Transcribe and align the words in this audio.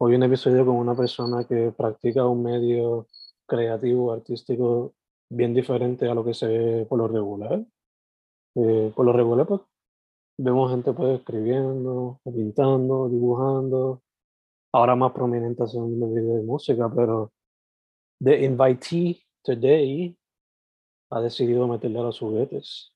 Hoy 0.00 0.14
un 0.14 0.22
episodio 0.22 0.64
con 0.64 0.76
una 0.76 0.94
persona 0.94 1.42
que 1.42 1.72
practica 1.76 2.24
un 2.24 2.44
medio 2.44 3.08
creativo, 3.44 4.12
artístico, 4.12 4.94
bien 5.28 5.52
diferente 5.52 6.08
a 6.08 6.14
lo 6.14 6.24
que 6.24 6.34
se 6.34 6.46
ve 6.46 6.86
por 6.86 7.00
lo 7.00 7.08
regular. 7.08 7.66
Eh, 8.54 8.92
por 8.94 9.04
lo 9.04 9.12
regular, 9.12 9.44
pues, 9.48 9.60
vemos 10.38 10.70
gente 10.70 10.92
pues 10.92 11.18
escribiendo, 11.18 12.20
pintando, 12.22 13.08
dibujando. 13.08 14.02
Ahora 14.72 14.94
más 14.94 15.10
prominente 15.10 15.64
haciendo 15.64 16.08
videos 16.08 16.36
de 16.36 16.42
música, 16.44 16.88
pero 16.94 17.32
The 18.22 18.44
Invitee 18.44 19.20
Today 19.42 20.16
ha 21.10 21.20
decidido 21.20 21.66
meterle 21.66 21.98
a 21.98 22.02
los 22.02 22.20
juguetes. 22.20 22.92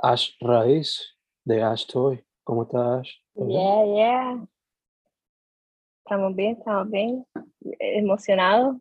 Ash 0.00 0.36
Raíz 0.38 1.16
de 1.44 1.64
Ash 1.64 1.84
Toy. 1.86 2.24
¿Cómo 2.44 2.62
estás? 2.62 3.00
Ash? 3.00 3.10
Yeah, 3.34 3.84
yeah. 3.86 4.48
Estamos 6.08 6.34
bien, 6.34 6.56
estamos 6.58 6.90
bien. 6.90 7.26
Emocionados. 7.78 8.76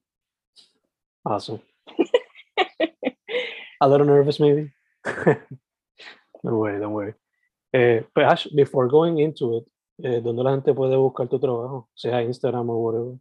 Awesome. 1.25 1.59
A 3.81 3.87
little 3.89 4.05
nervous, 4.05 4.39
maybe. 4.39 4.71
don't 5.03 6.55
worry, 6.55 6.79
don't 6.79 6.93
worry. 6.93 7.15
Eh, 7.73 8.03
but 8.15 8.23
Ash, 8.23 8.47
before 8.55 8.87
going 8.87 9.19
into 9.19 9.57
it, 9.57 9.67
eh, 10.01 10.21
¿dónde 10.21 10.41
la 10.41 10.51
gente 10.51 10.73
puede 10.73 10.95
buscar 10.95 11.27
tu 11.27 11.37
trabajo? 11.37 11.89
Sea 11.95 12.21
Instagram 12.21 12.69
o 12.69 12.77
whatever. 12.77 13.17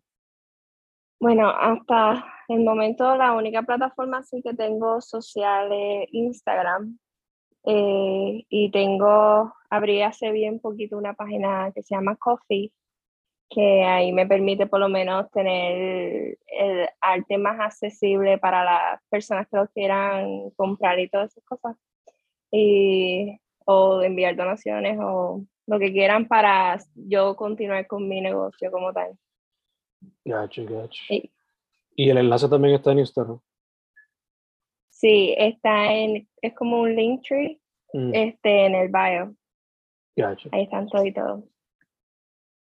Bueno, 1.18 1.50
hasta 1.50 2.24
el 2.46 2.62
momento 2.62 3.16
la 3.16 3.32
única 3.32 3.62
plataforma 3.62 4.22
sí 4.22 4.40
que 4.40 4.54
tengo 4.54 5.00
social 5.00 5.72
es 5.72 6.08
Instagram. 6.12 6.96
Eh, 7.64 8.44
y 8.48 8.70
tengo, 8.70 9.52
abrí 9.68 10.02
hace 10.02 10.30
bien 10.30 10.60
poquito 10.60 10.96
una 10.96 11.14
página 11.14 11.72
que 11.74 11.82
se 11.82 11.96
llama 11.96 12.14
Coffee, 12.14 12.72
que 13.48 13.84
ahí 13.84 14.12
me 14.12 14.26
permite 14.26 14.66
por 14.66 14.80
lo 14.80 14.88
menos 14.88 15.30
tener 15.30 16.36
el 16.46 16.88
arte 17.00 17.38
más 17.38 17.58
accesible 17.60 18.38
para 18.38 18.64
las 18.64 19.00
personas 19.08 19.46
que 19.48 19.56
lo 19.56 19.68
quieran 19.68 20.50
comprar 20.56 20.98
y 20.98 21.08
todas 21.08 21.30
esas 21.30 21.44
cosas. 21.44 21.76
Y, 22.50 23.38
o 23.64 24.02
enviar 24.02 24.36
donaciones 24.36 24.98
o 25.00 25.44
lo 25.66 25.78
que 25.78 25.92
quieran 25.92 26.26
para 26.28 26.78
yo 26.94 27.34
continuar 27.36 27.86
con 27.86 28.08
mi 28.08 28.20
negocio 28.20 28.70
como 28.70 28.92
tal. 28.92 29.16
Gotcha, 30.24 30.62
gotcha. 30.62 31.02
Y- 31.08 31.30
Y 31.96 32.10
el 32.10 32.18
enlace 32.18 32.48
también 32.48 32.74
está 32.74 32.92
en 32.92 32.98
Instagram. 33.00 33.40
Sí, 34.90 35.34
está 35.36 35.92
en, 35.92 36.28
es 36.42 36.54
como 36.54 36.80
un 36.80 36.94
link 36.94 37.22
tree 37.26 37.60
Mm, 37.92 38.10
este, 38.14 38.66
en 38.66 38.74
el 38.74 38.88
bio. 38.88 39.34
gotcha. 40.16 40.48
Ahí 40.52 40.64
están 40.64 40.88
todos 40.88 41.06
y 41.06 41.12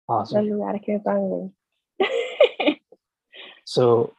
todos 0.06 0.20
los 0.20 0.32
Awesome. 0.32 0.50
lugares 0.50 0.82
que 0.82 0.92
me 0.92 1.00
ver. 1.00 1.50
So, 3.64 4.12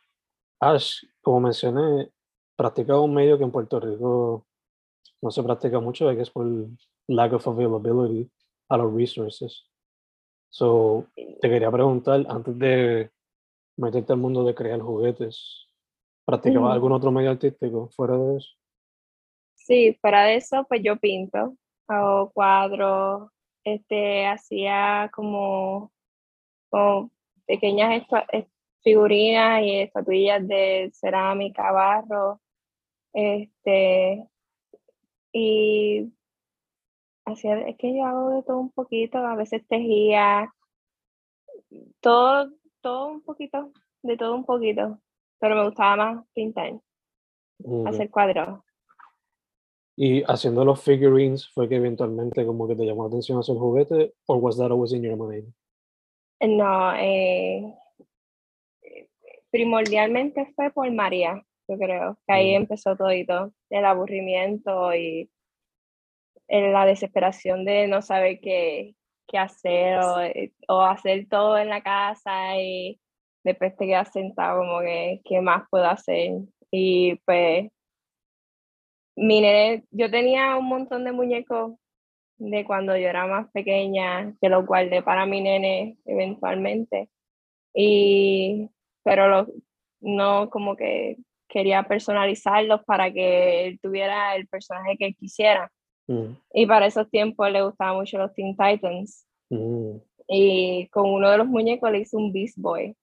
Ash, 0.60 1.04
como 1.22 1.40
mencioné, 1.40 2.12
practica 2.56 3.00
un 3.00 3.14
medio 3.14 3.38
que 3.38 3.44
en 3.44 3.52
Puerto 3.52 3.80
Rico 3.80 4.48
no 5.22 5.32
se 5.32 5.44
practica 5.44 5.80
mucho, 5.80 6.12
I 6.12 6.16
guess 6.16 6.30
por 6.32 6.48
lack 7.08 7.34
of 7.34 7.48
availability 7.48 8.30
a 8.70 8.78
los 8.78 8.94
resources. 8.94 9.70
So, 10.50 11.08
te 11.16 11.50
quería 11.50 11.70
preguntar, 11.70 12.26
antes 12.30 12.58
de 12.58 13.12
meterte 13.78 14.14
al 14.14 14.20
mundo 14.20 14.44
de 14.44 14.56
crear 14.56 14.80
juguetes, 14.80 15.68
¿practicabas 16.26 16.74
algún 16.74 16.94
otro 16.94 17.12
medio 17.12 17.32
artístico 17.32 17.90
fuera 17.90 18.18
de 18.18 18.38
eso? 18.38 18.50
Sí, 19.54 19.98
fuera 20.00 20.24
de 20.24 20.38
eso, 20.38 20.66
pues 20.68 20.82
yo 20.84 20.96
pinto, 20.98 21.56
hago 21.88 22.32
cuadros, 22.32 23.30
este, 23.66 24.28
hacía 24.28 25.12
como, 25.14 25.92
como 26.70 27.12
pequeñas 27.46 28.06
figurinas 28.84 29.64
y 29.64 29.80
estatuillas 29.82 30.48
de 30.48 30.92
cerámica, 30.94 31.72
barro, 31.72 32.40
este, 33.12 34.30
y 35.34 36.14
hacía, 37.26 37.60
es 37.68 37.76
que 37.78 37.96
yo 37.96 38.06
hago 38.06 38.30
de 38.30 38.44
todo 38.44 38.60
un 38.60 38.72
poquito, 38.72 39.18
a 39.18 39.36
veces 39.36 39.68
tejía, 39.68 40.54
todo, 42.00 42.52
todo 42.82 43.08
un 43.08 43.22
poquito, 43.22 43.72
de 44.04 44.16
todo 44.16 44.36
un 44.36 44.46
poquito, 44.46 45.00
pero 45.40 45.56
me 45.56 45.66
gustaba 45.66 45.96
más 45.96 46.28
pintar, 46.34 46.80
hacer 47.88 48.12
cuadros. 48.12 48.65
Y 49.98 50.24
haciendo 50.24 50.66
los 50.66 50.82
figurines, 50.84 51.48
¿fue 51.50 51.70
que 51.70 51.76
eventualmente 51.76 52.46
como 52.46 52.68
que 52.68 52.76
te 52.76 52.86
llamó 52.86 53.04
la 53.04 53.08
atención 53.08 53.40
hacer 53.40 53.56
juguete? 53.56 54.14
¿O 54.26 54.36
was 54.36 54.58
that 54.58 54.72
always 54.72 54.92
in 54.92 55.04
your 55.04 55.16
mind? 55.16 55.54
No, 56.42 56.94
eh, 56.96 57.74
primordialmente 59.52 60.52
fue 60.54 60.70
por 60.72 60.92
María, 60.92 61.42
yo 61.68 61.78
creo, 61.78 62.18
que 62.28 62.34
ahí 62.34 62.52
Mm. 62.54 62.62
empezó 62.64 62.98
todito, 62.98 63.54
el 63.70 63.86
aburrimiento 63.86 64.94
y 64.94 65.30
la 66.50 66.86
desesperación 66.86 67.64
de 67.64 67.88
no 67.88 68.02
saber 68.02 68.40
qué, 68.42 68.96
qué 69.28 69.38
hacer 69.38 69.98
o, 70.00 70.18
o 70.68 70.82
hacer 70.82 71.28
todo 71.30 71.58
en 71.58 71.70
la 71.70 71.82
casa 71.82 72.58
y 72.60 73.00
después 73.44 73.76
te 73.78 73.86
quedas 73.86 74.12
sentado 74.12 74.60
como 74.60 74.82
que, 74.82 75.22
¿qué 75.24 75.40
más 75.40 75.64
puedo 75.70 75.86
hacer? 75.86 76.34
Y 76.70 77.16
pues, 77.26 77.70
mi 79.16 79.42
nene, 79.42 79.84
yo 79.92 80.10
tenía 80.12 80.58
un 80.58 80.68
montón 80.68 81.04
de 81.04 81.12
muñecos 81.12 81.74
de 82.38 82.66
cuando 82.66 82.98
yo 82.98 83.08
era 83.08 83.26
más 83.28 83.50
pequeña, 83.52 84.36
que 84.42 84.50
los 84.50 84.66
guardé 84.66 85.02
para 85.02 85.26
mi 85.26 85.42
nene 85.42 85.98
eventualmente. 86.06 87.10
Y, 87.74 88.70
pero 89.04 89.28
los, 89.28 89.48
no 90.02 90.50
como 90.50 90.76
que 90.76 91.18
quería 91.48 91.84
personalizarlos 91.84 92.84
para 92.84 93.12
que 93.12 93.68
él 93.68 93.80
tuviera 93.82 94.36
el 94.36 94.48
personaje 94.48 94.98
que 94.98 95.08
él 95.08 95.16
quisiera. 95.16 95.72
Mm, 96.08 96.36
Y 96.54 96.66
para 96.66 96.86
esos 96.86 97.10
tiempos 97.10 97.50
le 97.52 97.64
gustaban 97.64 97.96
mucho 97.96 98.18
los 98.18 98.34
Teen 98.34 98.56
Titans. 98.56 99.26
mm, 99.50 99.98
Y 100.28 100.88
con 100.90 101.10
uno 101.10 101.30
de 101.30 101.38
los 101.38 101.48
muñecos 101.48 101.92
le 101.92 102.00
hice 102.00 102.18
un 102.18 102.34
Beast 102.34 102.58
Boy. 102.58 102.96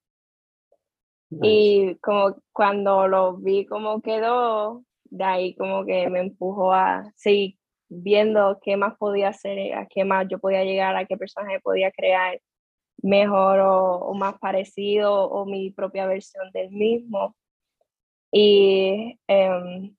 nice. 1.31 1.49
Y 1.49 1.97
como 1.97 2.37
cuando 2.53 3.09
lo 3.09 3.37
vi 3.39 3.65
como 3.65 4.03
quedó, 4.03 4.85
de 5.13 5.25
ahí 5.25 5.55
como 5.57 5.85
que 5.85 6.09
me 6.09 6.21
empujó 6.21 6.73
a 6.73 7.05
seguir 7.15 7.57
viendo 7.89 8.59
qué 8.63 8.77
más 8.79 8.97
podía 8.97 9.29
hacer, 9.29 9.75
a 9.75 9.87
qué 9.87 10.05
más 10.05 10.27
yo 10.29 10.39
podía 10.39 10.65
llegar, 10.65 10.97
a 10.97 11.05
qué 11.05 11.19
personaje 11.19 11.61
podía 11.61 11.91
crear 11.93 12.41
mejor 13.03 13.61
o, 13.61 13.97
o 13.99 14.15
más 14.15 14.39
parecido 14.39 15.13
o 15.29 15.45
mi 15.45 15.71
propia 15.71 16.07
versión 16.07 16.51
del 16.53 16.71
mismo. 16.71 17.37
Y 18.33 19.19
em, 19.27 19.95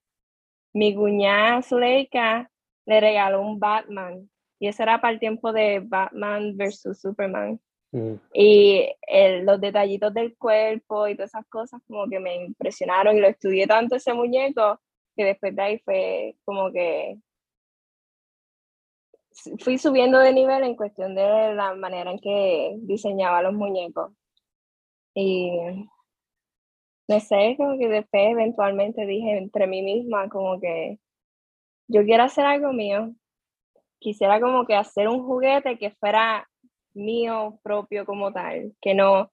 mi 0.73 0.95
cuñada 0.95 1.61
Zuleika 1.61 2.49
le 2.87 2.99
regaló 2.99 3.41
un 3.41 3.59
Batman. 3.59 4.27
Y 4.59 4.67
ese 4.67 4.81
era 4.81 4.99
para 4.99 5.13
el 5.13 5.19
tiempo 5.19 5.53
de 5.53 5.81
Batman 5.85 6.57
versus 6.57 6.99
Superman. 6.99 7.59
Mm. 7.91 8.13
Y 8.33 8.89
el- 9.07 9.45
los 9.45 9.61
detallitos 9.61 10.11
del 10.11 10.35
cuerpo 10.37 11.07
y 11.07 11.15
todas 11.15 11.29
esas 11.29 11.45
cosas 11.47 11.79
como 11.85 12.09
que 12.09 12.19
me 12.19 12.35
impresionaron 12.45 13.15
y 13.15 13.19
lo 13.19 13.27
estudié 13.27 13.67
tanto 13.67 13.95
ese 13.95 14.13
muñeco 14.13 14.79
que 15.15 15.25
después 15.25 15.55
de 15.55 15.61
ahí 15.61 15.79
fue 15.79 16.35
como 16.45 16.71
que 16.71 17.17
fui 19.59 19.77
subiendo 19.77 20.19
de 20.19 20.33
nivel 20.33 20.63
en 20.63 20.75
cuestión 20.75 21.15
de 21.15 21.53
la 21.55 21.73
manera 21.75 22.11
en 22.11 22.19
que 22.19 22.75
diseñaba 22.81 23.41
los 23.41 23.53
muñecos. 23.53 24.11
Y 25.15 25.51
no 27.07 27.19
sé, 27.19 27.55
como 27.57 27.77
que 27.77 27.89
después 27.89 28.31
eventualmente 28.31 29.05
dije 29.05 29.37
entre 29.37 29.67
mí 29.67 29.81
misma 29.81 30.29
como 30.29 30.59
que 30.59 30.99
yo 31.87 32.03
quiero 32.03 32.23
hacer 32.23 32.45
algo 32.45 32.73
mío. 32.73 33.13
Quisiera 33.99 34.39
como 34.39 34.65
que 34.65 34.75
hacer 34.75 35.07
un 35.07 35.23
juguete 35.23 35.77
que 35.77 35.91
fuera 35.91 36.49
mío 36.93 37.59
propio 37.63 38.05
como 38.05 38.31
tal, 38.31 38.75
que 38.81 38.93
no, 38.93 39.31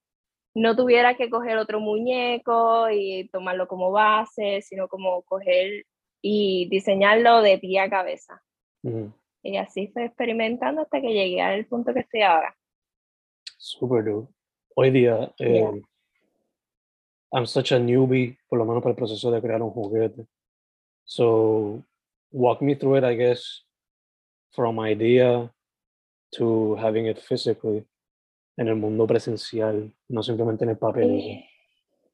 no 0.54 0.74
tuviera 0.76 1.16
que 1.16 1.30
coger 1.30 1.56
otro 1.58 1.80
muñeco 1.80 2.90
y 2.90 3.28
tomarlo 3.28 3.68
como 3.68 3.90
base, 3.90 4.62
sino 4.62 4.88
como 4.88 5.22
coger 5.22 5.84
y 6.22 6.68
diseñarlo 6.68 7.40
de 7.42 7.58
pie 7.58 7.80
a 7.80 7.90
cabeza. 7.90 8.42
Y 9.42 9.56
así 9.56 9.88
fue 9.88 10.06
experimentando 10.06 10.82
hasta 10.82 11.00
que 11.00 11.12
llegué 11.12 11.40
al 11.40 11.66
punto 11.66 11.94
que 11.94 12.00
estoy 12.00 12.22
ahora. 12.22 12.54
Super 13.58 14.04
dude. 14.04 14.28
Hoy 14.74 14.90
día, 14.90 15.32
Yeah. 15.38 15.70
eh, 15.70 15.82
I'm 17.32 17.46
such 17.46 17.72
a 17.72 17.78
newbie, 17.78 18.36
por 18.48 18.58
lo 18.58 18.64
menos 18.64 18.82
para 18.82 18.90
el 18.90 18.96
proceso 18.96 19.30
de 19.30 19.40
crear 19.40 19.62
un 19.62 19.70
juguete. 19.70 20.26
So, 21.04 21.84
walk 22.32 22.60
me 22.60 22.74
through 22.74 22.98
it, 22.98 23.04
I 23.04 23.14
guess, 23.14 23.64
from 24.52 24.80
idea 24.80 25.52
to 26.36 26.74
having 26.76 27.06
it 27.06 27.18
physically 27.18 27.84
en 28.60 28.68
el 28.68 28.76
mundo 28.76 29.06
presencial, 29.06 29.90
no 30.08 30.22
simplemente 30.22 30.64
en 30.64 30.70
el 30.70 30.76
papel. 30.78 31.10
Eh, 31.10 31.44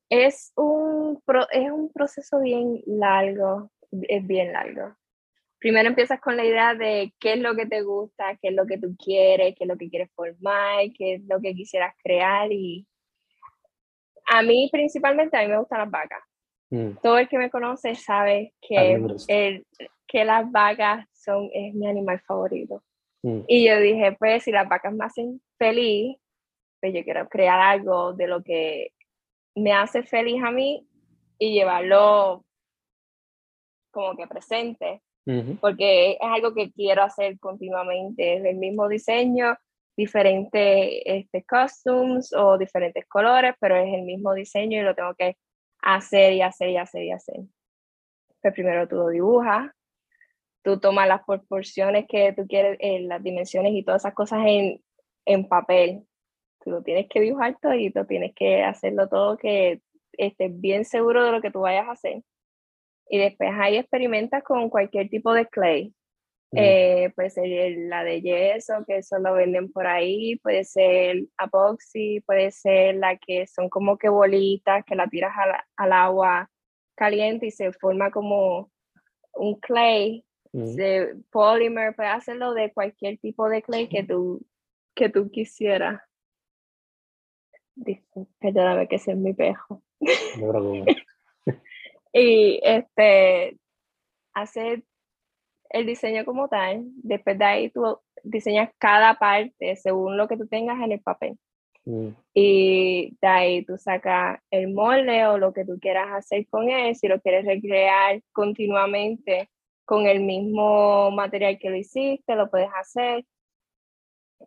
Es 0.08 0.52
un, 0.56 1.20
pro- 1.26 1.50
es 1.50 1.69
un 1.72 1.93
proceso 1.93 2.38
bien 2.40 2.81
largo, 2.87 3.70
es 3.90 4.25
bien 4.25 4.52
largo. 4.52 4.94
Primero 5.58 5.88
empiezas 5.88 6.20
con 6.20 6.37
la 6.37 6.44
idea 6.44 6.75
de 6.75 7.12
qué 7.19 7.32
es 7.32 7.40
lo 7.40 7.56
que 7.56 7.66
te 7.66 7.82
gusta, 7.82 8.37
qué 8.40 8.48
es 8.48 8.54
lo 8.54 8.64
que 8.64 8.78
tú 8.78 8.94
quieres, 8.96 9.56
qué 9.56 9.64
es 9.64 9.69
lo 9.69 9.76
que 9.76 9.88
quieres 9.90 10.08
formar, 10.14 10.84
qué 10.96 11.14
es 11.14 11.22
lo 11.26 11.40
que 11.40 11.52
quisieras 11.54 11.94
crear 12.04 12.52
y 12.52 12.87
a 14.28 14.42
mí 14.42 14.69
principalmente 14.70 15.37
a 15.37 15.42
mí 15.42 15.49
me 15.49 15.58
gustan 15.58 15.81
las 15.81 15.90
vacas. 15.90 16.20
Mm, 16.70 16.90
Todo 17.02 17.19
el 17.19 17.28
que 17.28 17.38
me 17.38 17.50
conoce 17.50 17.94
sabe 17.96 18.54
que, 18.60 18.76
el, 19.28 19.66
que 20.06 20.25
las 20.25 20.49
vacas 20.52 21.06
son, 21.12 21.49
es 21.52 21.75
mi 21.75 21.88
animal 21.88 22.20
favorito. 22.20 22.84
mm, 23.22 23.40
Y 23.49 23.66
yo 23.66 23.81
dije, 23.81 24.12
pues 24.19 24.44
si 24.44 24.52
las 24.52 24.69
vacas 24.69 24.92
me 24.94 25.04
hacen 25.04 25.40
feliz, 25.58 26.16
yo 26.93 27.05
quiero 27.05 27.29
crear 27.29 27.61
algo 27.61 28.12
de 28.12 28.27
lo 28.27 28.43
que 28.43 28.93
me 29.55 29.73
hace 29.73 30.03
feliz 30.03 30.43
a 30.43 30.50
mí 30.50 30.87
y 31.38 31.55
llevarlo 31.55 32.44
como 33.91 34.17
que 34.17 34.27
presente, 34.27 35.03
ujú, 35.27 35.56
porque 35.61 36.12
es 36.12 36.19
algo 36.21 36.53
que 36.55 36.71
quiero 36.73 37.03
hacer 37.03 37.38
continuamente, 37.38 38.37
es 38.37 38.44
el 38.44 38.56
mismo 38.56 38.88
diseño, 38.88 39.56
diferentes 39.97 41.03
este, 41.06 41.44
costumes 41.44 42.33
o 42.35 42.59
diferentes 42.59 43.06
colores, 43.06 43.55
pero 43.59 43.77
es 43.77 43.93
el 43.94 44.03
mismo 44.03 44.35
diseño 44.35 44.81
y 44.81 44.85
lo 44.85 44.94
tengo 44.94 45.15
que 45.15 45.37
hacer 45.81 46.35
y 46.35 46.43
hacer 46.43 46.69
y 46.71 46.77
hacer 46.77 47.03
y 47.05 47.12
hacer. 47.12 47.37
Pues 48.43 48.53
primero 48.53 48.87
tú 48.87 48.97
lo 48.97 49.09
dibujas, 49.09 49.71
tú 50.62 50.79
tomas 50.79 51.09
las 51.09 51.25
proporciones 51.25 52.06
que 52.09 52.33
tú 52.33 52.47
quieres, 52.47 52.77
eh, 52.81 53.00
las 53.00 53.23
dimensiones 53.23 53.73
y 53.73 53.83
todas 53.83 54.03
esas 54.03 54.15
cosas 54.15 54.41
en, 54.47 54.83
en 55.25 55.49
papel. 55.49 56.06
Tú 56.66 56.72
lo 56.72 56.82
tienes 56.82 57.06
que 57.08 57.20
dibujar 57.20 57.56
todo 57.62 57.74
y 57.74 57.92
tú 57.92 58.04
tienes 58.06 58.34
que 58.34 58.64
hacerlo 58.64 59.08
todo 59.08 59.36
que 59.36 59.82
estés 60.18 60.50
bien 60.60 60.84
seguro 60.84 61.24
de 61.24 61.30
lo 61.30 61.40
que 61.40 61.52
tú 61.52 61.60
vayas 61.60 61.86
a 61.86 61.92
hacer. 61.92 62.24
Y 63.08 63.18
después 63.18 63.50
ahí 63.54 63.76
experimentas 63.76 64.42
con 64.42 64.68
cualquier 64.68 65.08
tipo 65.08 65.32
de 65.32 65.46
clay. 65.46 65.94
mm, 66.50 66.58
Eh, 66.58 67.12
puede 67.14 67.30
ser 67.30 67.46
la 67.86 68.02
de 68.02 68.20
yeso, 68.20 68.84
que 68.84 68.96
eso 68.96 69.16
lo 69.20 69.34
venden 69.34 69.70
por 69.70 69.86
ahí, 69.86 70.34
puede 70.42 70.64
ser 70.64 71.22
epoxy, 71.40 72.20
puede 72.26 72.50
ser 72.50 72.96
la 72.96 73.16
que 73.16 73.46
son 73.46 73.68
como 73.68 73.96
que 73.96 74.08
bolitas 74.08 74.84
que 74.84 74.96
la 74.96 75.06
tiras 75.06 75.36
al, 75.36 75.52
al 75.76 75.92
agua 75.92 76.50
caliente 76.96 77.46
y 77.46 77.52
se 77.52 77.70
forma 77.74 78.10
como 78.10 78.72
un 79.34 79.54
clay 79.60 80.24
de 80.52 81.14
polymer, 81.30 81.94
puedes 81.94 82.12
hacerlo 82.12 82.54
de 82.54 82.72
cualquier 82.72 83.18
tipo 83.18 83.48
de 83.48 83.62
clay 83.62 83.88
que 83.88 84.02
tú, 84.02 84.44
que 84.96 85.08
tú 85.10 85.30
quisieras. 85.30 86.00
Disculpe, 87.76 88.32
Perdóname 88.40 88.88
que 88.88 88.96
ese 88.96 89.12
es 89.12 89.19
mi 89.19 89.32
pejo. 89.32 89.82
No. 90.40 90.84
Y 92.19 92.61
este, 92.62 93.58
hacer 94.32 94.82
el 95.69 95.84
diseño 95.84 96.25
como 96.25 96.49
tal, 96.49 96.84
después 97.02 97.38
de 97.38 97.44
ahí 97.44 97.70
tú 97.70 97.99
diseñas 98.23 98.70
cada 98.78 99.19
parte 99.19 99.76
según 99.76 100.17
lo 100.17 100.26
que 100.26 100.38
tú 100.38 100.46
tengas 100.46 100.81
en 100.82 100.93
el 100.93 101.00
papel. 101.00 101.37
Mm, 101.84 102.08
Y 102.32 103.17
de 103.20 103.28
ahí 103.28 103.64
tú 103.67 103.76
sacas 103.76 104.40
el 104.50 104.73
molde 104.73 105.26
o 105.26 105.37
lo 105.37 105.52
que 105.52 105.67
tú 105.67 105.78
quieras 105.78 106.08
hacer 106.11 106.46
con 106.49 106.70
él, 106.70 106.96
si 106.96 107.06
lo 107.06 107.20
quieres 107.20 107.44
recrear 107.44 108.23
continuamente 108.32 109.50
con 109.84 110.06
el 110.06 110.20
mismo 110.20 111.11
material 111.11 111.58
que 111.58 111.69
lo 111.69 111.76
hiciste, 111.76 112.34
lo 112.34 112.50
puedes 112.50 112.70
hacer. 112.81 113.25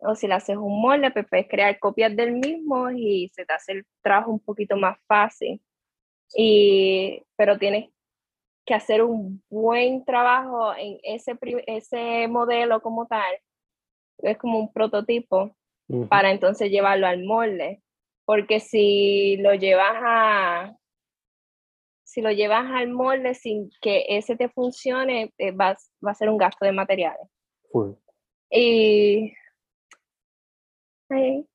O 0.01 0.15
si 0.15 0.27
le 0.27 0.35
haces 0.35 0.57
un 0.57 0.81
molde, 0.81 1.11
pues 1.11 1.25
puedes 1.29 1.47
crear 1.47 1.77
copias 1.79 2.15
del 2.15 2.33
mismo 2.33 2.89
y 2.91 3.29
se 3.29 3.45
te 3.45 3.53
hace 3.53 3.71
el 3.73 3.85
trabajo 4.01 4.31
un 4.31 4.39
poquito 4.39 4.77
más 4.77 4.97
fácil. 5.07 5.61
Y, 6.35 7.23
pero 7.35 7.57
tienes 7.57 7.89
que 8.65 8.73
hacer 8.73 9.03
un 9.03 9.43
buen 9.49 10.05
trabajo 10.05 10.73
en 10.75 10.99
ese, 11.03 11.37
ese 11.65 12.27
modelo 12.27 12.81
como 12.81 13.07
tal. 13.07 13.33
Es 14.19 14.37
como 14.37 14.59
un 14.59 14.71
prototipo 14.71 15.55
para 16.07 16.31
entonces 16.31 16.69
llevarlo 16.69 17.07
al 17.07 17.23
molde. 17.23 17.81
Porque 18.25 18.59
si 18.59 19.37
lo 19.37 19.55
llevas 19.55 19.95
a 19.95 20.75
si 22.09 22.21
lo 22.21 22.31
llevas 22.31 22.65
al 22.71 22.89
molde 22.89 23.35
sin 23.35 23.69
que 23.81 24.03
ese 24.09 24.35
te 24.35 24.49
funcione, 24.49 25.31
eh, 25.37 25.51
va, 25.51 25.77
va 26.05 26.11
a 26.11 26.15
ser 26.15 26.29
un 26.29 26.37
gasto 26.37 26.65
de 26.65 26.71
materiales. 26.71 27.27
full. 27.71 27.91
Y 28.49 29.33
ay, 31.09 31.45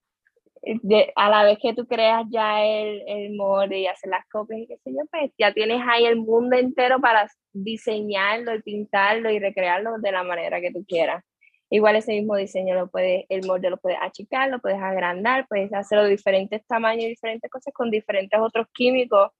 de- 0.62 1.12
a 1.16 1.28
la 1.30 1.44
vez 1.44 1.58
que 1.60 1.74
tú 1.74 1.86
creas 1.86 2.24
ya 2.30 2.64
el, 2.64 3.02
el 3.06 3.34
molde 3.36 3.80
y 3.80 3.86
hacer 3.86 4.10
las 4.10 4.26
copias 4.30 4.60
y 4.60 4.66
qué 4.66 4.78
sé 4.78 4.92
yo, 4.92 5.02
pues 5.10 5.30
ya 5.38 5.52
tienes 5.52 5.82
ahí 5.88 6.06
el 6.06 6.16
mundo 6.16 6.56
entero 6.56 7.00
para 7.00 7.28
diseñarlo 7.52 8.54
y 8.54 8.62
pintarlo 8.62 9.30
y 9.30 9.38
recrearlo 9.38 9.98
de 9.98 10.12
la 10.12 10.22
manera 10.24 10.60
que 10.60 10.72
tú 10.72 10.84
quieras. 10.86 11.22
Igual 11.70 11.96
ese 11.96 12.12
mismo 12.12 12.36
diseño 12.36 12.74
lo 12.74 12.88
puedes, 12.88 13.24
el 13.28 13.46
molde 13.46 13.70
lo 13.70 13.78
puedes 13.78 13.98
achicar, 14.00 14.48
lo 14.50 14.60
puedes 14.60 14.80
agrandar, 14.80 15.46
puedes 15.48 15.72
hacerlo 15.72 16.04
de 16.04 16.10
diferentes 16.10 16.64
tamaños 16.66 17.04
y 17.04 17.08
diferentes 17.08 17.50
cosas 17.50 17.72
con 17.74 17.90
diferentes 17.90 18.38
otros 18.40 18.66
químicos. 18.72 19.30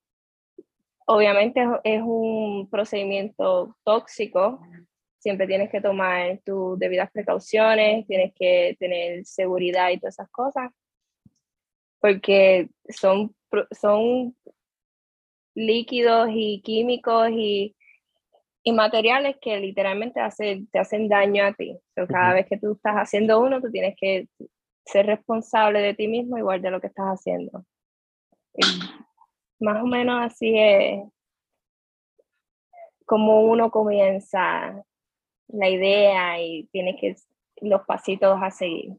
Obviamente 1.06 1.64
es 1.84 2.02
un 2.02 2.68
procedimiento 2.70 3.76
tóxico, 3.84 4.60
siempre 5.24 5.46
tienes 5.46 5.70
que 5.70 5.80
tomar 5.80 6.38
tus 6.44 6.78
debidas 6.78 7.10
precauciones, 7.10 8.06
tienes 8.06 8.34
que 8.34 8.76
tener 8.78 9.24
seguridad 9.24 9.88
y 9.88 9.98
todas 9.98 10.16
esas 10.16 10.30
cosas, 10.30 10.70
porque 11.98 12.68
son, 12.90 13.34
son 13.70 14.36
líquidos 15.54 16.28
y 16.30 16.60
químicos 16.60 17.30
y, 17.30 17.74
y 18.64 18.72
materiales 18.72 19.36
que 19.40 19.58
literalmente 19.58 20.20
hacen, 20.20 20.66
te 20.66 20.78
hacen 20.78 21.08
daño 21.08 21.46
a 21.46 21.54
ti. 21.54 21.74
So, 21.94 22.06
cada 22.06 22.34
vez 22.34 22.46
que 22.46 22.58
tú 22.58 22.72
estás 22.72 22.96
haciendo 22.96 23.40
uno, 23.40 23.62
tú 23.62 23.70
tienes 23.70 23.94
que 23.98 24.28
ser 24.84 25.06
responsable 25.06 25.80
de 25.80 25.94
ti 25.94 26.06
mismo 26.06 26.36
igual 26.36 26.60
de 26.60 26.70
lo 26.70 26.82
que 26.82 26.88
estás 26.88 27.06
haciendo. 27.06 27.64
Y 28.52 29.64
más 29.64 29.82
o 29.82 29.86
menos 29.86 30.20
así 30.20 30.52
es 30.54 31.02
como 33.06 33.40
uno 33.40 33.70
comienza 33.70 34.84
la 35.48 35.68
idea 35.68 36.40
y 36.40 36.64
tiene 36.72 36.96
que 36.98 37.14
los 37.60 37.82
pasitos 37.82 38.38
a 38.42 38.50
seguir. 38.50 38.92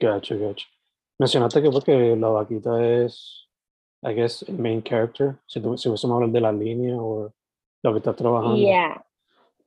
Gotcha, 0.00 0.34
gotcha. 0.36 0.66
Mencionaste 1.18 1.62
que 1.62 1.70
porque 1.70 2.16
la 2.16 2.28
vaquita 2.28 2.84
es, 2.84 3.48
I 4.02 4.14
guess, 4.14 4.42
el 4.48 4.58
main 4.58 4.82
character. 4.82 5.36
Si, 5.46 5.60
tu, 5.60 5.76
si 5.76 5.88
hubiésemos 5.88 6.14
hablar 6.14 6.30
de 6.30 6.40
la 6.40 6.52
línea 6.52 6.96
o 6.96 7.32
lo 7.82 7.92
que 7.92 7.98
estás 7.98 8.16
trabajando. 8.16 8.56
Yeah. 8.56 9.04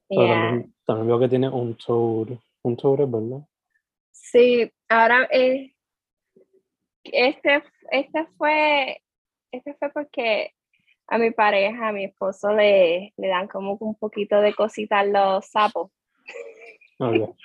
Pero 0.08 0.24
Yeah. 0.24 0.34
también, 0.34 0.76
también 0.86 1.08
veo 1.08 1.20
que 1.20 1.30
tiene 1.30 1.50
un 1.50 1.78
es 1.78 2.38
¿verdad? 3.06 3.48
Sí, 4.12 4.72
ahora 4.90 5.28
eh, 5.32 5.74
este, 7.04 7.64
este 7.92 8.26
fue, 8.38 9.02
este 9.52 9.74
fue 9.76 9.90
porque 9.90 10.54
a 11.12 11.18
mi 11.18 11.32
pareja, 11.32 11.90
a 11.90 11.92
mi 11.92 12.06
esposo 12.06 12.54
le, 12.54 13.14
le 13.18 13.28
dan 13.28 13.50
como 13.50 13.74
un 13.74 13.96
poquito 13.96 14.40
de 14.40 14.54
cositas 14.54 15.06
los 15.06 15.46
sapos. 15.46 15.92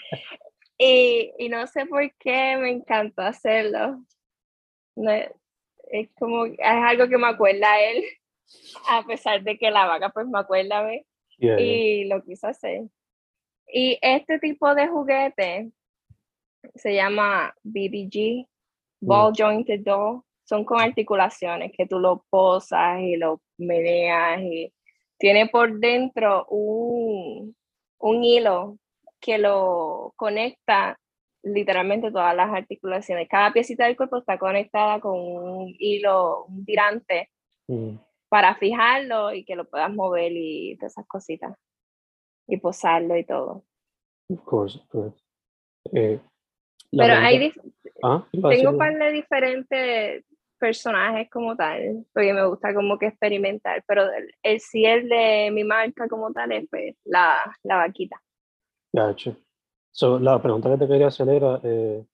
y, 0.79 1.33
y, 1.37 1.49
no 1.49 1.67
sé 1.67 1.85
por 1.85 2.09
qué 2.15 2.57
me 2.59 2.71
encantó 2.71 3.23
hacerlo. 3.23 4.05
No, 4.95 5.11
es 5.11 6.09
como, 6.17 6.47
es 6.47 6.57
algo 6.61 7.09
que 7.09 7.19
me 7.19 7.27
acuerda 7.27 7.73
a 7.73 7.83
él, 7.83 8.05
a 8.89 9.05
pesar 9.05 9.43
de 9.43 9.59
que 9.59 9.73
la 9.73 9.87
vaca 9.87 10.11
pues 10.11 10.29
me 10.29 10.39
acuerda 10.39 10.79
a 10.79 10.85
mí. 10.85 11.05
Y 11.39 12.05
lo 12.05 12.23
quiso 12.23 12.47
hacer. 12.47 12.83
Y 13.67 13.99
este 14.01 14.39
tipo 14.39 14.77
de 14.77 14.87
juguete 14.87 15.73
se 16.77 16.95
llama 16.95 17.53
BBG, 17.65 18.47
Ball 19.01 19.33
Jointed 19.37 19.81
Doll. 19.81 20.23
Son 20.49 20.65
con 20.65 20.81
articulaciones 20.81 21.73
que 21.77 21.87
tú 21.87 21.99
lo 21.99 22.25
posas 22.31 23.01
y 23.01 23.17
lo 23.17 23.41
meneas 23.59 24.41
y 24.43 24.73
tiene 25.19 25.49
por 25.49 25.79
dentro 25.79 26.47
un, 26.47 27.57
un 27.99 28.25
hilo 28.25 28.79
que 29.21 29.39
lo 29.39 30.13
conecta 30.17 30.99
literalmente 31.43 32.11
todas 32.11 32.35
las 32.35 32.53
articulaciones. 32.53 33.29
Cada 33.29 33.53
piecita 33.53 33.87
del 33.87 33.97
cuerpo 33.97 34.19
está 34.19 34.39
conectada 34.39 35.01
con 35.01 35.19
un 35.19 35.75
hilo, 35.79 36.45
un 36.47 36.65
tirante, 36.65 37.31
mm. 37.69 37.97
para 38.29 38.55
fijarlo 38.57 39.33
y 39.33 39.45
que 39.45 39.57
lo 39.57 39.65
puedas 39.65 39.93
mover 39.93 40.33
y 40.33 40.77
todas 40.77 40.93
esas 40.93 41.07
cositas. 41.07 41.57
Y 42.49 42.59
posarlo 42.59 43.17
y 43.17 43.25
todo. 43.25 43.65
Of 44.29 44.43
course, 44.45 44.81
eh, 45.93 46.21
Pero 46.91 47.15
hay 47.15 47.53
ah, 48.03 48.27
tengo 48.31 48.71
un 48.71 48.79
par 48.79 48.97
de 48.97 49.13
diferentes 49.13 50.25
personajes 50.59 51.29
como 51.31 51.57
tal, 51.57 52.05
porque 52.13 52.33
me 52.33 52.47
gusta 52.47 52.75
como 52.75 52.99
que 52.99 53.07
experimentar, 53.07 53.83
pero 53.87 54.05
el, 54.13 54.33
el 54.43 55.09
de 55.09 55.51
mi 55.53 55.65
marca 55.65 56.09
como 56.09 56.33
tal 56.33 56.53
es 56.53 56.69
pues, 56.69 56.97
la, 57.05 57.37
la 57.63 57.77
vaquita. 57.77 58.21
Gotcha. 58.93 59.37
So, 59.91 60.19
la 60.19 60.41
pregunta 60.41 60.71
que 60.71 60.79
te 60.79 60.89
quería 60.89 61.07
hacer 61.07 61.29
era, 61.29 61.61
eh, 61.63 62.05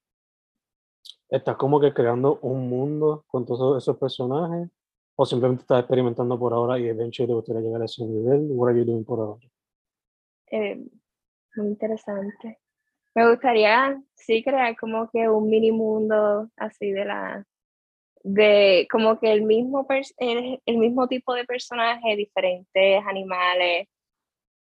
¿estás 1.29 1.57
como 1.57 1.79
que 1.79 1.93
creando 1.93 2.39
un 2.41 2.69
mundo 2.69 3.25
con 3.27 3.45
todos 3.45 3.83
esos 3.83 3.97
personajes? 3.97 4.69
¿O 5.15 5.25
simplemente 5.25 5.61
estás 5.61 5.79
experimentando 5.79 6.39
por 6.39 6.53
ahora 6.53 6.79
y 6.79 6.83
eventualmente 6.87 7.27
te 7.27 7.33
gustaría 7.33 7.61
llegar 7.61 7.81
a 7.81 7.85
ese 7.85 8.05
nivel? 8.05 8.47
What 8.49 8.69
are 8.69 8.79
you 8.79 8.85
doing 8.85 9.05
por 9.05 9.19
ahora? 9.19 9.47
Eh, 10.49 10.83
muy 11.55 11.67
interesante. 11.67 12.59
Me 13.15 13.29
gustaría, 13.29 14.01
sí, 14.15 14.43
crear 14.43 14.75
como 14.75 15.09
que 15.09 15.29
un 15.29 15.49
mini 15.49 15.71
mundo 15.71 16.49
así 16.57 16.91
de 16.91 17.05
la, 17.05 17.45
de 18.23 18.87
como 18.89 19.19
que 19.19 19.31
el 19.31 19.43
mismo, 19.43 19.85
el, 20.17 20.61
el 20.65 20.77
mismo 20.77 21.07
tipo 21.07 21.33
de 21.33 21.45
personaje, 21.45 22.15
diferentes 22.15 23.03
animales, 23.05 23.87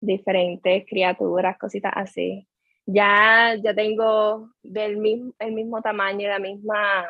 diferentes 0.01 0.85
criaturas, 0.89 1.57
cositas 1.59 1.93
así. 1.95 2.47
Ya, 2.85 3.55
ya 3.63 3.73
tengo 3.75 4.49
del 4.63 4.97
mismo, 4.97 5.33
el 5.39 5.53
mismo 5.53 5.81
tamaño 5.81 6.21
y 6.21 6.29
la 6.29 6.39
misma, 6.39 7.07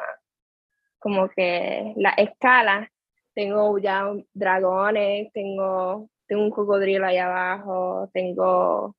como 1.00 1.30
que 1.30 1.94
la 1.96 2.12
escala. 2.12 2.92
Tengo 3.34 3.78
ya 3.80 4.12
dragones, 4.34 5.32
tengo, 5.34 6.10
tengo 6.28 6.44
un 6.44 6.52
cocodrilo 6.52 7.06
ahí 7.08 7.18
abajo, 7.18 8.10
tengo 8.14 8.96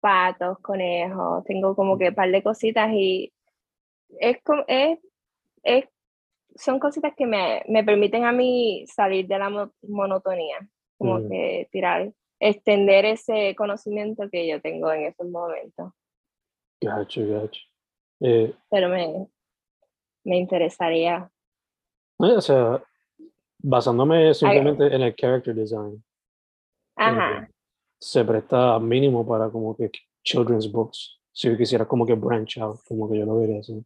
patos, 0.00 0.58
conejos, 0.60 1.44
tengo 1.44 1.76
como 1.76 1.96
que 1.98 2.08
un 2.08 2.14
par 2.14 2.30
de 2.30 2.42
cositas 2.42 2.90
y 2.92 3.32
es, 4.18 4.38
es, 4.66 4.98
es 5.62 5.84
son 6.56 6.78
cositas 6.78 7.12
que 7.16 7.26
me, 7.26 7.62
me, 7.68 7.84
permiten 7.84 8.24
a 8.24 8.32
mí 8.32 8.84
salir 8.86 9.26
de 9.26 9.38
la 9.38 9.70
monotonía, 9.82 10.58
como 10.98 11.20
mm. 11.20 11.28
que 11.28 11.68
tirar, 11.70 12.12
extender 12.38 13.04
ese 13.04 13.54
conocimiento 13.56 14.28
que 14.30 14.48
yo 14.48 14.60
tengo 14.60 14.92
en 14.92 15.04
esos 15.04 15.28
momentos. 15.28 15.92
Gacho, 16.80 17.26
gacho. 17.26 17.60
Eh, 18.20 18.54
Pero 18.70 18.88
me, 18.88 19.26
me 20.24 20.38
interesaría. 20.38 21.30
o 22.18 22.40
sea, 22.40 22.82
basándome 23.58 24.32
simplemente 24.34 24.86
en 24.94 25.02
el 25.02 25.14
character 25.14 25.54
design. 25.54 26.02
Ajá. 26.96 27.48
se 27.98 28.24
presta 28.24 28.78
mínimo 28.78 29.26
para 29.26 29.48
como 29.48 29.74
que 29.74 29.90
children's 30.22 30.70
books. 30.70 31.18
Si 31.32 31.48
yo 31.48 31.56
quisiera 31.56 31.86
como 31.86 32.04
que 32.04 32.14
branch 32.14 32.58
out, 32.58 32.80
como 32.86 33.08
que 33.08 33.18
yo 33.18 33.24
lo 33.24 33.38
vería 33.38 33.60
así. 33.60 33.82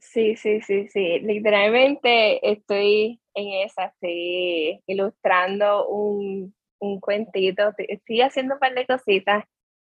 Sí, 0.00 0.36
sí, 0.36 0.60
sí, 0.60 0.88
sí. 0.88 1.20
Literalmente 1.20 2.50
estoy 2.50 3.20
en 3.34 3.64
esa, 3.64 3.86
estoy 3.86 4.80
ilustrando 4.86 5.88
un, 5.88 6.54
un 6.78 7.00
cuentito, 7.00 7.72
estoy 7.76 8.20
haciendo 8.20 8.54
un 8.54 8.60
par 8.60 8.74
de 8.74 8.86
cositas 8.86 9.44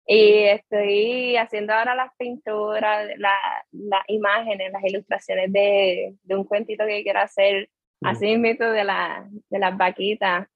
y 0.06 0.44
estoy 0.44 1.36
haciendo 1.36 1.72
ahora 1.72 1.94
las 1.94 2.10
pinturas, 2.18 3.08
las 3.16 4.02
imágenes, 4.08 4.70
las 4.72 4.84
ilustraciones 4.84 5.50
de, 5.52 6.14
de, 6.22 6.36
un 6.36 6.44
cuentito 6.44 6.84
que 6.86 7.02
quiero 7.02 7.20
hacer, 7.20 7.70
así 8.02 8.36
mismo 8.36 8.66
de, 8.66 8.84
la, 8.84 9.26
de 9.48 9.58
las 9.58 9.76
vaquitas. 9.76 10.46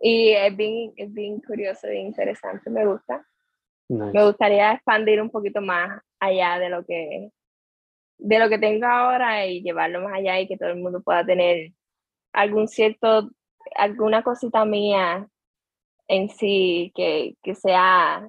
Y 0.00 0.30
es 0.30 0.56
bien, 0.56 0.92
es 0.96 1.12
bien 1.12 1.40
curioso, 1.40 1.88
bien 1.88 2.06
interesante, 2.06 2.70
me 2.70 2.84
gusta. 2.86 3.24
Me 3.88 4.24
gustaría 4.24 4.72
expandir 4.72 5.22
un 5.22 5.30
poquito 5.30 5.60
más 5.60 6.02
allá 6.20 6.58
de 6.58 6.68
lo 6.68 6.84
que 6.84 7.30
de 8.18 8.38
lo 8.38 8.48
que 8.48 8.58
tengo 8.58 8.86
ahora 8.86 9.46
y 9.46 9.62
llevarlo 9.62 10.02
más 10.02 10.14
allá 10.14 10.40
y 10.40 10.48
que 10.48 10.56
todo 10.56 10.70
el 10.70 10.80
mundo 10.80 11.00
pueda 11.02 11.24
tener 11.24 11.72
algún 12.32 12.68
cierto, 12.68 13.30
alguna 13.74 14.22
cosita 14.22 14.64
mía 14.64 15.28
en 16.08 16.28
sí 16.28 16.92
que, 16.94 17.36
que 17.42 17.54
sea 17.54 18.28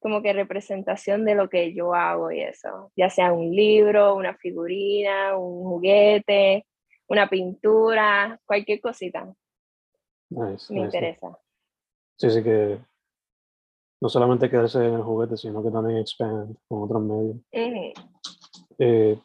como 0.00 0.20
que 0.20 0.34
representación 0.34 1.24
de 1.24 1.34
lo 1.34 1.48
que 1.48 1.72
yo 1.72 1.94
hago 1.94 2.30
y 2.30 2.40
eso, 2.42 2.92
ya 2.94 3.08
sea 3.08 3.32
un 3.32 3.50
libro, 3.50 4.14
una 4.14 4.36
figurina, 4.36 5.34
un 5.36 5.64
juguete, 5.64 6.66
una 7.08 7.28
pintura, 7.28 8.38
cualquier 8.44 8.82
cosita. 8.82 9.34
Me 10.28 10.80
interesa. 10.80 11.38
Sí, 12.18 12.30
sí 12.30 12.42
que 12.42 12.78
no 14.00 14.08
solamente 14.10 14.50
quedarse 14.50 14.86
en 14.86 14.92
el 14.92 15.02
juguete, 15.02 15.38
sino 15.38 15.62
que 15.62 15.70
también 15.70 16.00
expand 16.00 16.54
con 16.68 16.82
otros 16.82 17.02
medios. 17.02 17.36
Eh, 18.78 19.18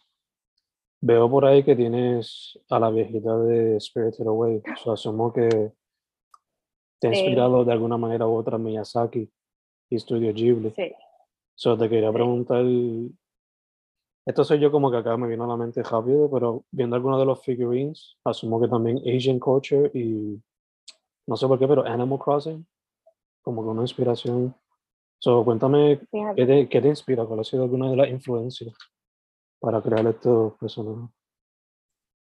veo 1.02 1.30
por 1.30 1.46
ahí 1.46 1.64
que 1.64 1.76
tienes 1.76 2.60
a 2.70 2.80
la 2.80 2.90
viejita 2.90 3.38
de 3.40 3.80
Spirited 3.80 4.28
Away. 4.28 4.62
O 4.86 4.92
asumo 4.92 5.32
que 5.34 5.72
te 7.00 7.08
ha 7.08 7.14
inspirado 7.14 7.64
de 7.64 7.72
alguna 7.72 7.98
manera 7.98 8.28
u 8.28 8.36
otra 8.36 8.58
Miyazaki 8.58 9.30
y 9.90 10.00
Studio 10.00 10.34
Ghibli. 10.34 10.72
Sí. 10.72 10.92
So, 11.56 11.78
te 11.78 11.90
quería 11.90 12.12
preguntar, 12.12 12.64
esto 14.26 14.44
soy 14.44 14.60
yo 14.60 14.72
como 14.72 14.92
que 14.92 14.98
acá 14.98 15.18
me 15.18 15.28
vino 15.28 15.44
a 15.44 15.48
la 15.48 15.58
mente 15.58 15.84
rápido, 15.84 16.30
pero 16.32 16.64
viendo 16.72 16.96
algunos 16.96 17.20
de 17.20 17.26
los 17.26 17.42
figurines, 17.42 18.18
asumo 18.24 18.62
que 18.62 18.68
también 18.68 19.00
Asian 19.00 19.40
Culture 19.40 19.92
y 19.94 20.42
no 21.28 21.36
sé 21.36 21.48
por 21.48 21.60
qué, 21.60 21.68
pero 21.68 21.86
Animal 21.86 22.20
Crossing, 22.20 22.66
como 23.42 23.64
que 23.64 23.70
una 23.70 23.82
inspiración. 23.82 24.56
So, 25.20 25.44
cuéntame, 25.44 26.00
¿qué 26.36 26.46
te, 26.46 26.70
¿qué 26.70 26.82
te, 26.82 26.88
inspira? 26.88 27.26
¿Cuál 27.26 27.42
ha 27.42 27.44
sido 27.44 27.64
alguna 27.64 27.90
de 27.90 27.98
las 27.98 28.10
influencias 28.10 28.74
para 29.60 29.82
crear 29.82 30.06
estos 30.08 30.58
personajes? 30.58 31.10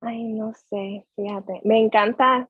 Ay, 0.00 0.32
no 0.32 0.52
sé, 0.54 1.06
fíjate. 1.16 1.60
Me 1.64 1.78
encanta 1.80 2.48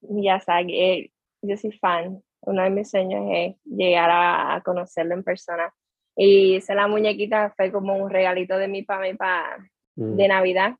Miyazaki, 0.00 1.12
yo 1.42 1.56
soy 1.56 1.72
fan 1.72 2.22
uno 2.46 2.62
de 2.62 2.70
mis 2.70 2.90
sueños 2.90 3.24
es 3.32 3.56
llegar 3.64 4.10
a, 4.10 4.62
conocerlo 4.64 5.14
en 5.14 5.24
persona. 5.24 5.72
Y 6.16 6.56
hice 6.56 6.74
la 6.74 6.86
muñequita, 6.86 7.52
fue 7.56 7.70
como 7.70 7.94
un 7.96 8.08
regalito 8.08 8.56
de 8.56 8.68
mi 8.68 8.82
papá 8.82 9.04
pa, 9.18 9.58
mm. 9.96 10.16
de 10.16 10.28
Navidad. 10.28 10.76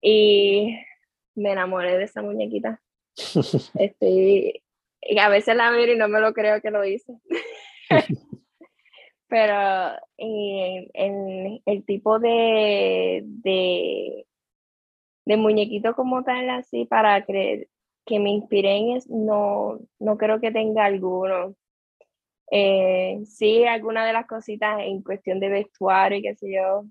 Y 0.00 0.76
me 1.36 1.52
enamoré 1.52 1.96
de 1.96 2.04
esa 2.04 2.22
muñequita. 2.22 2.80
Estoy, 3.74 4.62
y 5.02 5.18
a 5.18 5.28
veces 5.28 5.54
la 5.54 5.70
miro 5.70 5.92
y 5.92 5.96
no 5.96 6.08
me 6.08 6.20
lo 6.20 6.32
creo 6.32 6.60
que 6.60 6.70
lo 6.70 6.84
hice. 6.84 7.12
Pero 9.32 9.98
en, 10.18 11.62
el 11.64 11.84
tipo 11.86 12.18
de, 12.18 13.22
de, 13.24 14.26
de 15.24 15.36
muñequito 15.38 15.94
como 15.94 16.22
tal, 16.22 16.50
así, 16.50 16.84
para 16.84 17.24
creer, 17.24 17.66
que 18.04 18.20
me 18.20 18.28
inspiré 18.28 18.76
en 18.76 18.90
es, 18.90 19.08
no, 19.08 19.80
no 19.98 20.18
creo 20.18 20.38
que 20.38 20.50
tenga 20.52 20.84
alguno. 20.84 21.54
Eh, 22.50 23.22
sí, 23.24 23.64
alguna 23.64 24.04
de 24.04 24.12
las 24.12 24.26
cositas 24.26 24.80
en 24.80 25.02
cuestión 25.02 25.40
de 25.40 25.48
vestuario 25.48 26.18
y 26.18 26.22
qué 26.22 26.34
sé 26.34 26.52
yo, 26.52 26.84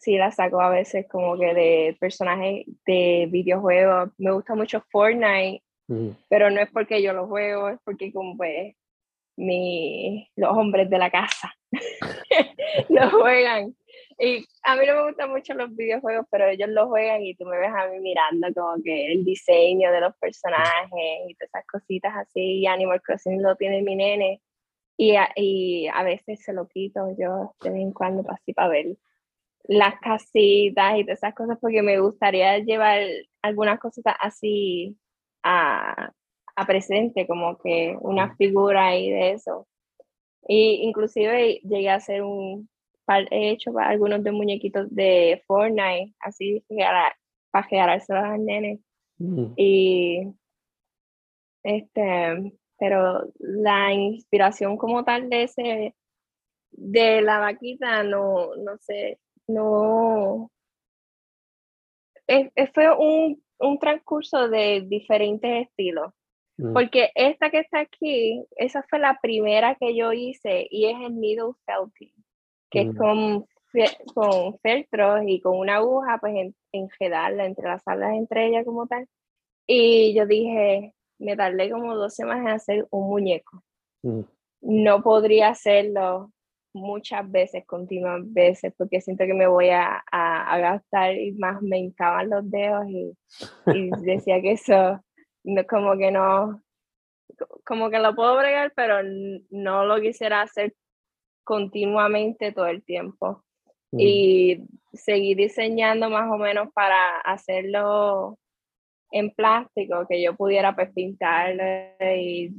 sí 0.00 0.18
las 0.18 0.34
saco 0.34 0.60
a 0.60 0.70
veces 0.70 1.06
como 1.08 1.38
que 1.38 1.54
de 1.54 1.96
personajes 2.00 2.66
de 2.84 3.28
videojuegos. 3.30 4.10
Me 4.18 4.32
gusta 4.32 4.56
mucho 4.56 4.82
Fortnite, 4.90 5.62
pero 6.28 6.50
no 6.50 6.60
es 6.60 6.70
porque 6.72 7.00
yo 7.00 7.12
lo 7.12 7.28
juego, 7.28 7.68
es 7.68 7.78
porque 7.84 8.12
como 8.12 8.36
pues 8.36 8.74
mi, 9.38 10.28
los 10.36 10.50
hombres 10.50 10.90
de 10.90 10.98
la 10.98 11.10
casa 11.10 11.54
lo 12.88 13.10
juegan. 13.10 13.74
y 14.18 14.44
a 14.64 14.76
mí 14.76 14.84
no 14.86 14.96
me 14.96 15.06
gustan 15.06 15.30
mucho 15.30 15.54
los 15.54 15.74
videojuegos, 15.74 16.26
pero 16.30 16.48
ellos 16.48 16.68
los 16.70 16.88
juegan 16.88 17.22
y 17.22 17.36
tú 17.36 17.44
me 17.44 17.56
ves 17.56 17.70
a 17.70 17.88
mí 17.88 18.00
mirando 18.00 18.48
como 18.54 18.82
que 18.82 19.12
el 19.12 19.24
diseño 19.24 19.92
de 19.92 20.00
los 20.00 20.16
personajes 20.16 20.90
y 21.28 21.34
todas 21.36 21.50
esas 21.50 21.66
cositas 21.66 22.12
así. 22.16 22.60
Y 22.60 22.66
Animal 22.66 23.00
Crossing 23.00 23.40
lo 23.40 23.54
tiene 23.56 23.82
mi 23.82 23.96
nene. 23.96 24.42
Y 24.96 25.14
a, 25.14 25.28
y 25.36 25.86
a 25.86 26.02
veces 26.02 26.42
se 26.42 26.52
lo 26.52 26.66
quito 26.66 27.14
yo 27.16 27.54
de 27.62 27.70
vez 27.70 27.80
en 27.80 27.92
cuando 27.92 28.28
así 28.32 28.52
para 28.52 28.68
ver 28.68 28.96
las 29.64 30.00
casitas 30.00 30.98
y 30.98 31.04
todas 31.04 31.18
esas 31.18 31.34
cosas 31.34 31.58
porque 31.60 31.82
me 31.82 32.00
gustaría 32.00 32.58
llevar 32.58 33.02
algunas 33.42 33.78
cositas 33.78 34.16
así 34.18 34.98
a, 35.44 36.12
a 36.58 36.66
presente, 36.66 37.26
como 37.26 37.56
que 37.58 37.96
una 38.00 38.34
figura 38.36 38.88
ahí 38.88 39.10
de 39.10 39.32
eso. 39.32 39.68
Y 40.46 40.80
inclusive 40.82 41.60
llegué 41.62 41.88
a 41.88 41.96
hacer 41.96 42.22
un, 42.22 42.68
he 43.30 43.50
hecho 43.50 43.72
algunos 43.78 44.24
de 44.24 44.32
muñequitos 44.32 44.92
de 44.94 45.42
Fortnite, 45.46 46.14
así 46.20 46.64
para, 46.68 47.16
para 47.52 48.32
al 48.32 48.44
nene. 48.44 48.80
Mm. 49.18 49.52
Y 49.56 50.34
este, 51.62 52.52
pero 52.78 53.22
la 53.38 53.92
inspiración 53.92 54.76
como 54.76 55.04
tal 55.04 55.28
de 55.30 55.44
ese, 55.44 55.94
de 56.72 57.22
la 57.22 57.38
vaquita, 57.38 58.02
no, 58.02 58.56
no 58.56 58.78
sé, 58.78 59.20
no. 59.46 60.50
fue 62.74 62.96
un, 62.96 63.42
un 63.58 63.78
transcurso 63.78 64.48
de 64.48 64.82
diferentes 64.88 65.68
estilos. 65.68 66.12
Mm. 66.58 66.72
Porque 66.72 67.10
esta 67.14 67.50
que 67.50 67.60
está 67.60 67.80
aquí, 67.80 68.44
esa 68.56 68.82
fue 68.90 68.98
la 68.98 69.18
primera 69.22 69.76
que 69.76 69.96
yo 69.96 70.12
hice 70.12 70.66
y 70.70 70.86
es 70.86 70.96
el 71.00 71.18
needle 71.18 71.52
felting, 71.64 72.12
que 72.70 72.80
es 72.82 72.86
mm. 72.88 72.96
con, 72.96 73.46
con 74.14 74.58
feltros 74.58 75.22
y 75.26 75.40
con 75.40 75.56
una 75.56 75.76
aguja, 75.76 76.18
pues 76.18 76.34
en, 76.34 76.54
enredarla, 76.72 77.46
entrelazarlas 77.46 78.14
entre 78.14 78.48
ellas 78.48 78.64
como 78.64 78.86
tal. 78.86 79.06
Y 79.66 80.14
yo 80.14 80.26
dije, 80.26 80.94
me 81.18 81.36
tardé 81.36 81.70
como 81.70 81.94
dos 81.94 82.14
semanas 82.14 82.44
en 82.44 82.52
hacer 82.52 82.86
un 82.90 83.08
muñeco. 83.08 83.62
Mm. 84.02 84.22
No 84.60 85.02
podría 85.02 85.50
hacerlo 85.50 86.32
muchas 86.74 87.30
veces, 87.30 87.64
continuas 87.66 88.20
veces, 88.32 88.74
porque 88.76 89.00
siento 89.00 89.24
que 89.26 89.34
me 89.34 89.46
voy 89.46 89.70
a, 89.70 90.02
a, 90.10 90.58
gastar 90.58 91.16
y 91.16 91.32
más 91.32 91.62
me 91.62 91.78
hincaban 91.78 92.30
los 92.30 92.50
dedos 92.50 92.84
y, 92.88 93.16
y 93.66 93.90
decía 94.02 94.40
que 94.42 94.52
eso 94.52 95.00
no, 95.44 95.66
como 95.66 95.96
que 95.96 96.10
no, 96.10 96.62
como 97.64 97.90
que 97.90 97.98
lo 97.98 98.14
puedo 98.14 98.36
bregar, 98.36 98.72
pero 98.74 98.98
no 99.50 99.84
lo 99.84 100.00
quisiera 100.00 100.42
hacer 100.42 100.74
continuamente 101.44 102.52
todo 102.52 102.66
el 102.66 102.84
tiempo. 102.84 103.44
Mm. 103.92 104.00
Y 104.00 104.66
seguir 104.92 105.36
diseñando 105.36 106.10
más 106.10 106.30
o 106.30 106.36
menos 106.36 106.72
para 106.74 107.20
hacerlo 107.20 108.38
en 109.10 109.30
plástico, 109.30 110.06
que 110.08 110.22
yo 110.22 110.36
pudiera 110.36 110.74
pues 110.74 110.92
pintarlo 110.92 111.62
y, 112.00 112.52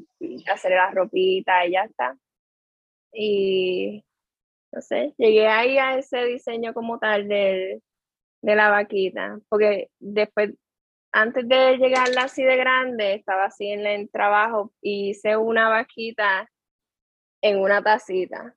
hacer 0.51 0.71
la 0.71 0.91
ropita 0.91 1.65
y 1.65 1.71
ya 1.71 1.83
está. 1.83 2.17
Y 3.13 4.03
no 4.71 4.81
sé, 4.81 5.13
llegué 5.17 5.47
ahí 5.47 5.77
a 5.77 5.97
ese 5.97 6.25
diseño 6.25 6.73
como 6.73 6.99
tal 6.99 7.27
de, 7.27 7.81
de 8.41 8.55
la 8.55 8.69
vaquita, 8.69 9.39
porque 9.49 9.89
después 9.99 10.53
antes 11.11 11.47
de 11.47 11.77
llegar 11.77 12.07
así 12.19 12.43
de 12.43 12.55
grande, 12.55 13.15
estaba 13.15 13.45
así 13.45 13.69
en 13.69 13.85
el 13.85 14.09
trabajo 14.09 14.71
y 14.81 15.11
hice 15.11 15.37
una 15.37 15.69
vaquita 15.69 16.49
en 17.41 17.59
una 17.59 17.81
tacita. 17.81 18.55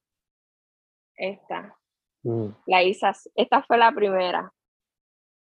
Esta. 1.17 1.77
Mm. 2.23 2.49
La 2.67 2.83
hice, 2.83 3.07
esta 3.35 3.63
fue 3.63 3.79
la 3.79 3.93
primera. 3.93 4.53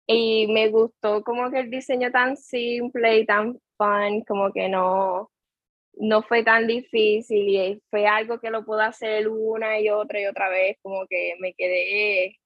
Y 0.08 0.48
me 0.48 0.70
gustó 0.70 1.24
como 1.24 1.51
que 1.51 1.60
el 1.60 1.70
diseño 1.70 2.12
tan 2.12 2.36
simple 2.36 3.20
y 3.20 3.25
tan 3.25 3.60
fun, 3.77 4.24
como 4.27 4.51
que 4.51 4.68
no, 4.68 5.32
no 5.94 6.24
fue 6.24 6.44
tan 6.44 6.68
difícil 6.68 7.50
y 7.50 7.81
fue 7.90 8.07
algo 8.07 8.40
que 8.40 8.50
lo 8.50 8.66
puedo 8.66 8.81
hacer 8.81 9.27
una 9.27 9.79
y 9.79 9.90
otra 9.90 10.22
y 10.22 10.25
otra 10.25 10.50
vez, 10.50 10.77
como 10.81 11.05
que 11.07 11.35
me 11.40 11.53
quedé, 11.53 12.40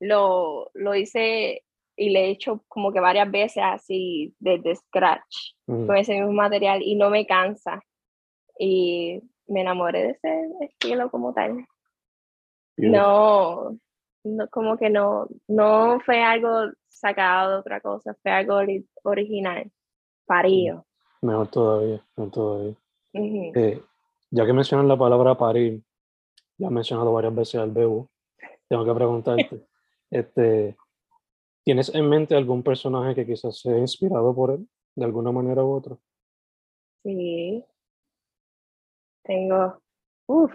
lo, 0.00 0.70
lo 0.74 0.94
hice 0.94 1.62
y 1.98 2.10
le 2.10 2.26
he 2.26 2.30
hecho 2.30 2.64
como 2.68 2.92
que 2.92 3.00
varias 3.00 3.28
veces 3.30 3.62
así 3.64 4.32
desde 4.38 4.76
scratch 4.76 5.54
con 5.66 5.96
ese 5.96 6.14
mismo 6.14 6.32
material 6.32 6.80
y 6.80 6.94
no 6.94 7.10
me 7.10 7.26
cansa. 7.26 7.82
Y 8.58 9.20
me 9.48 9.62
enamoré 9.62 10.02
de 10.02 10.10
ese 10.10 10.48
estilo 10.60 11.10
como 11.10 11.34
tal. 11.34 11.66
No, 12.76 13.76
no, 14.22 14.48
como 14.48 14.78
que 14.78 14.90
no, 14.90 15.26
no 15.48 15.98
fue 16.00 16.22
algo 16.22 16.70
sacado 16.86 17.50
de 17.52 17.58
otra 17.58 17.80
cosa, 17.80 18.16
fue 18.22 18.30
algo 18.30 18.60
original, 19.02 19.70
parío. 20.24 20.86
Mejor 21.20 21.48
todavía, 21.48 22.04
mejor 22.16 22.32
todavía. 22.32 22.74
Eh, 23.12 23.82
ya 24.30 24.46
que 24.46 24.52
mencionas 24.52 24.86
la 24.86 24.96
palabra 24.96 25.36
parir, 25.36 25.82
ya 26.56 26.68
he 26.68 26.70
mencionado 26.70 27.12
varias 27.12 27.34
veces 27.34 27.60
al 27.60 27.72
bebo, 27.72 28.08
tengo 28.68 28.84
que 28.84 28.94
preguntarte, 28.94 29.66
este, 30.10 30.76
¿Tienes 31.68 31.94
en 31.94 32.08
mente 32.08 32.34
algún 32.34 32.62
personaje 32.62 33.14
que 33.14 33.26
quizás 33.26 33.60
sea 33.60 33.76
inspirado 33.76 34.34
por 34.34 34.52
él, 34.52 34.66
de 34.94 35.04
alguna 35.04 35.30
manera 35.32 35.62
u 35.62 35.74
otra? 35.74 35.98
Sí. 37.04 37.62
Tengo, 39.22 39.78
uff, 40.24 40.50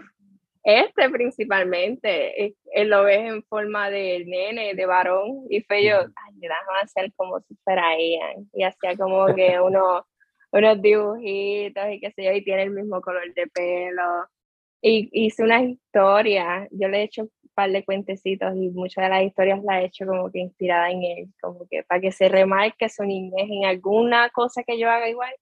este 0.64 1.08
principalmente, 1.10 2.56
él 2.72 2.88
lo 2.88 3.04
ves 3.04 3.30
en 3.30 3.44
forma 3.44 3.90
de 3.90 4.24
nene, 4.26 4.74
de 4.74 4.86
varón, 4.86 5.46
y 5.48 5.60
fue 5.60 5.84
yo, 5.84 6.00
ay, 6.00 6.34
déjame 6.34 6.78
hacer 6.82 7.12
como 7.14 7.38
si 7.42 7.54
fuera 7.62 7.96
Ian, 7.96 8.50
y 8.52 8.64
hacía 8.64 8.96
como 8.96 9.26
que 9.36 9.60
uno, 9.60 10.04
unos 10.50 10.82
dibujitos 10.82 11.84
y 11.92 12.00
qué 12.00 12.10
sé 12.10 12.24
yo, 12.24 12.32
y 12.32 12.42
tiene 12.42 12.64
el 12.64 12.70
mismo 12.72 13.00
color 13.00 13.32
de 13.34 13.46
pelo, 13.46 14.26
y 14.82 15.08
hice 15.12 15.44
una 15.44 15.62
historia, 15.62 16.66
yo 16.72 16.88
le 16.88 16.98
he 16.98 17.02
hecho 17.04 17.28
par 17.54 17.70
de 17.70 17.84
cuentecitos 17.84 18.54
y 18.56 18.70
muchas 18.70 19.04
de 19.04 19.10
las 19.10 19.22
historias 19.22 19.62
las 19.62 19.82
he 19.82 19.84
hecho 19.86 20.06
como 20.06 20.30
que 20.30 20.40
inspirada 20.40 20.90
en 20.90 21.02
él, 21.02 21.28
como 21.40 21.66
que 21.68 21.82
para 21.84 22.00
que 22.00 22.12
se 22.12 22.28
remarque 22.28 22.88
su 22.88 23.04
niñez 23.04 23.48
en 23.48 23.64
alguna 23.64 24.30
cosa 24.30 24.62
que 24.62 24.78
yo 24.78 24.90
haga 24.90 25.08
igual, 25.08 25.34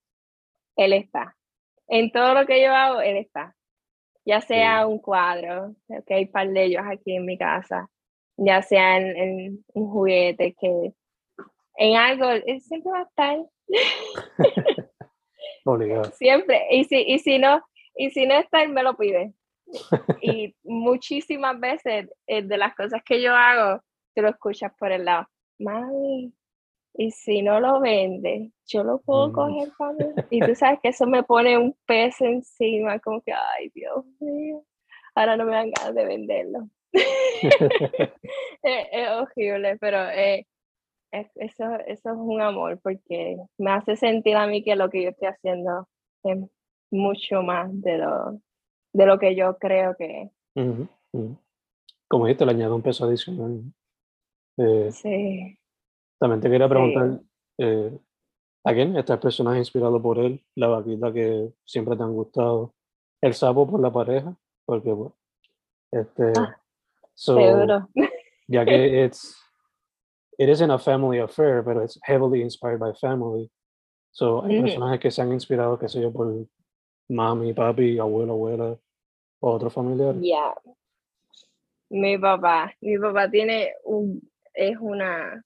él 0.75 0.93
está. 0.93 1.35
En 1.87 2.11
todo 2.11 2.33
lo 2.33 2.45
que 2.45 2.63
yo 2.63 2.73
hago, 2.73 3.01
él 3.01 3.17
está. 3.17 3.55
Ya 4.25 4.41
sea 4.41 4.87
un 4.87 4.99
cuadro, 4.99 5.75
que 6.07 6.13
hay 6.13 6.25
par 6.27 6.49
de 6.49 6.63
ellos 6.63 6.83
aquí 6.85 7.15
en 7.15 7.25
mi 7.25 7.37
casa, 7.37 7.89
ya 8.37 8.61
sea 8.61 8.97
en, 8.97 9.63
un 9.73 9.91
juguete, 9.91 10.55
que 10.59 10.93
en 11.75 11.97
algo, 11.97 12.29
él 12.29 12.61
siempre 12.61 12.91
va 12.91 12.99
a 12.99 13.03
estar. 13.03 13.39
siempre, 16.13 16.67
y 16.71 16.85
si, 16.85 17.01
y 17.01 17.19
si 17.19 17.37
no, 17.37 17.61
y 17.95 18.11
si 18.11 18.25
no 18.25 18.35
está, 18.35 18.63
él 18.63 18.69
me 18.69 18.83
lo 18.83 18.95
pide 18.95 19.33
y 20.21 20.55
muchísimas 20.63 21.59
veces 21.59 22.09
eh, 22.27 22.41
de 22.41 22.57
las 22.57 22.75
cosas 22.75 23.01
que 23.03 23.21
yo 23.21 23.33
hago, 23.33 23.81
tú 24.15 24.21
lo 24.21 24.29
escuchas 24.29 24.71
por 24.77 24.91
el 24.91 25.05
lado, 25.05 25.27
mami, 25.59 26.33
y 26.95 27.11
si 27.11 27.41
no 27.41 27.59
lo 27.59 27.79
vende, 27.79 28.51
yo 28.65 28.83
lo 28.83 28.99
puedo 28.99 29.29
mm. 29.29 29.33
coger 29.33 29.69
para 29.77 29.93
mí. 29.93 30.05
Y 30.29 30.39
tú 30.41 30.53
sabes 30.55 30.79
que 30.81 30.89
eso 30.89 31.07
me 31.07 31.23
pone 31.23 31.57
un 31.57 31.75
peso 31.85 32.25
encima, 32.25 32.99
como 32.99 33.21
que, 33.21 33.33
ay, 33.33 33.69
Dios 33.73 34.05
mío, 34.19 34.63
ahora 35.15 35.35
no 35.35 35.45
me 35.45 35.53
dan 35.53 35.71
ganas 35.71 35.95
de 35.95 36.05
venderlo. 36.05 36.69
es, 38.61 39.09
horrible, 39.09 39.77
pero 39.79 40.07
eh, 40.09 40.45
eso, 41.11 41.75
eso 41.87 42.09
es 42.09 42.15
un 42.15 42.41
amor 42.41 42.79
porque 42.83 43.37
me 43.57 43.71
hace 43.71 43.95
sentir 43.95 44.35
a 44.35 44.45
mí 44.45 44.63
que 44.63 44.75
lo 44.75 44.89
que 44.89 45.03
yo 45.03 45.09
estoy 45.09 45.29
haciendo 45.29 45.87
es 46.23 46.37
mucho 46.91 47.41
más 47.41 47.69
de 47.81 47.97
lo, 47.97 48.39
de 48.93 49.05
lo 49.05 49.19
que 49.19 49.35
yo 49.35 49.57
creo 49.57 49.95
que 49.95 50.31
Como 52.07 52.25
dijiste, 52.25 52.45
le 52.45 52.51
añado 52.51 52.75
un 52.75 52.81
peso 52.81 53.05
adicional. 53.05 53.61
Eh, 54.57 54.91
sí. 54.91 55.57
También 56.19 56.41
te 56.41 56.49
quería 56.49 56.69
preguntar, 56.69 57.19
eh, 57.57 57.99
¿a 58.63 58.73
quién 58.73 58.95
este 58.95 59.17
personaje 59.17 59.57
inspirado 59.57 60.01
por 60.01 60.19
él? 60.19 60.43
La 60.55 60.67
vaquita 60.67 61.11
que 61.11 61.51
siempre 61.65 61.97
te 61.97 62.03
han 62.03 62.13
gustado. 62.13 62.73
El 63.21 63.33
sapo 63.33 63.69
por 63.69 63.79
la 63.81 63.91
pareja, 63.91 64.35
porque 64.65 64.91
bueno, 64.91 65.15
este, 65.91 66.33
ah, 66.37 66.57
seguro. 67.13 67.89
ya 68.47 68.65
que 68.65 69.05
it's, 69.05 69.35
it 70.37 70.49
isn't 70.49 70.71
a 70.71 70.77
family 70.77 71.19
affair, 71.19 71.63
pero 71.63 71.83
it's 71.83 71.99
heavily 72.03 72.41
inspired 72.41 72.79
by 72.79 72.93
family. 72.93 73.49
So, 74.11 74.43
hay 74.43 74.61
personajes 74.61 74.99
que 74.99 75.09
se 75.09 75.21
han 75.21 75.31
inspirado, 75.31 75.79
qué 75.79 75.89
sé 75.89 76.01
yo, 76.01 76.11
por 76.11 76.31
mami, 77.09 77.53
papi, 77.53 77.97
abuelo, 77.97 78.33
abuela, 78.33 78.77
o 79.43 79.51
otro 79.51 79.69
familiar. 79.69 80.15
Ya. 80.21 80.53
Mi 81.89 82.17
papá, 82.17 82.73
mi 82.79 82.97
papá 82.97 83.29
tiene 83.29 83.73
un, 83.83 84.21
es 84.53 84.77
una, 84.79 85.43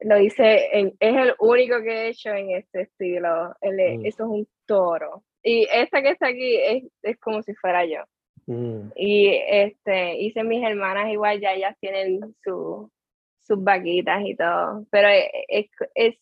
lo 0.00 0.18
hice, 0.18 0.70
es 0.72 0.92
el 1.00 1.34
único 1.38 1.80
que 1.82 1.90
he 1.90 2.08
hecho 2.08 2.30
en 2.30 2.50
este 2.50 2.82
estilo. 2.82 3.54
Mm. 3.62 4.04
Eso 4.04 4.24
es 4.24 4.28
un 4.28 4.48
toro. 4.66 5.22
Y 5.40 5.68
esta 5.72 6.02
que 6.02 6.10
está 6.10 6.26
aquí 6.28 6.56
es, 6.56 6.84
es 7.02 7.16
como 7.20 7.42
si 7.42 7.54
fuera 7.54 7.86
yo. 7.86 8.02
Mm, 8.46 8.90
Y 8.96 9.28
este, 9.48 10.18
hice 10.18 10.42
mis 10.42 10.64
hermanas 10.64 11.12
igual, 11.12 11.40
ya 11.40 11.54
ellas 11.54 11.76
tienen 11.80 12.34
su, 12.42 12.90
sus 13.40 13.62
vaquitas 13.62 14.20
y 14.26 14.34
todo. 14.34 14.84
Pero 14.90 15.08
es, 15.08 15.26
es, 15.48 15.66
es, 15.94 16.16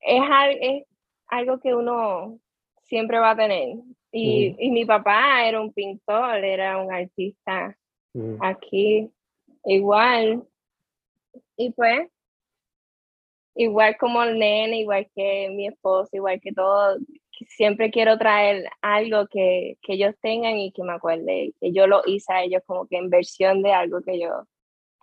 es 0.00 0.84
algo 1.26 1.58
que 1.58 1.74
uno 1.74 2.38
siempre 2.92 3.18
va 3.18 3.30
a 3.30 3.36
tener. 3.36 3.78
Y, 4.12 4.54
y 4.58 4.70
mi 4.70 4.84
papá 4.84 5.48
era 5.48 5.58
un 5.62 5.72
pintor, 5.72 6.44
era 6.44 6.76
un 6.76 6.92
artista 6.92 7.74
mm, 8.12 8.36
aquí 8.42 9.10
igual. 9.64 10.46
Y 11.56 11.72
pues, 11.72 12.10
igual 13.54 13.96
como 13.96 14.22
el 14.22 14.38
nene, 14.38 14.80
igual 14.80 15.08
que 15.14 15.48
mi 15.56 15.68
esposo, 15.68 16.10
igual 16.12 16.38
que 16.42 16.52
todo, 16.52 16.98
siempre 17.48 17.90
quiero 17.90 18.18
traer 18.18 18.68
algo 18.82 19.26
que, 19.26 19.78
que 19.80 19.94
ellos 19.94 20.14
tengan 20.20 20.58
y 20.58 20.70
que 20.72 20.82
me 20.82 20.92
acuerde, 20.92 21.54
que 21.58 21.72
yo 21.72 21.86
lo 21.86 22.02
hice 22.04 22.30
a 22.30 22.42
ellos 22.42 22.62
como 22.66 22.86
que 22.86 22.98
en 22.98 23.08
versión 23.08 23.62
de 23.62 23.72
algo 23.72 24.02
que 24.02 24.20
yo, 24.20 24.46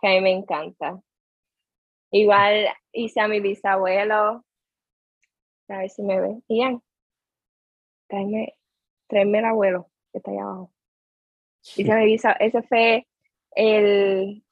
que 0.00 0.06
a 0.06 0.10
mí 0.12 0.20
me 0.20 0.30
encanta. 0.30 1.00
Igual 2.12 2.68
hice 2.92 3.20
a 3.20 3.26
mi 3.26 3.40
bisabuelo, 3.40 4.44
a 5.68 5.78
ver 5.78 5.90
si 5.90 6.02
me 6.04 6.20
ve. 6.20 6.40
Ian, 6.48 6.80
tráeme, 8.10 8.54
tráeme 9.08 9.38
el 9.38 9.44
abuelo 9.46 9.86
que 10.12 10.18
está 10.18 10.30
ahí 10.30 10.38
abajo. 10.38 10.70
Hice 11.76 11.92
a 11.92 11.96
mi 11.96 12.06
bisa- 12.06 12.36
ese 12.40 12.62
fue 12.62 13.06
el 13.54 14.42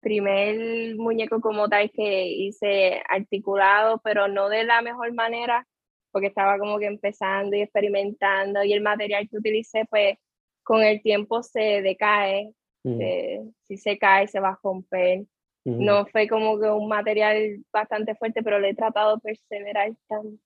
primer 0.00 0.96
muñeco 0.96 1.40
como 1.40 1.68
tal 1.68 1.90
que 1.90 2.26
hice 2.28 3.02
articulado, 3.08 4.00
pero 4.04 4.28
no 4.28 4.48
de 4.48 4.64
la 4.64 4.82
mejor 4.82 5.12
manera, 5.14 5.66
porque 6.12 6.28
estaba 6.28 6.58
como 6.58 6.78
que 6.78 6.86
empezando 6.86 7.56
y 7.56 7.62
experimentando 7.62 8.62
y 8.64 8.72
el 8.72 8.80
material 8.82 9.28
que 9.28 9.38
utilicé 9.38 9.84
pues 9.86 10.16
con 10.62 10.82
el 10.82 11.00
tiempo 11.02 11.42
se 11.42 11.82
decae, 11.82 12.52
mm, 12.84 12.98
se- 12.98 13.42
si 13.68 13.76
se 13.76 13.98
cae 13.98 14.28
se 14.28 14.40
va 14.40 14.50
a 14.50 14.60
romper. 14.62 15.20
mm. 15.64 15.84
No 15.84 16.06
fue 16.06 16.28
como 16.28 16.58
que 16.60 16.68
un 16.70 16.88
material 16.88 17.64
bastante 17.72 18.14
fuerte, 18.14 18.42
pero 18.42 18.58
le 18.60 18.70
he 18.70 18.74
tratado 18.74 19.16
de 19.16 19.20
perseverar 19.22 19.92
tanto. 20.08 20.38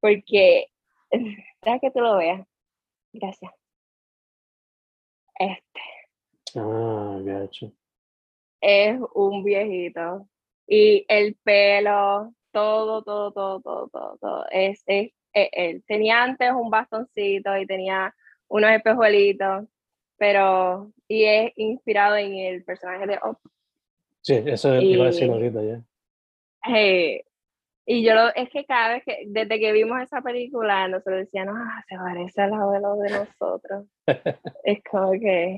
Porque, 0.00 0.66
deja 1.62 1.78
que 1.80 1.90
tú 1.90 2.00
lo 2.00 2.16
veas. 2.16 2.46
Gracias. 3.12 3.52
Este 5.38 5.80
Ah, 6.56 7.18
gacho. 7.22 7.72
es 8.60 8.98
un 9.14 9.44
viejito. 9.44 10.26
Y 10.66 11.04
el 11.08 11.36
pelo, 11.36 12.32
todo, 12.52 13.02
todo, 13.02 13.32
todo, 13.32 13.60
todo, 13.60 13.88
todo, 13.88 14.18
todo. 14.20 14.46
Es, 14.50 14.82
es, 14.86 15.12
es 15.32 15.48
él. 15.52 15.84
Tenía 15.86 16.22
antes 16.22 16.50
un 16.52 16.70
bastoncito 16.70 17.56
y 17.56 17.66
tenía 17.66 18.14
unos 18.48 18.70
espejuelitos, 18.72 19.66
pero, 20.16 20.92
y 21.08 21.24
es 21.24 21.52
inspirado 21.56 22.16
en 22.16 22.34
el 22.36 22.64
personaje 22.64 23.06
de 23.06 23.18
Up. 23.24 23.38
Sí, 24.22 24.34
eso 24.44 24.74
iba 24.80 25.04
a 25.04 25.06
decir 25.08 25.26
Y- 25.28 25.30
ahorita 25.30 25.62
ya. 25.62 25.82
Eh, 26.76 27.24
y 27.92 28.04
yo 28.04 28.14
lo, 28.14 28.28
es 28.34 28.48
que 28.50 28.64
cada 28.66 28.94
vez 28.94 29.02
que, 29.04 29.24
desde 29.26 29.58
que 29.58 29.72
vimos 29.72 30.00
esa 30.00 30.20
película, 30.22 30.86
nosotros 30.86 31.18
decíamos, 31.20 31.56
ah, 31.58 31.82
se 31.88 31.96
parece 31.96 32.42
al 32.42 32.54
abuelo 32.54 32.94
de 32.96 33.10
nosotros. 33.10 33.86
es 34.64 34.78
como 34.88 35.10
que, 35.12 35.56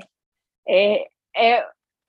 eh, 0.66 1.06
eh, 1.34 1.62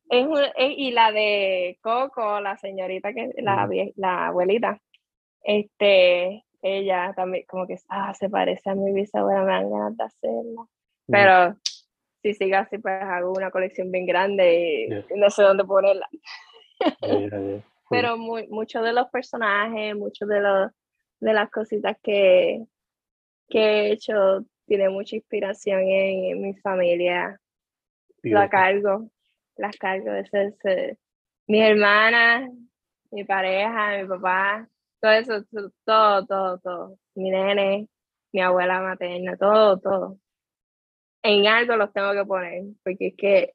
es 0.10 0.26
un- 0.26 0.38
eh, 0.56 0.74
y 0.78 0.92
la 0.92 1.12
de 1.12 1.78
Coco, 1.82 2.40
la 2.40 2.56
señorita 2.58 3.14
que, 3.14 3.32
la, 3.38 3.68
la 3.96 4.28
abuelita, 4.28 4.80
este, 5.44 6.44
ella 6.62 7.14
también 7.16 7.44
como 7.48 7.68
que, 7.68 7.76
ah, 7.90 8.14
se 8.14 8.30
parece 8.30 8.70
a 8.70 8.76
mi 8.76 8.94
bisabuela, 8.94 9.42
me 9.44 9.52
dan 9.52 9.70
ganas 9.72 9.98
de 9.98 10.04
hacerla. 10.06 10.66
Pero 11.08 11.56
si 12.22 12.34
sigue 12.34 12.56
así, 12.56 12.78
pues 12.78 13.02
hago 13.02 13.34
una 13.34 13.52
colección 13.52 13.92
bien 13.92 14.06
grande 14.06 14.56
y 14.56 14.88
Yeah. 14.90 15.06
no 15.18 15.30
sé 15.30 15.44
dónde 15.44 15.66
ponerla. 15.66 16.08
ya. 17.02 17.64
Pero 17.94 18.18
muy, 18.18 18.48
muchos 18.48 18.84
de 18.84 18.94
los 18.94 19.08
personajes, 19.10 19.96
muchos 19.96 20.28
de 20.28 20.40
los 20.42 20.72
de 21.20 21.34
las 21.34 21.50
cositas 21.50 21.96
que, 22.04 22.66
que 23.50 23.60
he 23.60 23.92
hecho 23.94 24.46
tiene 24.66 24.90
mucha 24.90 25.16
inspiración 25.16 25.80
en, 25.82 26.26
en 26.26 26.42
mi 26.42 26.54
familia. 26.56 27.40
La 28.24 28.48
Beautiful. 28.48 28.50
cargo, 28.50 29.10
las 29.58 29.76
cargo. 29.78 30.12
Ese, 30.14 30.46
ese- 30.48 30.98
mis 31.48 31.62
hermanas, 31.62 32.50
mi 33.12 33.24
pareja, 33.24 33.98
mi 34.02 34.08
papá, 34.08 34.68
todo 35.02 35.12
eso, 35.12 35.44
to- 35.46 35.72
todo, 35.86 36.26
todo, 36.26 36.58
todo. 36.60 36.98
Mi 37.16 37.30
nene, 37.30 37.88
mi 38.34 38.42
abuela 38.42 38.82
materna, 38.82 39.38
todo, 39.38 39.80
todo. 39.80 40.18
En 41.22 41.48
algo 41.48 41.76
los 41.78 41.94
tengo 41.94 42.12
que 42.14 42.26
poner, 42.26 42.64
porque 42.84 43.08
es 43.08 43.16
que, 43.16 43.54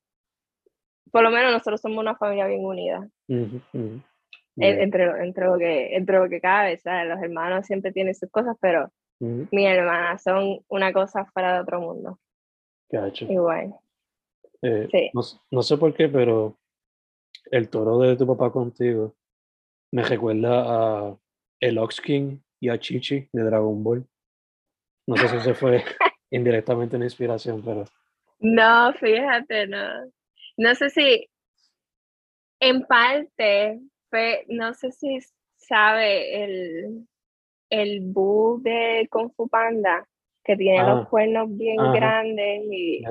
por 1.11 1.22
lo 1.22 1.31
menos 1.31 1.53
nosotros 1.53 1.81
somos 1.81 1.98
una 1.98 2.16
familia 2.16 2.46
bien 2.46 2.64
unida. 2.64 3.07
En- 3.29 4.03
Ya, 4.61 4.68
entre, 4.68 5.07
lo- 5.07 5.16
entre, 5.16 5.44
lo 5.47 5.59
que, 5.59 5.97
entre 5.97 6.18
lo 6.18 6.29
que 6.29 6.40
cabe, 6.40 6.79
¿sabes? 6.79 7.09
Los 7.09 7.23
hermanos 7.23 7.66
siempre 7.66 7.92
tienen 7.92 8.14
sus 8.14 8.31
cosas, 8.31 8.57
pero 8.61 8.90
ujú, 9.21 9.49
mis 9.53 9.66
hermanas 9.68 10.23
son 10.23 10.61
una 10.68 10.92
cosa 10.92 11.25
fuera 11.27 11.55
de 11.55 11.61
otro 11.61 11.81
mundo. 11.81 12.18
Igual. 13.29 13.75
Eh, 14.62 14.88
Sí. 14.90 15.11
no, 15.14 15.21
no 15.51 15.62
sé 15.62 15.77
por 15.77 15.94
qué, 15.94 16.09
pero 16.09 16.57
el 17.51 17.68
toro 17.68 17.99
de 17.99 18.16
tu 18.16 18.27
papá 18.27 18.51
contigo 18.51 19.14
me 19.92 20.03
recuerda 20.03 20.64
a 21.09 21.16
el 21.61 21.79
Ox 21.79 22.01
King 22.01 22.38
y 22.61 22.68
a 22.68 22.79
Chichi 22.79 23.29
de 23.33 23.42
Dragon 23.42 23.83
Ball. 23.85 24.05
No 25.07 25.16
sé 25.16 25.29
si 25.29 25.40
se 25.40 25.55
fue 25.55 25.85
indirectamente 26.31 26.97
una 26.97 27.05
inspiración, 27.07 27.62
pero 27.64 27.85
No, 28.40 28.92
fíjate, 28.94 29.66
no. 29.68 30.11
No 30.57 30.75
sé 30.75 30.90
si, 30.90 31.29
en 32.61 32.83
parte, 32.83 33.81
fue- 34.11 34.44
no 34.49 34.75
sé 34.75 34.92
si 34.92 35.18
sabe 35.57 36.44
el, 36.44 37.07
el 37.71 38.12
de 38.62 39.09
Kung 39.11 39.31
Fu 39.35 39.49
Panda, 39.49 40.07
que 40.44 40.57
tiene 40.57 40.81
Ah, 40.81 40.94
los 40.94 41.09
cuernos 41.09 41.57
bien 41.57 41.79
ajá. 41.81 41.92
grandes 41.92 42.62
y, 42.71 43.05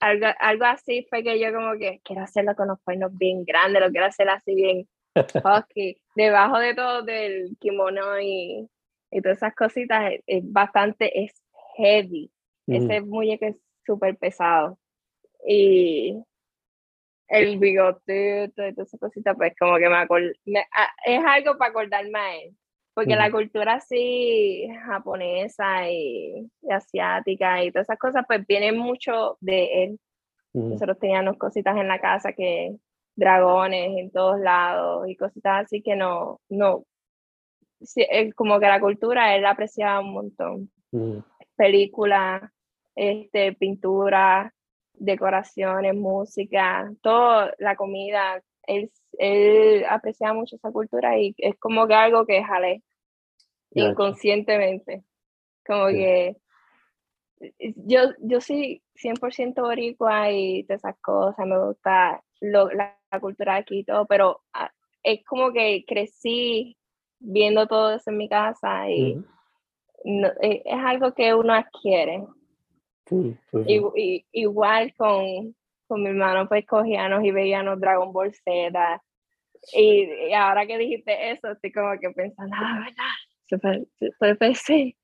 algo, 0.00 0.26
algo 0.38 0.64
así 0.64 1.06
fue 1.08 1.22
que 1.22 1.38
yo 1.38 1.52
como 1.52 1.78
que 1.78 2.00
quiero 2.02 2.22
hacerlo 2.22 2.54
con 2.56 2.68
los 2.68 2.80
cuernos 2.82 3.16
bien 3.16 3.44
grandes, 3.44 3.82
lo 3.82 3.90
quiero 3.90 4.06
hacer 4.06 4.28
así 4.28 4.54
bien 4.54 4.88
husky, 5.44 6.00
debajo 6.16 6.58
de 6.58 6.74
todo 6.74 7.02
del 7.02 7.56
kimono 7.60 8.18
y, 8.20 8.68
y 9.10 9.20
todas 9.20 9.38
esas 9.38 9.54
cositas 9.54 10.12
es, 10.12 10.22
es 10.26 10.52
bastante, 10.52 11.24
es 11.24 11.32
heavy, 11.76 12.30
mm, 12.66 12.74
ese 12.74 13.00
muñeco 13.02 13.46
es 13.46 13.56
súper 13.86 14.16
pesado. 14.16 14.78
Y 15.46 16.22
el 17.30 17.58
bigotito 17.58 18.66
y 18.66 18.74
todas 18.74 18.88
esas 18.88 19.00
cositas 19.00 19.36
pues 19.36 19.54
como 19.58 19.76
que 19.76 19.88
me, 19.88 19.94
acor- 19.96 20.36
me- 20.44 20.60
a- 20.60 20.92
es 21.06 21.20
algo 21.24 21.56
para 21.56 21.70
acordarme 21.70 22.18
a 22.18 22.36
él, 22.36 22.56
porque 22.94 23.14
la 23.16 23.30
cultura 23.30 23.74
así 23.74 24.68
japonesa 24.84 25.88
y, 25.90 26.50
y 26.62 26.72
asiática 26.72 27.62
y 27.64 27.70
todas 27.72 27.86
esas 27.86 27.98
cosas 27.98 28.24
pues 28.26 28.46
vienen 28.46 28.76
mucho 28.76 29.36
de 29.40 29.84
él, 29.84 30.00
nosotros 30.70 30.98
teníamos 30.98 31.36
cositas 31.38 31.76
en 31.76 31.86
la 31.88 32.00
casa 32.00 32.32
que 32.32 32.74
dragones 33.16 33.96
en 33.98 34.10
todos 34.10 34.40
lados 34.40 35.08
y 35.08 35.14
cositas 35.16 35.64
así 35.66 35.82
que 35.82 35.94
no, 35.94 36.40
no, 36.48 36.84
sí, 37.80 38.04
como 38.34 38.58
que 38.58 38.66
la 38.66 38.80
cultura 38.80 39.34
él 39.36 39.42
la 39.42 39.50
apreciaba 39.50 40.00
un 40.00 40.12
montón. 40.12 40.70
Películas, 41.56 42.42
este, 42.96 43.52
pintura, 43.52 44.52
decoraciones, 45.00 45.94
música, 45.94 46.92
todo, 47.02 47.50
la 47.58 47.74
comida, 47.74 48.42
él, 48.66 48.90
él 49.18 49.84
apreciaba 49.88 50.34
mucho 50.34 50.56
esa 50.56 50.70
cultura 50.70 51.18
y 51.18 51.34
es 51.38 51.58
como 51.58 51.86
que 51.88 51.94
algo 51.94 52.26
que 52.26 52.42
jalé 52.44 52.82
inconscientemente. 53.74 55.02
Como 55.66 55.88
Sí. 55.88 55.94
que 55.96 56.36
yo, 57.86 58.00
yo 58.18 58.40
soy 58.40 58.82
100% 58.94 59.62
boricua 59.62 60.30
y 60.30 60.64
todas 60.64 60.80
esas 60.84 60.98
cosas, 61.00 61.46
me 61.46 61.58
gusta 61.58 62.22
lo- 62.40 62.70
la, 62.70 62.98
la 63.10 63.20
cultura 63.20 63.54
de 63.54 63.60
aquí 63.60 63.78
y 63.80 63.84
todo, 63.84 64.06
pero 64.06 64.42
ah, 64.52 64.70
es 65.02 65.24
como 65.24 65.52
que 65.52 65.84
crecí 65.86 66.76
viendo 67.18 67.66
todo 67.66 67.94
eso 67.94 68.10
en 68.10 68.16
mi 68.18 68.28
casa 68.28 68.90
y 68.90 69.14
no- 70.04 70.28
eh, 70.42 70.62
es 70.64 70.78
algo 70.84 71.14
que 71.14 71.34
uno 71.34 71.54
adquiere. 71.54 72.24
Full. 73.06 73.32
Igu- 73.52 73.92
i- 73.96 74.24
igual 74.32 74.94
con, 74.96 75.54
con 75.88 76.02
mi 76.02 76.08
hermano, 76.10 76.48
pues 76.48 76.64
cogíamos 76.66 77.24
y 77.24 77.30
veíamos 77.32 77.80
Dragon 77.80 78.12
Ball 78.12 78.32
Z. 78.34 79.02
Y, 79.72 80.04
y 80.28 80.32
ahora 80.32 80.66
que 80.66 80.78
dijiste 80.78 81.30
eso, 81.32 81.50
estoy 81.50 81.72
como 81.72 81.98
que 82.00 82.10
pensando, 82.10 82.54
ah, 82.58 82.78
¿verdad? 82.84 83.14
Super, 83.48 83.86
super 83.98 84.38
PC. 84.38 84.96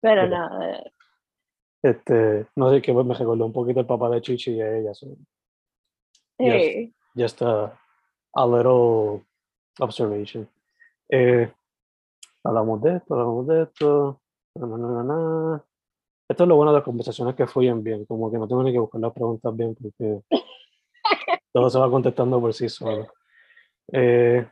Pero 0.00 0.24
Sí. 0.24 0.30
no, 0.30 0.62
eh, 0.62 0.92
Este, 1.82 2.46
no 2.56 2.70
sé, 2.70 2.80
que 2.82 2.92
me 2.92 3.14
recordó 3.14 3.44
un 3.46 3.52
poquito 3.52 3.80
el 3.80 3.86
papá 3.86 4.08
de 4.10 4.20
Chichi 4.20 4.52
y 4.52 4.60
a 4.60 4.76
ella. 4.78 4.94
so, 4.94 5.06
sí. 6.38 6.94
just 7.16 7.42
a, 7.42 7.72
a 8.34 8.46
little 8.46 9.24
observation. 9.80 10.48
Eh, 11.10 11.50
hablamos 12.44 12.80
de 12.82 12.96
esto, 12.96 13.14
hablamos 13.14 13.46
de 13.48 13.62
esto. 13.62 14.20
na, 14.54 14.66
na, 14.66 15.02
na. 15.02 15.64
Esto 16.28 16.44
es 16.44 16.48
lo 16.48 16.56
bueno 16.56 16.72
de 16.72 16.78
las 16.78 16.84
conversaciones 16.84 17.34
que 17.34 17.46
fluyen 17.46 17.82
bien, 17.82 18.04
como 18.06 18.30
que 18.30 18.38
no 18.38 18.48
tengo 18.48 18.62
ni 18.62 18.72
que 18.72 18.78
buscar 18.78 19.00
las 19.00 19.12
preguntas 19.12 19.56
bien 19.56 19.74
porque 19.74 20.20
todo 21.52 21.68
se 21.68 21.78
va 21.78 21.90
contestando 21.90 22.40
por 22.40 22.54
sí 22.54 22.68
solo. 22.68 23.06
Eh, 23.92 24.46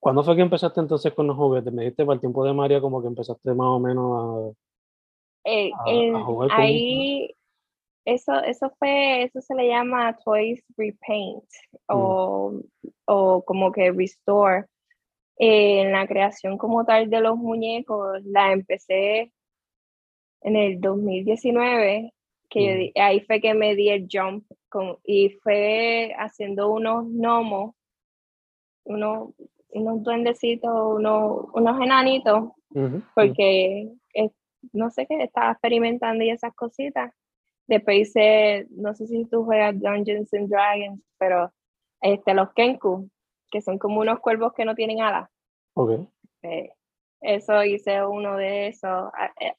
¿Cuándo 0.00 0.24
fue 0.24 0.34
que 0.34 0.42
empezaste 0.42 0.80
entonces 0.80 1.12
con 1.14 1.26
los 1.28 1.36
juguetes? 1.36 1.72
Me 1.72 1.82
dijiste 1.82 2.04
para 2.04 2.14
el 2.14 2.20
tiempo 2.20 2.44
de 2.44 2.52
María 2.52 2.80
como 2.80 3.00
que 3.00 3.08
empezaste 3.08 3.54
más 3.54 3.68
o 3.68 3.78
menos 3.78 4.54
a, 5.44 5.50
eh, 5.50 5.70
a, 5.72 6.18
a 6.18 6.24
jugar 6.24 6.48
con 6.48 6.60
ahí, 6.60 7.36
eso, 8.04 8.34
eso 8.42 8.70
fue, 8.78 9.24
eso 9.24 9.40
se 9.40 9.54
le 9.54 9.68
llama 9.68 10.16
Toys 10.24 10.64
Repaint 10.76 11.44
o, 11.88 12.60
o 13.06 13.42
como 13.44 13.70
que 13.70 13.92
Restore. 13.92 14.66
Eh, 15.38 15.80
en 15.80 15.92
la 15.92 16.06
creación 16.06 16.58
como 16.58 16.84
tal 16.84 17.08
de 17.08 17.20
los 17.20 17.36
muñecos, 17.36 18.22
la 18.24 18.52
empecé 18.52 19.32
en 20.42 20.56
el 20.56 20.80
2019, 20.80 22.12
que 22.48 22.92
ahí 22.96 23.20
fue 23.20 23.40
que 23.40 23.54
me 23.54 23.74
di 23.74 23.88
el 23.88 24.08
jump 24.10 24.44
con, 24.68 24.98
y 25.04 25.30
fue 25.42 26.14
haciendo 26.18 26.70
unos 26.70 27.06
gnomos, 27.06 27.74
unos, 28.84 29.30
unos 29.70 30.02
duendecitos, 30.02 30.96
unos, 30.96 31.46
unos 31.54 31.80
enanitos, 31.80 32.50
porque 33.14 33.90
no 34.72 34.90
sé 34.90 35.06
qué, 35.06 35.22
estaba 35.22 35.52
experimentando 35.52 36.24
y 36.24 36.30
esas 36.30 36.54
cositas. 36.54 37.12
Después 37.66 38.08
hice, 38.08 38.66
no 38.70 38.94
sé 38.94 39.06
si 39.06 39.24
tú 39.24 39.44
juegas 39.44 39.78
Dungeons 39.80 40.32
and 40.34 40.48
Dragons, 40.48 41.00
pero 41.18 41.52
este, 42.00 42.34
los 42.34 42.52
Kenku, 42.52 43.08
que 43.50 43.60
son 43.60 43.78
como 43.78 44.00
unos 44.00 44.20
cuervos 44.20 44.52
que 44.52 44.64
no 44.64 44.74
tienen 44.74 45.00
alas. 45.00 45.28
Ok. 45.74 46.08
Eh, 46.42 46.70
eso 47.22 47.64
hice 47.64 48.04
uno 48.04 48.36
de 48.36 48.68
esos, 48.68 49.10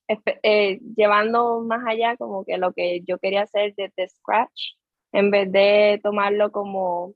eh, 0.08 0.18
eh, 0.44 0.80
llevando 0.96 1.62
más 1.62 1.82
allá 1.88 2.18
como 2.18 2.46
que 2.46 2.58
lo 2.58 2.74
que 2.74 3.02
yo 3.02 3.18
quería 3.20 3.44
hacer 3.44 3.74
desde 3.76 4.10
Scratch, 4.10 4.76
en 5.12 5.32
vez 5.32 5.52
de 5.52 6.00
tomarlo 6.04 6.52
como 6.52 7.14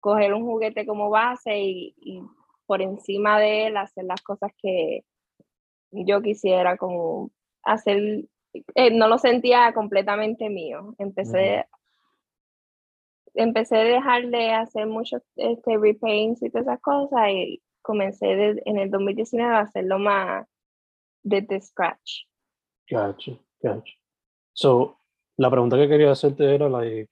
coger 0.00 0.34
un 0.34 0.44
juguete 0.44 0.86
como 0.86 1.10
base 1.10 1.58
y, 1.58 1.94
y 1.98 2.22
por 2.66 2.82
encima 2.82 3.38
de 3.38 3.66
él 3.66 3.76
hacer 3.76 4.04
las 4.04 4.22
cosas 4.22 4.52
que 4.60 5.04
yo 5.90 6.22
quisiera 6.22 6.76
como 6.76 7.30
hacer, 7.62 8.24
no 8.92 9.08
lo 9.08 9.18
sentía 9.18 9.72
completamente 9.74 10.48
mío. 10.48 10.94
Empecé, 10.98 11.66
empecé 13.34 13.76
a 13.76 13.84
dejar 13.84 14.28
de 14.28 14.52
hacer 14.52 14.86
muchos 14.86 15.22
este, 15.36 15.76
repaints 15.76 16.42
y 16.42 16.50
todas 16.50 16.66
esas 16.66 16.80
cosas 16.80 17.28
y 17.30 17.62
comencé 17.86 18.32
en 18.64 18.78
el 18.78 18.90
2019 18.90 19.54
a 19.54 19.60
hacerlo 19.60 19.98
más 20.00 20.46
desde 21.22 21.60
scratch. 21.60 22.24
Gotcha, 22.90 23.32
gotcha. 23.62 23.92
So, 24.52 24.98
la 25.36 25.50
pregunta 25.50 25.76
que 25.76 25.88
quería 25.88 26.10
hacerte 26.10 26.52
era, 26.52 26.68
like, 26.68 27.08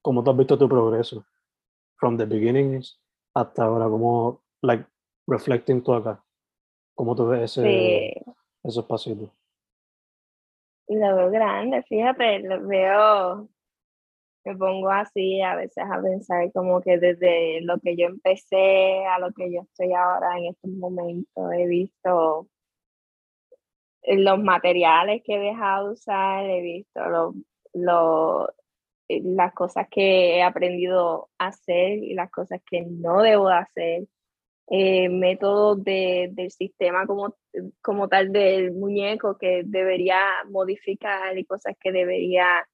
¿cómo 0.00 0.24
tú 0.24 0.30
has 0.30 0.36
visto 0.36 0.58
tu 0.58 0.66
progreso? 0.68 1.26
From 1.96 2.16
the 2.16 2.24
beginnings 2.24 2.98
hasta 3.34 3.64
ahora, 3.64 3.86
como, 3.86 4.42
like, 4.62 4.86
reflecting 5.26 5.82
tú 5.82 5.92
acá. 5.92 6.24
¿Cómo 6.94 7.14
tú 7.14 7.26
ves 7.26 7.42
ese, 7.56 7.62
Sí, 7.62 8.32
esos 8.64 8.84
pasitos? 8.86 9.30
lo 10.88 11.16
veo 11.16 11.30
grande, 11.30 11.82
fíjate, 11.82 12.38
lo 12.38 12.66
veo, 12.66 13.48
me 14.44 14.56
pongo 14.56 14.90
así 14.90 15.40
a 15.42 15.56
veces 15.56 15.84
a 15.90 16.00
pensar 16.02 16.50
como 16.52 16.80
que 16.80 16.98
desde 16.98 17.60
lo 17.62 17.78
que 17.80 17.96
yo 17.96 18.06
empecé 18.06 19.04
a 19.06 19.18
lo 19.18 19.32
que 19.32 19.52
yo 19.52 19.62
estoy 19.62 19.92
ahora 19.92 20.38
en 20.38 20.46
estos 20.46 20.70
momentos, 20.70 21.52
he 21.52 21.66
visto 21.66 22.48
los 24.02 24.42
materiales 24.42 25.22
que 25.24 25.34
he 25.34 25.38
dejado 25.38 25.88
de 25.88 25.92
usar, 25.94 26.44
he 26.48 26.60
visto 26.62 27.00
lo, 27.08 27.34
lo, 27.74 28.48
eh, 29.08 29.20
las 29.24 29.52
cosas 29.54 29.86
que 29.90 30.36
he 30.36 30.42
aprendido 30.42 31.28
a 31.38 31.48
hacer 31.48 31.98
y 31.98 32.14
las 32.14 32.30
cosas 32.30 32.60
que 32.68 32.82
no 32.82 33.22
debo 33.22 33.48
de 33.48 33.54
hacer, 33.54 34.08
eh, 34.70 35.08
métodos 35.08 35.82
de, 35.82 36.30
del 36.32 36.50
sistema 36.50 37.06
como, 37.06 37.34
como 37.80 38.08
tal 38.08 38.32
del 38.32 38.72
muñeco 38.72 39.38
que 39.38 39.62
debería 39.64 40.20
modificar 40.50 41.38
y 41.38 41.44
cosas 41.46 41.74
que 41.80 41.90
debería, 41.92 42.68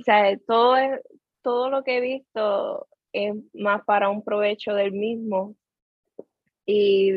o 0.00 0.02
sea, 0.04 0.36
todo, 0.46 0.76
es- 0.76 1.00
todo 1.42 1.70
lo 1.70 1.82
que 1.84 1.98
he 1.98 2.00
visto 2.00 2.86
es 3.12 3.34
más 3.54 3.84
para 3.84 4.08
un 4.08 4.22
provecho 4.24 4.74
del 4.74 4.92
mismo. 4.92 5.56
Y 6.66 7.10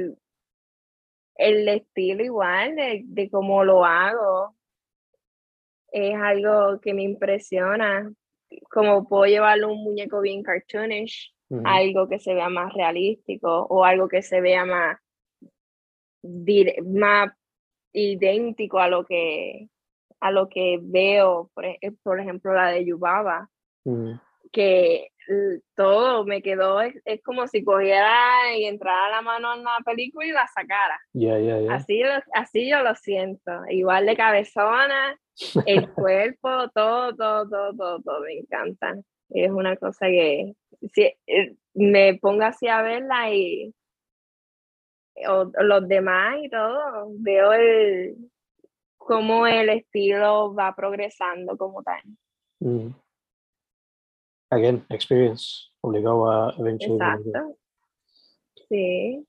el 1.35 1.67
estilo 1.67 2.23
igual 2.23 2.75
de, 2.75 3.01
de 3.05 3.29
cómo 3.29 3.63
lo 3.63 3.85
hago 3.85 4.55
es 5.91 6.15
algo 6.15 6.79
que 6.81 6.93
me 6.93 7.03
impresiona, 7.03 8.11
como 8.71 9.07
puedo 9.07 9.25
llevarlo 9.25 9.71
un 9.71 9.83
muñeco 9.83 10.21
bien 10.21 10.41
cartoonish, 10.43 11.33
algo 11.65 12.07
que 12.07 12.17
se 12.17 12.33
vea 12.33 12.49
más 12.49 12.73
realístico 12.73 13.67
o 13.69 13.83
algo 13.85 14.07
que 14.07 14.23
se 14.23 14.41
vea 14.41 14.65
más, 14.65 14.97
más 16.85 17.31
idéntico 17.91 18.79
a 18.79 18.87
lo 18.87 19.05
que 19.05 19.69
a 20.23 20.31
lo 20.31 20.47
que 20.47 20.79
veo, 20.81 21.49
por, 21.53 21.65
por 22.01 22.19
ejemplo 22.19 22.53
la 22.53 22.69
de 22.69 22.85
Yubaba, 22.85 23.49
Ujú. 23.83 24.17
que 24.53 25.09
todo 25.75 26.23
me 26.25 26.41
quedó, 26.41 26.79
es, 26.81 26.95
es 27.05 27.21
como 27.23 27.45
si 27.47 27.63
cogiera 27.63 28.55
y 28.57 28.65
entrara 28.65 29.09
la 29.09 29.21
mano 29.21 29.53
en 29.55 29.63
la 29.63 29.77
película 29.85 30.25
y 30.25 30.31
la 30.31 30.47
sacara. 30.47 30.97
Yeah, 31.13 31.39
yeah, 31.39 31.59
yeah. 31.59 31.73
Así, 31.73 31.99
lo- 32.03 32.23
así 32.33 32.69
yo 32.69 32.81
lo 32.83 32.95
siento, 32.95 33.51
igual 33.69 34.05
de 34.05 34.15
cabezona, 34.15 35.19
el 35.65 35.89
cuerpo, 35.93 36.69
todo, 36.73 37.15
todo, 37.15 37.49
todo, 37.49 37.73
todo, 37.75 38.01
todo, 38.01 38.19
me 38.21 38.39
encanta. 38.39 38.95
Es 39.29 39.49
una 39.51 39.75
cosa 39.75 40.07
que 40.07 40.53
si, 40.93 41.01
eh, 41.27 41.55
me 41.73 42.13
pongo 42.21 42.43
así 42.43 42.67
a 42.67 42.81
verla 42.81 43.33
y 43.33 43.73
o, 45.27 45.41
o 45.57 45.63
los 45.63 45.87
demás 45.87 46.37
y 46.43 46.49
todo, 46.49 47.07
veo 47.19 47.53
el 47.53 48.15
cómo 49.05 49.47
el 49.47 49.69
estilo 49.69 50.53
va 50.53 50.75
progresando 50.75 51.57
como 51.57 51.83
tal. 51.83 52.01
Ujú. 52.59 52.93
Again, 54.49 54.85
experience, 54.89 55.71
obligado 55.81 56.29
a 56.29 56.53
eventually. 56.57 56.95
Exacto. 56.95 57.57
Sí. 58.69 59.25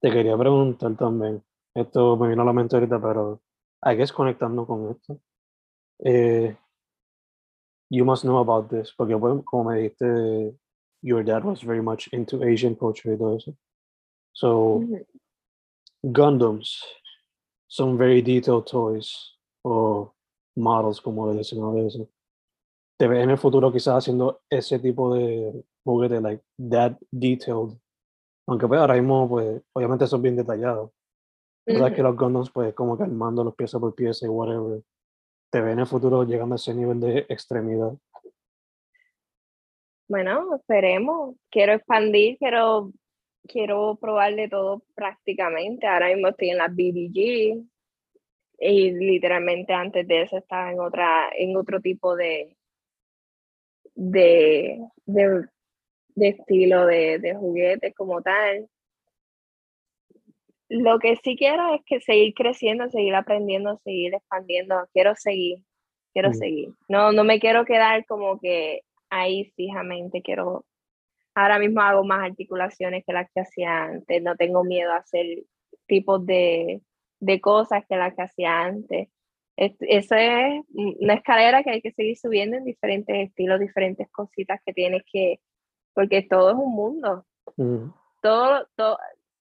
Te 0.00 0.10
quería 0.10 0.36
preguntar 0.36 0.96
también, 0.96 1.42
esto 1.74 2.16
me 2.16 2.28
vino 2.28 2.42
a 2.42 2.44
la 2.46 2.52
mente 2.52 2.76
ahorita, 2.76 3.00
pero 3.00 3.40
I 3.84 3.96
guess 3.96 4.12
conectando 4.12 4.66
con 4.66 4.90
esto. 4.90 5.20
Eh, 5.98 6.56
you 7.90 8.04
must 8.04 8.22
know 8.22 8.38
about 8.38 8.70
this, 8.70 8.92
porque 8.96 9.16
pues, 9.16 9.42
como 9.44 9.70
me 9.70 9.80
dijiste, 9.80 10.54
your 11.02 11.24
dad 11.24 11.44
was 11.44 11.62
very 11.62 11.82
much 11.82 12.08
into 12.12 12.42
Asian 12.42 12.74
culture 12.74 13.14
y 13.14 13.18
todo 13.18 13.36
eso. 13.36 13.54
So, 14.32 14.76
Ujú. 14.76 15.06
Gundams 16.02 16.82
son 17.70 17.96
very 17.96 18.20
detailed 18.20 18.64
toys 18.64 19.38
o 19.62 20.12
models, 20.56 21.00
como 21.00 21.30
le 21.30 21.38
dicen 21.38 21.62
a 21.62 21.70
veces. 21.70 22.08
Te 22.98 23.06
ves 23.06 23.22
en 23.22 23.30
el 23.30 23.38
futuro 23.38 23.72
quizás 23.72 23.98
haciendo 23.98 24.42
ese 24.50 24.80
tipo 24.80 25.14
de 25.14 25.64
juguete, 25.84 26.20
like 26.20 26.42
that 26.68 26.98
detailed. 27.12 27.78
Aunque 28.48 28.66
pues 28.66 28.80
ahora 28.80 28.94
mismo, 28.94 29.28
pues, 29.28 29.62
obviamente 29.72 30.06
son 30.08 30.20
bien 30.20 30.34
detallados. 30.34 30.90
Pero 31.64 31.78
sabes 31.78 31.94
que 31.94 32.02
Ujú. 32.02 32.10
los 32.10 32.18
Gundams, 32.18 32.50
pues, 32.50 32.74
como 32.74 32.96
que 32.96 33.04
armando 33.04 33.44
los 33.44 33.54
pieza 33.54 33.78
por 33.78 33.94
pieza 33.94 34.26
y 34.26 34.28
whatever. 34.28 34.82
Te 35.52 35.60
ves 35.60 35.72
en 35.72 35.78
el 35.78 35.86
futuro 35.86 36.24
llegando 36.24 36.54
a 36.54 36.56
ese 36.56 36.74
nivel 36.74 36.98
de 36.98 37.26
extremidad. 37.28 37.92
Bueno, 40.08 40.56
esperemos. 40.56 41.36
Quiero 41.50 41.74
expandir, 41.74 42.36
quiero, 42.38 42.90
quiero 43.46 43.96
probar 44.00 44.34
de 44.34 44.48
todo 44.48 44.82
prácticamente. 44.94 45.86
Ahora 45.86 46.08
mismo 46.08 46.28
estoy 46.28 46.50
en 46.50 46.58
la 46.58 46.68
BBG 46.68 47.64
y 48.62 48.90
literalmente 48.92 49.72
antes 49.72 50.06
de 50.06 50.22
eso 50.22 50.38
estaba 50.38 50.70
en 50.70 50.80
otra, 50.80 51.30
en 51.36 51.56
otro 51.56 51.80
tipo 51.80 52.14
de, 52.14 52.56
de, 53.94 54.78
de, 55.06 55.46
de 56.14 56.28
estilo 56.28 56.86
de, 56.86 57.18
de 57.18 57.34
juguetes 57.34 57.94
como 57.94 58.22
tal. 58.22 58.68
Lo 60.68 60.98
que 61.00 61.16
sí 61.16 61.36
quiero 61.36 61.74
es 61.74 61.80
que 61.84 62.00
seguir 62.00 62.32
creciendo, 62.34 62.88
seguir 62.90 63.14
aprendiendo, 63.14 63.76
seguir 63.78 64.14
expandiendo. 64.14 64.86
Quiero 64.92 65.16
seguir, 65.16 65.64
quiero 66.12 66.30
Mm. 66.30 66.34
seguir. 66.34 66.68
No, 66.88 67.10
no 67.12 67.24
me 67.24 67.40
quiero 67.40 67.64
quedar 67.64 68.06
como 68.06 68.38
que 68.38 68.82
ahí 69.08 69.52
fijamente. 69.56 70.22
Quiero, 70.22 70.64
ahora 71.42 71.58
mismo 71.58 71.80
hago 71.80 72.04
más 72.04 72.24
articulaciones 72.30 73.04
que 73.06 73.12
las 73.12 73.30
que 73.32 73.40
hacía 73.40 73.84
antes. 73.84 74.22
No 74.22 74.36
tengo 74.36 74.64
miedo 74.64 74.92
a 74.92 74.96
hacer 74.98 75.26
tipos 75.86 76.24
de, 76.26 76.80
de 77.20 77.40
cosas 77.40 77.84
que 77.88 77.96
las 77.96 78.14
que 78.14 78.22
hacía 78.22 78.60
antes. 78.62 79.08
Es- 79.56 79.76
Eso 79.80 80.14
es 80.16 80.62
una 80.74 81.14
escalera 81.14 81.62
que 81.62 81.70
hay 81.70 81.82
que 81.82 81.92
seguir 81.92 82.16
subiendo 82.16 82.56
en 82.56 82.64
diferentes 82.64 83.16
estilos, 83.28 83.60
diferentes 83.60 84.08
cositas 84.10 84.60
que 84.64 84.72
tienes 84.72 85.02
que, 85.10 85.40
porque 85.94 86.22
todo 86.22 86.50
es 86.50 86.56
un 86.56 86.72
mundo 86.74 87.24
Mm, 87.56 87.90
todo, 88.22 88.68
todo, 88.76 88.98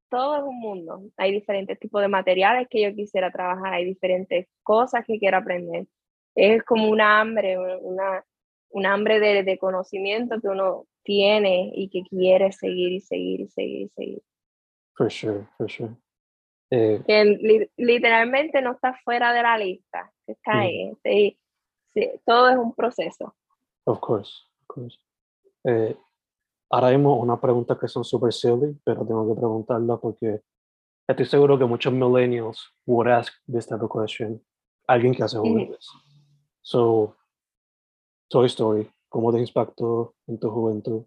todo 0.10 0.38
es 0.38 0.44
un 0.44 0.60
mundo. 0.60 1.02
Hay 1.18 1.32
diferentes 1.32 1.78
tipos 1.80 2.02
de 2.02 2.08
materiales 2.08 2.68
que 2.70 2.82
yo 2.82 2.96
quisiera 2.96 3.30
trabajar, 3.32 3.74
hay 3.74 3.86
diferentes 3.86 4.48
cosas 4.64 5.06
que 5.06 5.20
quiero 5.20 5.38
aprender. 5.38 5.86
Es 6.36 6.64
como 6.64 6.90
una 6.90 7.20
hambre, 7.22 7.58
una, 7.82 8.24
un 8.72 8.86
hambre 8.86 9.20
de, 9.20 9.44
de 9.44 9.58
conocimiento 9.58 10.40
que 10.42 10.48
uno 10.48 10.86
tiene 11.04 11.72
y 11.74 11.90
que 11.90 12.04
quiere 12.04 12.52
seguir 12.52 12.92
y 12.92 13.02
seguir 13.02 13.42
y 13.42 13.48
seguir 13.50 13.82
y 13.82 13.90
seguir. 13.90 14.24
For 14.96 15.10
sure, 15.12 15.48
for 15.58 15.70
sure. 15.70 15.96
Eh, 16.72 17.02
que 17.08 17.26
li- 17.26 17.72
literalmente 17.78 18.62
no 18.62 18.74
está 18.74 18.94
fuera 19.04 19.34
de 19.34 19.42
la 19.42 19.58
lista, 19.58 20.12
está 20.28 20.60
ahí. 20.60 20.92
sí, 21.04 21.40
sí, 21.94 22.12
todo 22.26 22.50
es 22.50 22.58
un 22.58 22.74
proceso. 22.76 23.34
Of 23.86 24.00
course, 24.02 24.32
of 24.62 24.68
course. 24.68 25.00
Eh, 25.64 25.98
ahora 26.70 26.90
mismo 26.92 27.18
una 27.20 27.40
pregunta 27.42 27.78
que 27.80 27.88
son 27.88 28.04
super 28.04 28.32
silly, 28.32 28.78
pero 28.84 29.04
tengo 29.06 29.28
que 29.28 29.40
preguntarla 29.40 29.98
porque 29.98 30.42
estoy 31.08 31.26
seguro 31.26 31.58
que 31.58 31.66
muchos 31.66 31.92
millennials 31.92 32.72
would 32.86 33.08
ask 33.08 33.34
this 33.52 33.66
type 33.66 33.84
of 33.84 33.92
question. 33.92 34.40
Alguien 34.88 35.14
que 35.16 35.24
hace 35.24 35.40
Ujú. 35.40 35.48
juguetes. 35.50 35.88
So, 36.62 37.16
Toy 38.30 38.46
Story, 38.46 38.88
¿cómo 39.10 39.34
te 39.34 39.40
impactó 39.40 40.14
en 40.28 40.40
tu 40.40 40.52
juventud? 40.52 41.04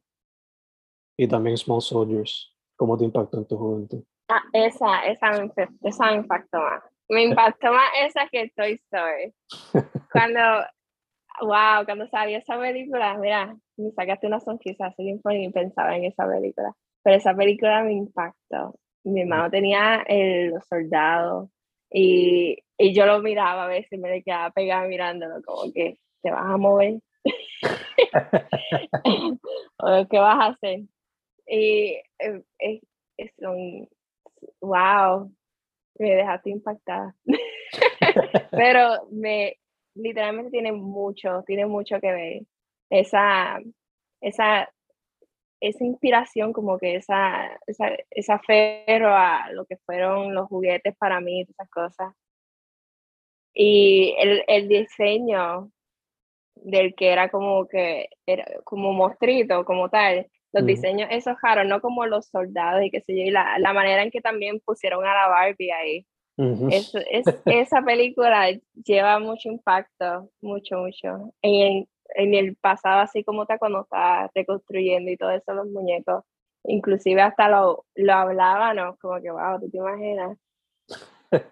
Y 1.16 1.28
también 1.28 1.56
Small 1.56 1.80
Soldiers, 1.80 2.52
¿cómo 2.74 2.98
te 2.98 3.04
impactó 3.04 3.38
en 3.38 3.46
tu 3.46 3.56
juventud? 3.56 4.02
Ah, 4.28 4.42
esa, 4.52 5.06
esa 5.06 5.30
me, 5.30 5.52
esa 5.82 6.06
me 6.06 6.16
impactó 6.16 6.58
más. 6.58 6.82
Me 7.08 7.22
impactó 7.26 7.72
más 7.72 7.90
esa 8.04 8.26
que 8.28 8.50
Toy 8.56 8.72
Story. 8.72 9.32
Cuando, 10.10 10.40
wow, 11.42 11.84
cuando 11.84 12.08
salió 12.08 12.38
esa 12.38 12.58
película, 12.58 13.16
mira, 13.18 13.56
me 13.76 13.92
sacaste 13.92 14.26
una 14.26 14.40
sonrisa 14.40 14.86
así 14.86 15.20
ni 15.24 15.50
pensaba 15.50 15.96
en 15.96 16.06
esa 16.06 16.26
película. 16.26 16.74
Pero 17.04 17.16
esa 17.16 17.34
película 17.34 17.84
me 17.84 17.92
impactó. 17.92 18.74
Mi 19.04 19.20
hermano 19.20 19.48
tenía 19.48 20.02
el, 20.08 20.50
los 20.50 20.66
soldados 20.66 21.50
y, 21.88 22.58
y 22.76 22.94
yo 22.94 23.06
lo 23.06 23.20
miraba 23.20 23.64
a 23.64 23.68
veces 23.68 23.92
y 23.92 23.98
me 23.98 24.10
le 24.10 24.22
quedaba 24.24 24.50
pegada 24.50 24.88
mirándolo, 24.88 25.40
como 25.44 25.72
que 25.72 25.98
te 26.20 26.32
vas 26.32 26.46
a 26.46 26.56
mover. 26.56 27.00
qué 30.10 30.18
vas 30.18 30.38
a 30.38 30.46
hacer. 30.46 30.80
Y 31.46 32.00
eh, 32.18 32.42
es, 32.58 32.82
es 33.16 33.32
un, 33.38 33.88
wow, 34.60 35.32
me 35.98 36.16
dejaste 36.16 36.50
impactada. 36.50 37.14
Pero 38.50 39.06
me, 39.10 39.56
literalmente 39.94 40.50
tiene 40.50 40.72
mucho, 40.72 41.42
tiene 41.46 41.66
mucho 41.66 42.00
que 42.00 42.12
ver. 42.12 42.42
Esa, 42.90 43.60
esa, 44.20 44.70
esa 45.60 45.84
inspiración, 45.84 46.52
como 46.52 46.78
que 46.78 46.96
esa, 46.96 47.58
esa, 47.66 47.90
esa 48.10 48.34
aferro 48.34 49.14
a 49.14 49.50
lo 49.52 49.64
que 49.64 49.76
fueron 49.78 50.34
los 50.34 50.48
juguetes 50.48 50.94
para 50.96 51.20
mí, 51.20 51.42
esas 51.42 51.70
cosas. 51.70 52.14
Y 53.54 54.14
el, 54.18 54.44
el 54.46 54.68
diseño 54.68 55.70
del 56.56 56.94
que 56.94 57.12
era 57.12 57.28
como 57.30 57.66
que, 57.66 58.08
era 58.26 58.44
como 58.64 58.92
mostrito, 58.92 59.64
como 59.64 59.88
tal, 59.88 60.28
los 60.52 60.66
diseños 60.66 61.08
esos 61.10 61.36
raros, 61.42 61.66
no 61.66 61.80
como 61.80 62.04
los 62.06 62.26
soldados 62.26 62.82
y 62.84 62.90
qué 62.90 63.00
sé 63.00 63.16
yo, 63.16 63.22
y 63.24 63.30
la, 63.30 63.58
la 63.58 63.72
manera 63.72 64.02
en 64.02 64.10
que 64.10 64.20
también 64.20 64.60
pusieron 64.60 65.04
a 65.06 65.14
la 65.14 65.28
Barbie 65.28 65.72
ahí. 65.72 66.06
Es, 66.70 66.92
esa 67.46 67.82
película 67.82 68.48
lleva 68.84 69.18
mucho 69.18 69.48
impacto, 69.48 70.30
mucho, 70.40 70.78
mucho. 70.78 71.32
En, 71.42 71.86
en 72.14 72.34
el 72.34 72.56
pasado, 72.56 73.00
así 73.00 73.22
como 73.22 73.42
está 73.42 73.58
cuando 73.58 73.82
está 73.82 74.30
reconstruyendo 74.34 75.10
y 75.10 75.16
todo 75.16 75.30
eso, 75.30 75.54
los 75.54 75.68
muñecos. 75.68 76.24
Inclusive 76.64 77.20
hasta 77.22 77.48
lo, 77.48 77.84
lo 77.94 78.12
hablaban, 78.12 78.76
¿no? 78.76 78.96
Como 79.00 79.20
que, 79.20 79.30
wow, 79.30 79.60
¿tú 79.60 79.70
te 79.70 79.78
imaginas? 79.78 80.38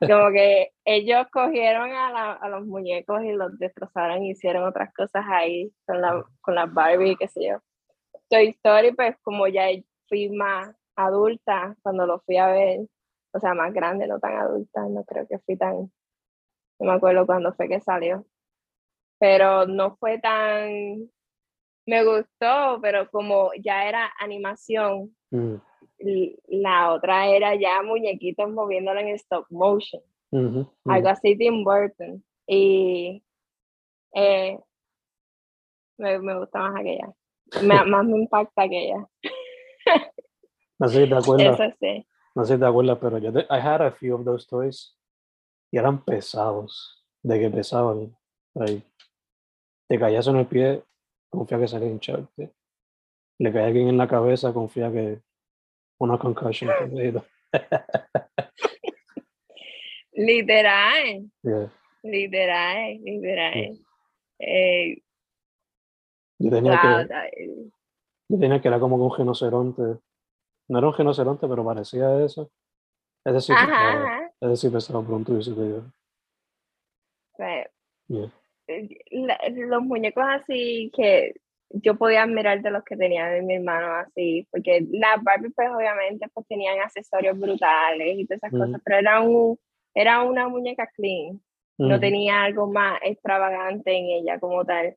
Como 0.01 0.31
que 0.33 0.73
ellos 0.85 1.27
cogieron 1.33 1.91
a, 1.93 2.13
la- 2.13 2.33
a 2.33 2.49
los 2.49 2.67
muñecos 2.67 3.23
y 3.25 3.33
los 3.33 3.59
destrozaron 3.59 4.23
y 4.23 4.31
hicieron 4.33 4.65
otras 4.65 4.93
cosas 4.95 5.25
ahí 5.29 5.73
con, 5.87 6.01
la, 6.01 6.25
con 6.41 6.55
las 6.55 6.73
Barbie, 6.73 7.17
qué 7.17 7.29
sé 7.29 7.47
yo. 7.49 7.59
Toy 8.29 8.49
Story, 8.49 8.93
pues 8.93 9.17
como 9.23 9.47
ya 9.49 9.65
fui 10.09 10.29
más 10.31 10.75
adulta 10.97 11.75
cuando 11.83 12.07
lo 12.07 12.21
fui 12.21 12.37
a 12.37 12.49
ver, 12.49 12.81
o 13.33 13.41
sea, 13.41 13.55
más 13.55 13.73
grande, 13.73 14.07
no 14.07 14.19
tan 14.21 14.37
adulta, 14.37 14.83
no 14.89 15.05
creo 15.05 15.27
que 15.27 15.39
fui 15.41 15.57
tan, 15.57 15.77
no 16.79 16.87
me 16.87 16.93
acuerdo 16.93 17.27
cuándo 17.27 17.53
fue 17.55 17.69
que 17.69 17.81
salió, 17.81 18.25
pero 19.19 19.67
no 19.67 19.97
fue 19.97 20.19
tan, 20.19 21.09
me 21.87 22.05
gustó, 22.05 22.79
pero 22.83 23.09
como 23.11 23.51
ya 23.63 23.89
era 23.89 24.13
animación, 24.19 25.15
Mm, 25.33 25.55
la 26.49 26.93
otra 26.93 27.29
era 27.29 27.55
ya 27.55 27.83
muñequitos 27.83 28.51
moviéndolo 28.51 29.01
en 29.01 29.09
stop 29.09 29.47
motion, 29.51 30.03
ujú, 30.31 30.71
mm. 30.85 30.91
algo 30.91 31.09
así 31.09 31.37
Tim 31.37 31.63
Burton, 31.65 32.25
y 32.47 33.23
eh, 34.15 34.59
me, 35.99 36.19
me 36.19 36.39
gusta 36.39 36.59
más 36.59 36.81
aquella, 36.81 37.13
me- 37.63 37.85
más 37.85 38.05
me 38.07 38.19
impacta 38.19 38.63
aquella, 38.63 39.07
No 40.79 40.89
sé 40.89 41.05
si 41.05 41.11
te 41.11 41.15
acuerdas, 41.17 41.61
eso 41.61 41.77
sí. 41.81 42.07
no 42.35 42.45
sé 42.45 42.55
si 42.55 42.61
te 42.61 42.67
acuerdas, 42.67 42.99
pero 43.01 43.19
yo 43.19 43.33
te- 43.33 43.41
I 43.51 43.61
had 43.61 43.83
a 43.83 43.91
few 43.91 44.15
of 44.17 44.25
those 44.25 44.47
toys 44.49 44.97
y 45.71 45.77
eran 45.79 46.03
pesados, 46.05 47.05
de 47.23 47.39
que 47.39 47.51
pesaban. 47.51 48.17
Ahí. 48.55 48.83
Te 49.89 49.99
caías 49.99 50.27
en 50.27 50.37
el 50.37 50.47
pie, 50.47 50.83
confía 51.29 51.59
que 51.59 51.69
salía 51.69 51.89
hincharte. 51.89 52.53
Le 53.39 53.61
a 53.61 53.67
alguien 53.67 53.89
en 53.89 53.99
la 53.99 54.09
cabeza, 54.09 54.53
confía 54.53 54.91
que 54.91 55.21
una 56.01 56.19
concussion. 56.19 56.71
Literal, 60.13 61.31
Yeah. 61.43 61.71
literal, 62.03 62.99
literal. 63.03 63.79
Eh, 64.39 65.03
Yo 66.39 66.51
tenía 66.51 66.73
wow, 66.73 67.07
que, 67.07 67.71
yo 68.29 68.39
tenía 68.39 68.61
que 68.61 68.69
era 68.69 68.79
como 68.81 68.97
un 68.97 69.17
rinoceronte. 69.17 69.83
No 70.69 70.79
era 70.79 70.89
un 70.89 70.95
rinoceronte, 70.97 71.47
pero 71.49 71.65
parecía 71.65 72.23
eso. 72.25 72.51
Ese 73.25 73.41
sí 73.41 73.53
Ajá, 73.55 74.31
ese 74.41 74.57
sí 74.57 74.69
pesaba 74.71 75.03
por 75.03 75.15
un 75.15 75.25
tuyo 75.25 75.43
superior. 75.43 75.85
Pues, 77.37 77.67
Yeah. 78.09 78.31
eh, 78.67 78.89
los 79.67 79.83
muñecos 79.83 80.25
así 80.27 80.91
que 80.95 81.35
yo 81.71 81.97
podía 81.97 82.25
admirar 82.25 82.63
de 82.63 82.71
los 82.71 82.85
que 82.85 82.97
tenía 82.97 83.27
de 83.27 83.43
mi 83.43 83.55
hermano 83.55 83.95
así, 83.95 84.47
porque 84.51 84.87
las 84.91 85.23
Barbie 85.23 85.51
pues 85.51 85.69
obviamente 85.71 86.27
pues 86.35 86.47
tenían 86.49 86.81
accesorios 86.81 87.39
brutales 87.39 88.19
y 88.19 88.27
todas 88.27 88.43
esas 88.43 88.59
cosas, 88.59 88.81
pero 88.85 88.99
era 88.99 89.21
un, 89.21 89.59
era 89.95 90.23
una 90.23 90.49
muñeca 90.49 90.89
clean, 90.95 91.41
no 91.79 91.99
tenía 91.99 92.43
algo 92.43 92.71
más 92.71 93.01
extravagante 93.03 93.97
en 93.97 94.07
ella 94.07 94.39
como 94.39 94.65
tal. 94.67 94.97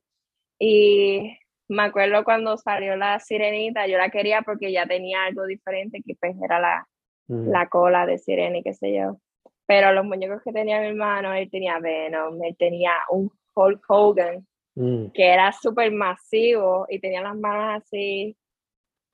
Y 0.58 1.38
me 1.68 1.84
acuerdo 1.84 2.24
cuando 2.24 2.56
salió 2.58 2.96
la 2.96 3.18
sirenita, 3.20 3.86
yo 3.86 3.96
la 3.96 4.10
quería 4.10 4.42
porque 4.42 4.70
ya 4.70 4.86
tenía 4.86 5.24
algo 5.24 5.46
diferente, 5.46 6.02
que 6.04 6.14
pues 6.20 6.36
era 6.42 6.60
la, 6.60 6.88
la 7.28 7.68
cola 7.68 8.04
de 8.04 8.18
sirena 8.18 8.58
y 8.58 8.62
qué 8.62 8.74
sé 8.74 8.94
yo. 8.94 9.18
Pero 9.66 9.92
los 9.92 10.04
muñecos 10.04 10.42
que 10.42 10.52
tenía 10.52 10.80
mi 10.80 10.88
hermano, 10.88 11.32
él 11.32 11.50
tenía 11.50 11.78
Venom, 11.78 12.42
él 12.44 12.54
tenía 12.58 12.92
un 13.10 13.30
Hulk 13.54 13.82
Hogan, 13.88 14.46
Mm. 14.76 15.12
que 15.12 15.24
era 15.24 15.52
súper 15.52 15.92
masivo 15.92 16.86
y 16.88 16.98
tenía 16.98 17.22
las 17.22 17.36
manos 17.36 17.82
así. 17.82 18.36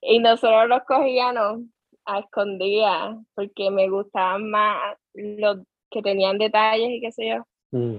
Y 0.01 0.19
nosotros 0.19 0.69
los 0.69 0.83
cogíamos 0.85 1.61
a 2.07 2.21
escondidas 2.21 3.17
porque 3.35 3.71
me 3.71 3.89
gustaban 3.89 4.51
más 4.51 4.97
los 5.15 5.59
que 5.91 6.03
tenían 6.03 6.39
detalles 6.39 6.91
y 6.91 7.01
qué 7.01 7.13
sé 7.13 7.29
yo. 7.29 7.45
Mm. 7.73 7.97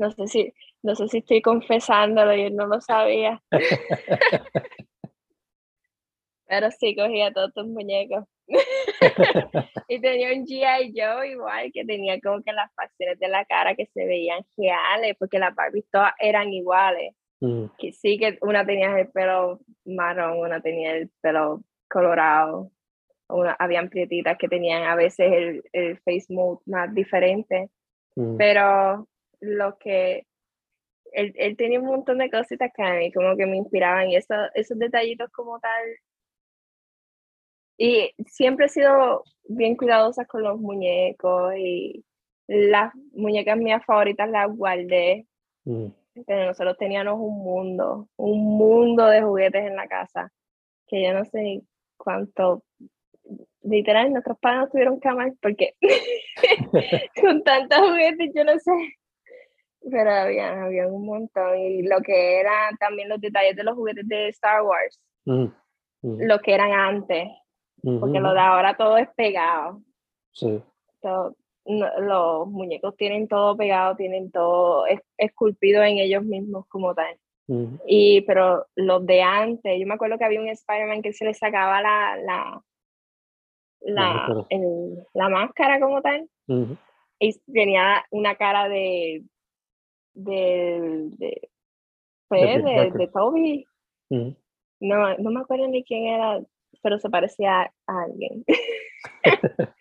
No 0.00 0.10
sé 0.10 0.26
si, 0.28 0.52
no 0.82 0.94
sé 0.94 1.08
si 1.08 1.18
estoy 1.18 1.42
confesándolo, 1.42 2.34
yo 2.34 2.50
no 2.50 2.66
lo 2.66 2.80
sabía. 2.80 3.42
Pero 6.48 6.70
sí 6.70 6.96
cogía 6.96 7.32
todos 7.32 7.52
tus 7.54 7.66
muñecos. 7.66 8.24
y 9.88 10.00
tenía 10.00 10.32
un 10.32 10.46
G.I. 10.46 10.94
Joe 10.96 11.28
igual, 11.30 11.70
que 11.72 11.84
tenía 11.84 12.18
como 12.20 12.42
que 12.42 12.52
las 12.52 12.72
facciones 12.74 13.18
de 13.18 13.28
la 13.28 13.44
cara 13.44 13.74
que 13.74 13.86
se 13.86 14.06
veían 14.06 14.44
reales, 14.56 15.14
porque 15.18 15.38
las 15.38 15.54
Barbies 15.54 15.84
todas 15.92 16.12
eran 16.18 16.52
iguales. 16.52 17.14
Mm. 17.40 17.66
Que 17.78 17.92
sí 17.92 18.18
que 18.18 18.38
una 18.40 18.66
tenía 18.66 18.98
el 18.98 19.08
pelo 19.10 19.60
marrón, 19.84 20.38
una 20.38 20.60
tenía 20.60 20.92
el 20.92 21.10
pelo 21.20 21.62
colorado, 21.88 22.72
una, 23.28 23.52
habían 23.58 23.90
prietitas 23.90 24.36
que 24.38 24.48
tenían 24.48 24.84
a 24.84 24.96
veces 24.96 25.30
el, 25.30 25.62
el 25.72 25.98
face 25.98 26.26
mode 26.30 26.60
más 26.66 26.92
diferente, 26.94 27.70
Mm. 28.18 28.36
pero 28.36 29.08
lo 29.40 29.78
que 29.78 30.26
él, 31.12 31.32
él 31.36 31.56
tenía 31.56 31.80
un 31.80 31.86
montón 31.86 32.18
de 32.18 32.30
cositas 32.30 32.70
que 32.74 32.82
a 32.82 32.94
mí 32.94 33.12
como 33.12 33.36
que 33.36 33.46
me 33.46 33.56
inspiraban 33.56 34.08
y 34.08 34.16
eso, 34.16 34.34
esos 34.54 34.78
detallitos 34.78 35.30
como 35.30 35.60
tal. 35.60 35.82
Y 37.78 38.12
siempre 38.26 38.66
he 38.66 38.68
sido 38.68 39.22
bien 39.44 39.76
cuidadosa 39.76 40.26
con 40.26 40.42
los 40.42 40.58
muñecos 40.58 41.54
y 41.56 42.04
las 42.48 42.92
muñecas 43.12 43.56
mías 43.56 43.84
favoritas 43.86 44.28
las 44.28 44.54
guardé, 44.54 45.26
Mm. 45.68 45.88
pero 46.26 46.46
nosotros 46.46 46.78
teníamos 46.78 47.20
un 47.20 47.42
mundo, 47.44 48.08
un 48.16 48.42
mundo 48.56 49.06
de 49.06 49.20
juguetes 49.20 49.66
en 49.66 49.76
la 49.76 49.86
casa, 49.86 50.32
que 50.86 51.02
yo 51.02 51.12
no 51.12 51.26
sé 51.26 51.42
ni 51.42 51.62
cuánto, 51.98 52.62
literal, 53.62 54.10
nuestros 54.10 54.38
padres 54.38 54.60
no 54.60 54.68
tuvieron 54.70 54.98
cama 54.98 55.26
porque 55.42 55.74
con 57.20 57.44
tantos 57.44 57.78
juguetes, 57.80 58.30
yo 58.34 58.44
no 58.44 58.58
sé. 58.58 58.72
Pero 59.90 60.10
había, 60.10 60.64
había 60.64 60.86
un 60.86 61.06
montón. 61.06 61.58
Y 61.58 61.82
lo 61.82 62.00
que 62.00 62.40
eran 62.40 62.76
también 62.78 63.08
los 63.08 63.20
detalles 63.20 63.54
de 63.54 63.64
los 63.64 63.74
juguetes 63.74 64.08
de 64.08 64.28
Star 64.28 64.62
Wars, 64.62 65.00
lo 66.02 66.38
que 66.40 66.54
eran 66.54 66.72
antes, 66.72 67.28
porque 67.82 68.20
lo 68.20 68.32
de 68.32 68.40
ahora 68.40 68.76
todo 68.76 68.96
es 68.96 69.08
pegado. 69.16 69.82
Sí. 70.32 70.60
Todo, 71.00 71.34
los 71.64 72.48
muñecos 72.48 72.96
tienen 72.96 73.28
todo 73.28 73.56
pegado, 73.56 73.94
tienen 73.96 74.30
todo 74.30 74.84
esculpido 75.16 75.82
en 75.82 75.98
ellos 75.98 76.24
mismos 76.24 76.66
como 76.68 76.94
tal. 76.94 77.18
Y, 77.86 78.20
pero 78.22 78.66
los 78.76 79.06
de 79.06 79.22
antes, 79.22 79.80
yo 79.80 79.86
me 79.86 79.94
acuerdo 79.94 80.18
que 80.18 80.24
había 80.24 80.40
un 80.40 80.48
Spider-Man 80.48 81.00
que 81.00 81.14
se 81.14 81.24
le 81.24 81.32
sacaba 81.32 81.80
la, 81.80 82.16
la, 82.18 82.62
la, 83.80 84.46
la 85.14 85.28
máscara 85.30 85.80
como 85.80 86.02
tal. 86.02 86.28
Y 87.18 87.32
tenía 87.50 88.04
una 88.10 88.36
cara 88.36 88.68
de, 88.68 89.24
de, 90.12 91.08
de, 91.16 91.50
pues, 92.28 92.64
de, 92.64 93.10
Toby. 93.12 93.66
no, 94.10 95.16
no 95.16 95.30
me 95.30 95.40
acuerdo 95.40 95.68
ni 95.68 95.82
quién 95.84 96.04
era, 96.04 96.40
pero 96.82 96.98
se 96.98 97.10
parecía 97.10 97.62
a 97.86 98.02
alguien. 98.02 98.44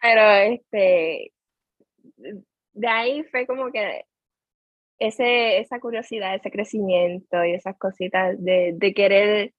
pero 0.00 0.30
este, 0.52 1.32
de 2.72 2.88
ahí 2.88 3.24
fue 3.24 3.46
como 3.46 3.70
que 3.70 4.04
ese, 4.98 5.58
esa 5.58 5.80
curiosidad, 5.80 6.34
ese 6.34 6.50
crecimiento 6.50 7.44
y 7.44 7.52
esas 7.52 7.76
cositas 7.78 8.42
de, 8.42 8.72
de 8.74 8.94
querer, 8.94 9.52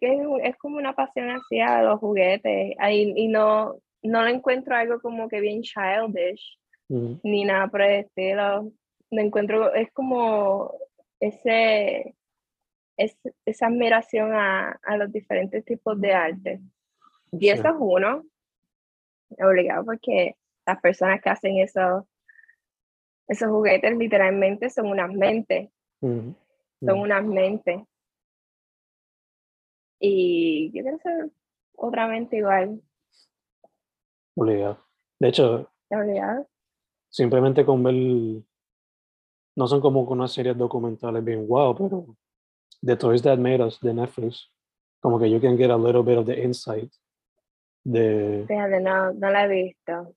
que 0.00 0.20
es, 0.44 0.56
como 0.58 0.76
una 0.76 0.94
pasión 0.94 1.28
hacia 1.30 1.82
los 1.82 1.98
juguetes 1.98 2.74
ahí, 2.78 3.12
y 3.16 3.28
no, 3.28 3.76
no 4.02 4.22
lo 4.22 4.28
encuentro 4.28 4.76
algo 4.76 5.00
como 5.00 5.28
que 5.28 5.40
bien 5.40 5.62
childish, 5.62 6.58
ni 6.88 7.44
nada 7.44 7.68
por 7.68 7.82
el 7.82 8.04
estilo. 8.04 8.70
Lo 9.10 9.20
encuentro, 9.20 9.74
es 9.74 9.90
como 9.92 10.72
ese, 11.20 12.14
es, 13.04 13.18
esa 13.44 13.66
admiración 13.66 14.32
a, 14.32 14.80
a, 14.82 14.96
los 14.96 15.12
diferentes 15.12 15.64
tipos 15.64 16.00
de 16.00 16.12
arte. 16.12 16.60
Y 17.32 17.48
eso 17.48 17.68
es 17.68 17.74
uno, 17.78 18.24
obligado, 19.38 19.84
porque 19.84 20.36
las 20.66 20.80
personas 20.80 21.20
que 21.20 21.30
hacen 21.30 21.58
eso, 21.58 22.06
esos 23.26 23.48
juguetes 23.48 23.96
literalmente 23.96 24.70
son 24.70 24.86
unas 24.86 25.12
mentes. 25.12 25.70
Son 26.00 26.36
unas 26.80 27.24
mentes. 27.24 27.80
Y 29.98 30.72
yo 30.74 30.82
quiero 30.82 30.98
ser 30.98 31.30
otra 31.76 32.08
mente 32.08 32.38
igual. 32.38 32.82
Obligado. 34.34 34.78
De 35.18 35.28
hecho, 35.28 35.70
simplemente 37.08 37.64
con 37.64 37.82
ver, 37.82 37.94
no 39.54 39.66
son 39.66 39.80
como 39.80 40.00
unas 40.02 40.32
series 40.32 40.56
documentales 40.56 41.24
bien 41.24 41.46
wow, 41.46 41.74
pero 41.76 42.16
The 42.82 42.96
Toys 42.96 43.22
That 43.22 43.38
Made 43.38 43.62
Us 43.62 43.78
de 43.80 43.94
Netflix, 43.94 44.50
como 45.00 45.18
que 45.18 45.30
you 45.30 45.40
can 45.40 45.56
get 45.56 45.70
a 45.70 45.76
little 45.76 46.02
bit 46.02 46.18
of 46.18 46.26
the 46.26 46.42
insight 46.42 46.92
de... 47.84 48.44
Fíjate, 48.46 48.80
no, 48.80 49.12
no 49.12 49.30
la 49.30 49.44
he 49.44 49.48
visto. 49.48 50.14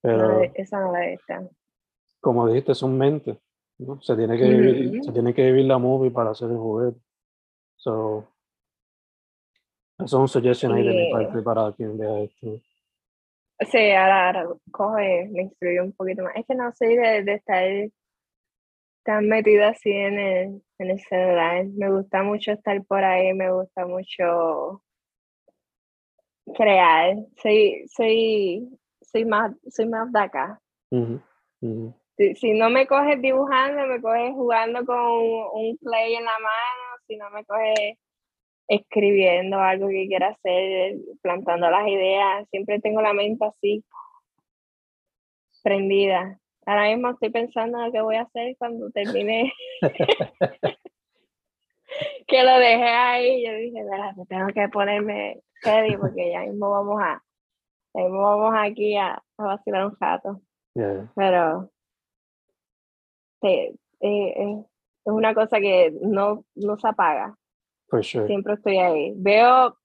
Pero, 0.00 0.42
esa 0.54 0.80
no 0.80 0.92
la 0.92 1.04
he 1.04 1.10
visto 1.10 1.50
como 2.20 2.48
dijiste, 2.48 2.74
son 2.74 2.96
mentes. 2.96 3.38
¿no? 3.78 4.00
Se, 4.02 4.16
tiene 4.16 4.36
que 4.36 4.48
vivir, 4.48 5.04
se 5.04 5.12
tiene 5.12 5.32
que 5.32 5.44
vivir 5.44 5.66
la 5.66 5.78
movie 5.78 6.10
para 6.10 6.30
hacer 6.30 6.50
el 6.50 6.56
juguete. 6.56 7.00
So, 7.76 8.28
eso 9.98 10.04
es 10.04 10.12
un 10.12 10.28
suggestion 10.28 10.72
ahí 10.72 10.86
de 10.86 10.94
mi 10.94 11.12
parte 11.12 11.42
para 11.42 11.72
quien 11.72 11.96
vea 11.96 12.20
esto. 12.20 12.60
Sí, 13.60 13.90
ahora, 13.90 14.26
ahora 14.26 14.48
coge, 14.70 15.28
me 15.32 15.42
instruye 15.42 15.80
un 15.80 15.92
poquito 15.92 16.22
más. 16.22 16.36
Es 16.36 16.46
que 16.46 16.54
no 16.54 16.72
soy 16.72 16.96
de, 16.96 17.24
de 17.24 17.34
estar 17.34 17.64
tan 19.08 19.26
metida 19.26 19.70
así 19.70 19.90
en 19.90 20.18
el, 20.18 20.62
en 20.78 20.90
el 20.90 21.00
celular. 21.00 21.64
Me 21.76 21.90
gusta 21.90 22.22
mucho 22.22 22.52
estar 22.52 22.84
por 22.84 23.02
ahí, 23.02 23.32
me 23.32 23.50
gusta 23.50 23.86
mucho 23.86 24.82
crear. 26.54 27.16
Soy, 27.42 27.84
soy, 27.88 28.68
soy 29.00 29.24
más, 29.24 29.54
soy 29.70 29.86
más 29.86 30.12
de 30.12 30.20
acá 30.20 30.60
si, 32.36 32.52
no 32.52 32.68
me 32.70 32.86
coges 32.86 33.20
dibujando, 33.22 33.86
me 33.86 34.00
coges 34.00 34.32
jugando 34.32 34.84
con 34.84 34.98
un, 34.98 35.78
play 35.78 36.14
en 36.14 36.24
la 36.24 36.38
mano, 36.38 36.98
si 37.06 37.16
no 37.16 37.30
me 37.30 37.44
coges 37.44 37.96
escribiendo 38.68 39.58
algo 39.58 39.88
que 39.88 40.06
quiera 40.08 40.28
hacer, 40.28 40.96
plantando 41.22 41.70
las 41.70 41.88
ideas, 41.88 42.46
siempre 42.50 42.80
tengo 42.80 43.00
la 43.00 43.14
mente 43.14 43.44
así 43.44 43.84
prendida. 45.62 46.38
Ahora 46.68 46.84
mismo 46.90 47.08
estoy 47.08 47.30
pensando 47.30 47.82
en 47.82 47.92
qué 47.92 48.02
voy 48.02 48.16
a 48.16 48.22
hacer 48.22 48.54
cuando 48.58 48.90
termine. 48.90 49.50
que 52.26 52.44
lo 52.44 52.58
dejé 52.58 52.84
ahí, 52.84 53.42
yo 53.42 53.54
dije, 53.54 53.82
tengo 54.28 54.48
que 54.48 54.68
ponerme 54.68 55.40
ready 55.62 55.96
porque 55.96 56.30
ya 56.30 56.42
mismo 56.42 56.68
vamos 56.68 57.00
a, 57.00 57.22
ya 57.94 58.02
mismo 58.02 58.20
vamos 58.20 58.54
aquí 58.54 58.94
a, 58.98 59.14
a 59.14 59.42
vacilar 59.42 59.86
un 59.86 59.96
rato. 59.98 60.42
Pero 61.14 61.70
sí, 63.40 63.48
eh, 63.48 63.78
eh, 64.00 64.64
es 65.06 65.12
una 65.12 65.32
cosa 65.32 65.60
que 65.60 65.90
no, 66.02 66.44
no 66.54 66.76
se 66.76 66.86
apaga. 66.86 67.34
Siempre 68.02 68.52
estoy 68.52 68.76
ahí. 68.76 69.14
Veo, 69.16 69.78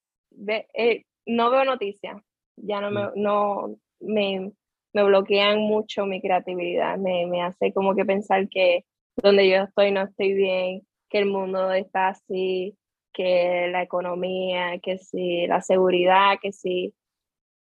eh, 0.74 1.06
no 1.24 1.50
veo 1.50 1.64
noticias, 1.64 2.20
ya 2.56 2.82
no 2.82 2.90
me, 2.90 3.06
mm. 3.06 3.12
no, 3.16 3.74
me, 4.00 4.52
me 4.94 5.04
bloquean 5.04 5.58
mucho 5.58 6.06
mi 6.06 6.22
creatividad, 6.22 6.96
me, 6.96 7.26
me 7.26 7.42
hace 7.42 7.72
como 7.72 7.94
que 7.94 8.04
pensar 8.04 8.48
que 8.48 8.84
donde 9.16 9.48
yo 9.48 9.64
estoy 9.64 9.92
no 9.92 10.02
estoy 10.02 10.32
bien, 10.32 10.82
que 11.10 11.18
el 11.18 11.26
mundo 11.26 11.72
está 11.72 12.08
así, 12.08 12.76
que 13.12 13.68
la 13.70 13.82
economía, 13.82 14.78
que 14.80 14.98
si 14.98 15.46
la 15.46 15.60
seguridad, 15.60 16.38
que 16.40 16.52
si 16.52 16.94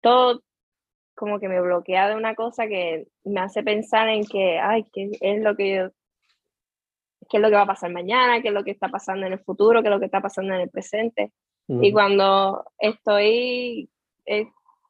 todo 0.01 0.43
como 1.14 1.39
que 1.39 1.49
me 1.49 1.61
bloquea 1.61 2.09
de 2.09 2.16
una 2.16 2.35
cosa 2.35 2.66
que 2.66 3.07
me 3.24 3.41
hace 3.41 3.62
pensar 3.62 4.09
en 4.09 4.24
que, 4.24 4.59
ay, 4.59 4.85
que 4.93 5.11
es 5.20 5.43
lo 5.43 5.55
que 5.57 5.76
yo, 5.76 5.91
qué 7.28 7.37
es 7.37 7.43
lo 7.43 7.49
que 7.49 7.57
va 7.57 7.62
a 7.62 7.66
pasar 7.66 7.91
mañana, 7.93 8.41
qué 8.43 8.49
es 8.49 8.55
lo 8.55 8.64
que 8.64 8.70
está 8.70 8.89
pasando 8.89 9.26
en 9.26 9.35
el 9.35 9.39
futuro, 9.41 9.83
qué 9.83 9.89
es 9.89 9.95
lo 9.95 10.01
que 10.01 10.07
está 10.07 10.20
pasando 10.20 10.55
en 10.55 10.62
el 10.62 10.70
presente. 10.70 11.33
Y 11.68 11.93
cuando 11.93 12.64
estoy, 12.78 13.89
eh, 14.26 14.47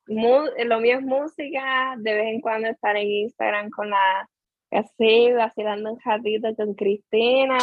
lo 0.06 0.80
mío 0.80 0.98
es 0.98 1.02
música, 1.02 1.94
de 1.98 2.14
vez 2.14 2.26
en 2.26 2.40
cuando 2.40 2.68
estar 2.68 2.96
en 2.96 3.08
Instagram 3.08 3.70
con 3.70 3.90
la, 3.90 4.28
así, 4.70 5.32
vacilando 5.32 5.92
un 5.92 6.00
ratito 6.00 6.54
con 6.56 6.74
Cristina, 6.74 7.58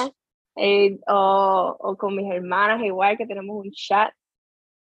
eh, 0.55 0.99
o, 1.07 1.77
o 1.79 1.97
con 1.97 2.15
mis 2.15 2.31
hermanas 2.31 2.83
igual, 2.83 3.17
que 3.17 3.27
tenemos 3.27 3.65
un 3.65 3.71
chat. 3.71 4.13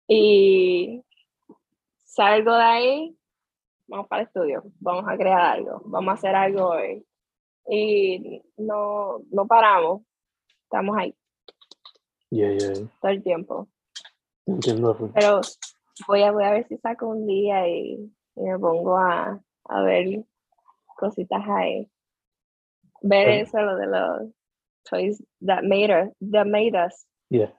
Y 0.08 1.04
salgo 2.06 2.56
de 2.56 2.64
ahí 2.64 3.20
vamos 3.90 4.08
para 4.08 4.22
el 4.22 4.28
estudio, 4.28 4.64
vamos 4.80 5.06
a 5.08 5.18
crear 5.18 5.42
algo, 5.42 5.82
vamos 5.86 6.12
a 6.12 6.14
hacer 6.14 6.36
algo 6.36 6.70
hoy. 6.70 7.06
Y 7.68 8.42
no, 8.58 9.20
no 9.32 9.48
paramos, 9.48 10.04
estamos 10.64 10.96
ahí. 10.98 11.16
Todo 13.02 13.12
el 13.12 13.24
tiempo. 13.24 13.68
Entiendo. 14.46 15.12
Pero 15.14 15.42
voy 16.08 16.24
a, 16.24 16.32
voy 16.32 16.44
a 16.44 16.52
ver 16.52 16.68
si 16.68 16.78
saco 16.78 17.08
un 17.08 17.28
día 17.28 17.68
y, 17.68 18.12
me 18.36 18.58
pongo 18.58 18.98
a, 18.98 19.42
a, 19.66 19.82
ver 19.82 20.24
cositas 20.96 21.44
ahí. 21.48 21.90
Ver 23.02 23.30
eso, 23.30 23.60
lo 23.60 23.76
de 23.76 23.88
los 23.88 24.32
toys 24.90 25.24
that 25.46 25.64
made 25.64 25.92
us. 25.92 26.14
That 26.32 26.46
made 26.46 26.76
us. 26.76 27.06
Yeah. 27.30 27.54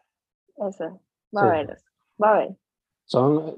Eso. 0.57 1.01
Va 1.37 1.43
a 1.43 1.51
ver. 1.51 1.79
Va 2.23 2.35
a 2.35 2.39
ver. 2.39 2.57
Son, 3.05 3.55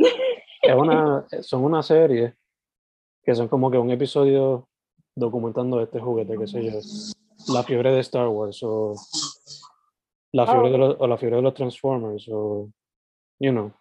es 0.62 0.74
una, 0.74 1.26
son 1.42 1.64
una 1.64 1.82
serie 1.82 2.34
que 3.22 3.34
son 3.34 3.48
como 3.48 3.70
que 3.70 3.78
un 3.78 3.90
episodio 3.90 4.68
documentando 5.14 5.80
este 5.80 6.00
juguete, 6.00 6.38
qué 6.38 6.46
sé 6.46 6.64
yo, 6.64 7.52
la 7.52 7.62
fiebre 7.62 7.92
de 7.92 8.00
Star 8.00 8.28
Wars 8.28 8.62
o 8.62 8.94
la 10.32 10.46
fiebre, 10.46 10.70
de, 10.70 10.78
los, 10.78 10.96
o 10.98 11.06
la 11.06 11.18
fiebre 11.18 11.36
de 11.36 11.42
los 11.42 11.54
Transformers 11.54 12.26
o, 12.30 12.68
you 13.38 13.50
know, 13.50 13.72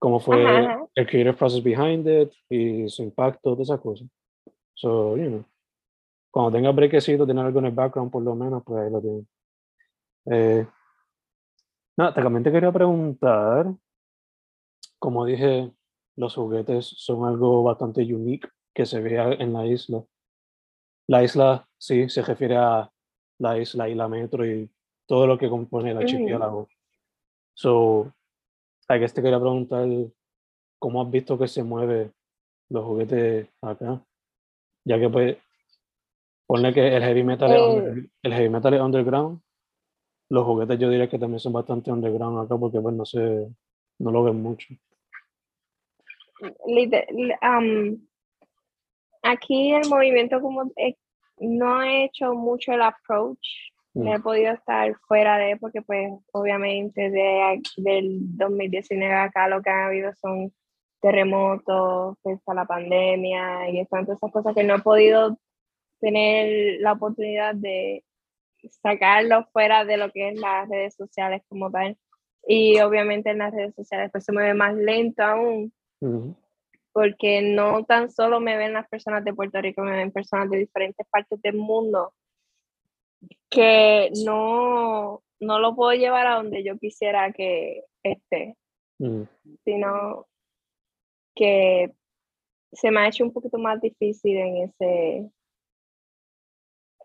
cómo 0.00 0.18
fue 0.18 0.66
el 0.94 1.06
creative 1.06 1.34
process 1.34 1.62
behind 1.62 2.08
it 2.08 2.32
y 2.48 2.88
su 2.88 3.02
impacto, 3.02 3.54
de 3.54 3.62
esas 3.62 3.78
cosas. 3.80 4.08
So, 4.74 5.16
you 5.16 5.28
know, 5.28 5.44
cuando 6.30 6.52
tenga 6.52 6.72
brequecito, 6.72 7.26
tener 7.26 7.44
algo 7.44 7.58
en 7.58 7.66
el 7.66 7.72
background 7.72 8.10
por 8.10 8.22
lo 8.22 8.34
menos, 8.34 8.62
pues 8.64 8.82
ahí 8.82 8.90
lo 8.90 9.00
tiene. 9.00 9.26
Eh, 10.26 10.66
nada, 11.98 12.14
también 12.14 12.42
te 12.42 12.50
quería 12.50 12.72
preguntar, 12.72 13.74
como 14.98 15.26
dije, 15.26 15.70
los 16.16 16.34
juguetes 16.34 16.86
son 16.96 17.26
algo 17.26 17.62
bastante 17.62 18.02
unique 18.02 18.48
que 18.74 18.86
se 18.86 19.00
vea 19.00 19.32
en 19.32 19.52
la 19.52 19.66
isla. 19.66 20.02
La 21.08 21.22
isla, 21.22 21.68
sí, 21.76 22.08
se 22.08 22.22
refiere 22.22 22.56
a 22.56 22.90
la 23.38 23.58
isla 23.58 23.86
y 23.88 23.94
la 23.94 24.08
metro 24.08 24.46
y 24.46 24.70
todo 25.06 25.26
lo 25.26 25.36
que 25.36 25.50
compone 25.50 25.90
el 25.90 25.98
archipiélago. 25.98 26.68
So, 27.52 28.14
I 28.90 28.98
guess 28.98 29.14
te 29.14 29.22
quería 29.22 29.38
preguntar, 29.38 29.86
cómo 30.80 31.00
has 31.02 31.10
visto 31.10 31.38
que 31.38 31.46
se 31.46 31.62
mueve 31.62 32.10
los 32.70 32.84
juguetes 32.84 33.48
acá. 33.62 34.04
Ya 34.84 34.98
que 34.98 35.08
pues, 35.08 35.36
ponle 36.46 36.74
que 36.74 36.96
el 36.96 37.02
heavy 37.02 37.22
metal, 37.22 37.52
es, 37.52 37.58
Eh. 37.58 37.62
under- 37.64 38.10
el 38.22 38.32
heavy 38.32 38.48
metal 38.48 38.74
es 38.74 38.80
underground. 38.80 39.40
Los 40.28 40.44
juguetes 40.44 40.78
yo 40.78 40.88
diría 40.90 41.08
que 41.08 41.18
también 41.18 41.38
son 41.38 41.52
bastante 41.52 41.92
underground 41.92 42.44
acá 42.44 42.56
porque 42.56 42.80
pues 42.80 42.94
no 42.94 43.04
se, 43.04 43.48
no 44.00 44.10
lo 44.10 44.24
ven 44.24 44.42
mucho. 44.42 44.74
am, 47.42 48.08
aquí 49.22 49.72
el 49.72 49.88
movimiento 49.88 50.40
como 50.40 50.64
eh, 50.76 50.96
no 51.38 51.82
he 51.82 52.04
hecho 52.06 52.34
mucho 52.34 52.72
el 52.72 52.82
approach, 52.82 53.38
no 53.94 54.14
he 54.14 54.18
Mm. 54.18 54.22
podido 54.22 54.52
estar 54.52 54.94
fuera 55.08 55.38
de, 55.38 55.56
porque 55.56 55.82
pues 55.82 56.12
obviamente 56.32 57.10
de, 57.10 57.60
del 57.76 58.18
2019 58.36 59.12
acá 59.14 59.48
lo 59.48 59.62
que 59.62 59.70
ha 59.70 59.86
habido 59.86 60.12
son 60.14 60.52
terremotos, 61.00 62.16
pues 62.22 62.38
la 62.54 62.66
pandemia 62.66 63.70
y 63.70 63.80
están 63.80 64.04
todas 64.04 64.18
esas 64.18 64.32
cosas 64.32 64.54
que 64.54 64.64
no 64.64 64.76
he 64.76 64.80
podido 64.80 65.38
tener 66.00 66.80
la 66.80 66.92
oportunidad 66.92 67.54
de 67.54 68.04
sacarlo 68.82 69.46
fuera 69.52 69.84
de 69.84 69.96
lo 69.96 70.10
que 70.12 70.28
es 70.28 70.38
las 70.38 70.68
redes 70.68 70.94
sociales 70.94 71.42
como 71.48 71.70
tal. 71.70 71.96
Y 72.46 72.78
obviamente 72.80 73.30
en 73.30 73.38
las 73.38 73.52
redes 73.52 73.74
sociales 73.74 74.10
pues 74.12 74.24
se 74.24 74.32
mueve 74.32 74.54
más 74.54 74.74
lento 74.74 75.22
aún 75.22 75.72
porque 76.92 77.42
no 77.42 77.84
tan 77.84 78.10
solo 78.10 78.40
me 78.40 78.56
ven 78.56 78.72
las 78.72 78.88
personas 78.88 79.24
de 79.24 79.34
Puerto 79.34 79.60
Rico, 79.60 79.82
me 79.82 79.96
ven 79.96 80.10
personas 80.10 80.50
de 80.50 80.58
diferentes 80.58 81.06
partes 81.08 81.40
del 81.42 81.56
mundo, 81.56 82.12
que 83.48 84.10
no, 84.24 85.22
no 85.40 85.58
lo 85.58 85.74
puedo 85.74 85.92
llevar 85.92 86.26
a 86.26 86.36
donde 86.36 86.62
yo 86.62 86.78
quisiera 86.78 87.32
que 87.32 87.84
esté, 88.02 88.56
Mm. 89.00 89.22
sino 89.64 90.26
que 91.34 91.90
se 92.70 92.90
me 92.90 93.00
ha 93.00 93.08
hecho 93.08 93.24
un 93.24 93.32
poquito 93.32 93.58
más 93.58 93.80
difícil 93.80 94.36
en 94.36 94.56
ese, 94.58 95.30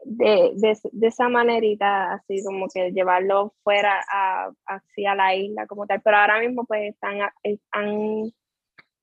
de, 0.03 0.51
de, 0.55 0.78
de 0.91 1.07
esa 1.07 1.30
manerita, 1.30 2.13
así 2.13 2.43
como 2.43 2.68
que 2.68 2.91
llevarlo 2.91 3.53
fuera 3.63 4.03
a, 4.11 4.51
hacia 4.68 5.16
la 5.16 5.36
isla 5.36 5.66
como 5.68 5.88
tal, 5.88 6.01
pero 6.01 6.18
ahora 6.18 6.39
mismo 6.41 6.66
pues 6.66 6.93
están, 6.93 7.30
están, 7.41 8.34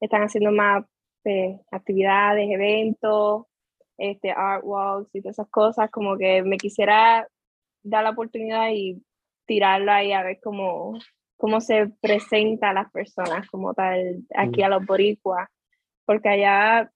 están 0.00 0.22
haciendo 0.22 0.52
más 0.52 0.84
pues, 1.22 1.58
actividades, 1.70 2.48
eventos, 2.50 3.46
este, 4.02 4.32
art 4.32 4.62
walks 4.64 5.14
y 5.14 5.20
todas 5.20 5.36
esas 5.38 5.48
cosas, 5.50 5.90
como 5.90 6.16
que 6.18 6.42
me 6.42 6.56
quisiera 6.56 7.26
dar 7.84 8.04
la 8.04 8.10
oportunidad 8.10 8.70
y 8.72 9.00
tirarlo 9.46 9.92
ahí 9.92 10.12
a 10.12 10.22
ver 10.22 10.38
cómo, 10.42 10.98
cómo 11.36 11.60
se 11.60 11.88
presenta 12.00 12.70
a 12.70 12.74
las 12.74 12.90
personas 12.90 13.48
como 13.48 13.74
tal 13.74 14.24
aquí 14.36 14.60
Mm. 14.62 14.64
a 14.64 14.68
los 14.68 14.86
boricuas, 14.86 15.48
porque 16.04 16.28
allá, 16.28 16.90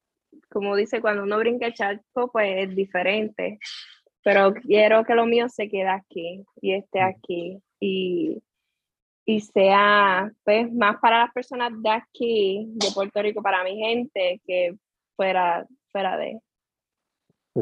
como 0.51 0.75
dice, 0.77 1.01
cuando 1.01 1.23
uno 1.23 1.39
brinca 1.39 1.67
el 1.67 1.75
charco, 1.75 2.31
pues 2.33 2.69
es 2.69 2.75
diferente, 2.75 3.59
pero 4.25 4.53
quiero 4.55 5.05
que 5.05 5.15
lo 5.15 5.27
mío 5.27 5.49
se 5.49 5.69
quede 5.69 5.89
aquí 5.89 6.45
y 6.61 6.73
esté 6.73 7.01
Mm. 7.01 7.05
aquí 7.05 7.63
y, 7.81 8.43
y 9.25 9.41
sea 9.41 10.31
pues 10.45 10.73
más 10.73 10.97
para 11.01 11.21
las 11.21 11.33
personas 11.33 11.71
de 11.83 11.91
aquí, 11.91 12.67
de 12.69 12.89
Puerto 12.95 13.23
Rico, 13.23 13.43
para 13.43 13.63
mi 13.65 13.77
gente, 13.77 14.41
que 14.47 14.75
fuera, 15.17 15.67
fuera 15.93 16.17
de... 16.17 16.41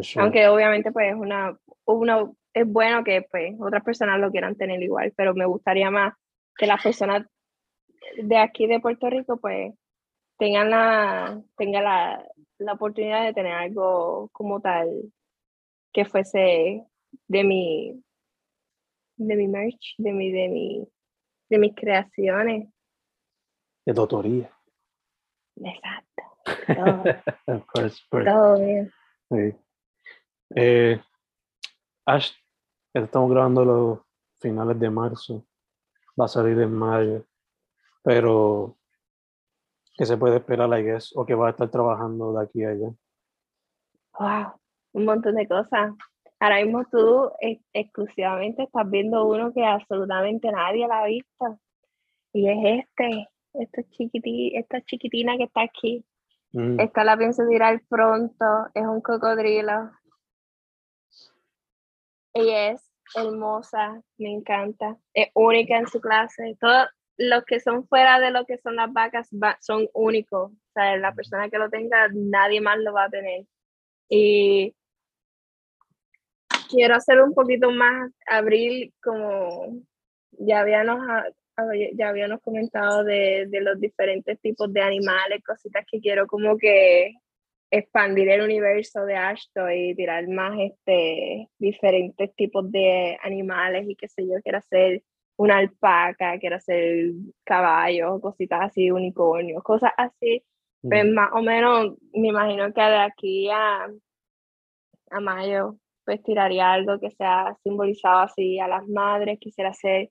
Sure. 0.02 0.22
Aunque 0.22 0.48
obviamente 0.48 0.90
pues 0.92 1.12
es 1.12 1.16
una, 1.16 1.56
una, 1.84 2.30
es 2.52 2.66
bueno 2.66 3.04
que 3.04 3.22
pues 3.30 3.54
otras 3.60 3.82
personas 3.84 4.18
lo 4.20 4.30
quieran 4.30 4.56
tener 4.56 4.82
igual, 4.82 5.12
pero 5.16 5.34
me 5.34 5.46
gustaría 5.46 5.90
más 5.90 6.14
que 6.56 6.66
las 6.66 6.82
personas 6.82 7.26
de 8.16 8.38
aquí 8.38 8.66
de 8.66 8.80
Puerto 8.80 9.08
Rico 9.10 9.38
pues 9.38 9.72
tengan 10.38 10.70
la, 10.70 11.40
tengan 11.56 11.84
la, 11.84 12.26
la 12.58 12.72
oportunidad 12.72 13.24
de 13.24 13.34
tener 13.34 13.52
algo 13.52 14.28
como 14.32 14.60
tal 14.60 15.12
que 15.92 16.04
fuese 16.04 16.84
de 17.28 17.44
mi, 17.44 18.02
de 19.16 19.36
mi 19.36 19.48
merch, 19.48 19.94
de 19.98 20.12
mi, 20.12 20.32
de 20.32 20.48
mi, 20.48 20.88
de 21.48 21.58
mis 21.58 21.74
creaciones. 21.74 22.68
De 23.86 23.94
tu 23.94 24.00
autoría. 24.00 24.50
Exacto. 25.56 26.22
Todo, 26.66 27.04
Of 27.58 27.66
course, 27.66 28.02
of 28.02 28.08
course. 28.10 28.30
todo 28.30 28.58
bien. 28.58 28.92
Sí. 29.30 29.63
Eh, 30.54 31.00
Ash, 32.06 32.32
estamos 32.92 33.30
grabando 33.30 33.64
los 33.64 33.98
finales 34.40 34.78
de 34.78 34.90
marzo. 34.90 35.46
Va 36.20 36.26
a 36.26 36.28
salir 36.28 36.58
en 36.60 36.72
mayo. 36.72 37.24
Pero, 38.02 38.76
¿qué 39.96 40.04
se 40.04 40.16
puede 40.16 40.36
esperar, 40.36 40.68
I 40.78 40.82
guess? 40.82 41.16
O 41.16 41.24
que 41.24 41.34
va 41.34 41.48
a 41.48 41.50
estar 41.50 41.70
trabajando 41.70 42.32
de 42.34 42.44
aquí 42.44 42.64
a 42.64 42.70
allá. 42.70 42.92
Wow, 44.18 44.60
un 44.92 45.04
montón 45.04 45.34
de 45.34 45.48
cosas. 45.48 45.94
Ahora 46.38 46.62
mismo 46.62 46.84
tú 46.90 47.30
eh, 47.40 47.60
exclusivamente 47.72 48.64
estás 48.64 48.90
viendo 48.90 49.24
uno 49.26 49.52
que 49.52 49.64
absolutamente 49.64 50.52
nadie 50.52 50.86
la 50.86 51.00
ha 51.00 51.06
visto. 51.06 51.58
Y 52.32 52.48
es 52.48 52.84
este, 52.84 53.28
esta, 53.54 53.82
chiquiti, 53.90 54.56
esta 54.56 54.82
chiquitina 54.82 55.36
que 55.36 55.44
está 55.44 55.62
aquí. 55.62 56.04
Mm, 56.52 56.78
Esta 56.80 57.02
la 57.04 57.16
pienso 57.16 57.46
tirar 57.48 57.80
pronto, 57.88 58.44
es 58.74 58.84
un 58.84 59.00
cocodrilo. 59.00 59.90
Ella 62.34 62.72
es 62.72 62.90
hermosa, 63.14 64.02
me 64.18 64.32
encanta, 64.32 64.96
es 65.12 65.28
única 65.34 65.78
en 65.78 65.86
su 65.86 66.00
clase. 66.00 66.56
Todos 66.60 66.86
los 67.16 67.44
que 67.44 67.60
son 67.60 67.86
fuera 67.86 68.18
de 68.18 68.30
lo 68.32 68.44
que 68.44 68.58
son 68.58 68.76
las 68.76 68.92
vacas 68.92 69.28
va- 69.32 69.58
son 69.60 69.88
únicos. 69.94 70.50
O 70.52 70.56
sea, 70.74 70.96
la 70.96 71.14
persona 71.14 71.48
que 71.48 71.58
lo 71.58 71.70
tenga, 71.70 72.08
nadie 72.12 72.60
más 72.60 72.78
lo 72.78 72.92
va 72.92 73.04
a 73.04 73.10
tener. 73.10 73.44
Y 74.08 74.74
quiero 76.68 76.96
hacer 76.96 77.20
un 77.20 77.34
poquito 77.34 77.70
más, 77.70 78.10
abrir 78.26 78.92
como 79.02 79.76
ya 80.32 80.60
habíamos, 80.60 80.98
ha- 81.08 81.26
había- 81.56 81.90
ya 81.94 82.08
habíamos 82.08 82.40
comentado 82.40 83.04
de, 83.04 83.46
de 83.48 83.60
los 83.60 83.78
diferentes 83.80 84.40
tipos 84.40 84.72
de 84.72 84.80
animales, 84.82 85.42
cositas 85.44 85.84
que 85.88 86.00
quiero 86.00 86.26
como 86.26 86.58
que 86.58 87.14
expandir 87.78 88.28
el 88.28 88.42
universo 88.42 89.04
de 89.04 89.16
Ashton 89.16 89.72
y 89.72 89.94
tirar 89.96 90.28
más 90.28 90.56
este 90.60 91.48
diferentes 91.58 92.34
tipos 92.36 92.70
de 92.70 93.18
animales 93.22 93.86
y 93.88 93.96
qué 93.96 94.06
sé 94.08 94.24
yo, 94.26 94.40
quiero 94.42 94.58
hacer 94.58 95.02
una 95.36 95.58
alpaca, 95.58 96.38
quiero 96.38 96.56
hacer 96.56 97.10
caballos, 97.42 98.20
cositas 98.20 98.60
así, 98.62 98.92
unicornios, 98.92 99.62
cosas 99.64 99.90
así, 99.96 100.44
mm, 100.82 100.88
pues 100.88 101.04
más 101.12 101.30
o 101.32 101.42
menos 101.42 101.96
me 102.12 102.28
imagino 102.28 102.72
que 102.72 102.80
de 102.80 102.96
aquí 102.96 103.50
a, 103.50 103.88
a 105.10 105.20
mayo 105.20 105.76
pues 106.04 106.22
tiraría 106.22 106.72
algo 106.72 107.00
que 107.00 107.10
sea 107.10 107.56
simbolizado 107.64 108.20
así 108.20 108.60
a 108.60 108.68
las 108.68 108.86
madres, 108.86 109.38
quisiera 109.40 109.70
hacer 109.70 110.10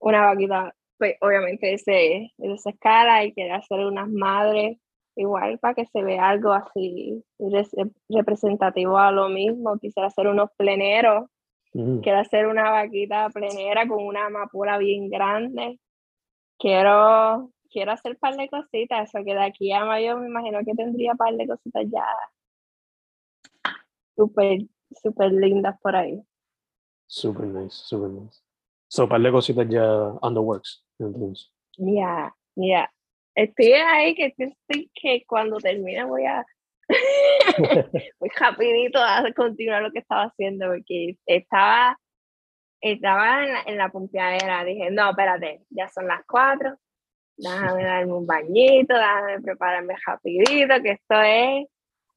una 0.00 0.26
vaquita, 0.26 0.74
pues 0.98 1.16
obviamente 1.22 1.72
ese, 1.72 2.32
esa 2.38 2.70
escala 2.70 3.24
y 3.24 3.32
quiero 3.32 3.54
hacer 3.54 3.86
unas 3.86 4.08
madres 4.10 4.78
igual 5.16 5.58
para 5.58 5.74
que 5.74 5.86
se 5.86 6.02
vea 6.02 6.28
algo 6.28 6.52
así 6.52 7.24
res- 7.38 7.74
representativo 8.08 8.98
a 8.98 9.12
lo 9.12 9.28
mismo, 9.28 9.78
quisiera 9.78 10.08
hacer 10.08 10.26
unos 10.26 10.50
pleneros, 10.56 11.28
mm. 11.74 11.98
quiero 11.98 12.18
hacer 12.18 12.46
una 12.46 12.70
vaquita 12.70 13.28
plenera 13.30 13.86
con 13.86 14.04
una 14.04 14.26
amapola 14.26 14.78
bien 14.78 15.08
grande, 15.08 15.78
quiero, 16.58 17.50
quiero 17.70 17.92
hacer 17.92 18.18
par 18.18 18.36
de 18.36 18.48
cositas, 18.48 19.08
eso 19.08 19.24
que 19.24 19.34
de 19.34 19.44
aquí 19.44 19.72
a 19.72 19.84
mayo 19.84 20.18
me 20.18 20.28
imagino 20.28 20.60
que 20.64 20.74
tendría 20.74 21.14
par 21.14 21.34
de 21.34 21.46
cositas 21.46 21.84
ya 21.90 22.06
súper, 24.16 24.60
súper 25.02 25.32
lindas 25.32 25.78
por 25.80 25.96
ahí. 25.96 26.22
Super 27.06 27.46
nice, 27.46 27.74
super 27.74 28.08
nice. 28.08 28.40
So, 28.88 29.08
par 29.08 29.20
de 29.20 29.32
cositas 29.32 29.68
ya 29.68 29.84
on 30.20 30.34
the 30.34 30.40
works, 30.40 30.84
entonces. 30.98 31.52
Ya, 31.76 32.34
ya. 32.56 32.90
Estoy 33.34 33.72
ahí 33.72 34.14
que 34.14 34.34
estoy 34.36 34.90
que 34.94 35.24
cuando 35.26 35.58
termine 35.58 36.04
voy 36.04 36.26
a 36.26 36.44
voy 38.18 38.30
rapidito 38.36 38.98
a 39.00 39.22
continuar 39.36 39.82
lo 39.82 39.92
que 39.92 40.00
estaba 40.00 40.24
haciendo 40.24 40.66
porque 40.66 41.16
estaba 41.26 41.96
estaba 42.80 43.44
en 43.44 43.52
la, 43.52 43.62
en 43.66 43.76
la 43.76 43.88
pompeadera. 43.90 44.64
Dije, 44.64 44.90
no, 44.90 45.10
espérate, 45.10 45.62
ya 45.70 45.88
son 45.88 46.06
las 46.06 46.24
cuatro. 46.26 46.76
Déjame 47.36 47.84
darme 47.84 48.12
un 48.12 48.26
bañito, 48.26 48.94
déjame 48.94 49.40
prepararme 49.40 49.94
rapidito, 50.04 50.82
que 50.82 50.90
esto 50.90 51.22
es, 51.22 51.68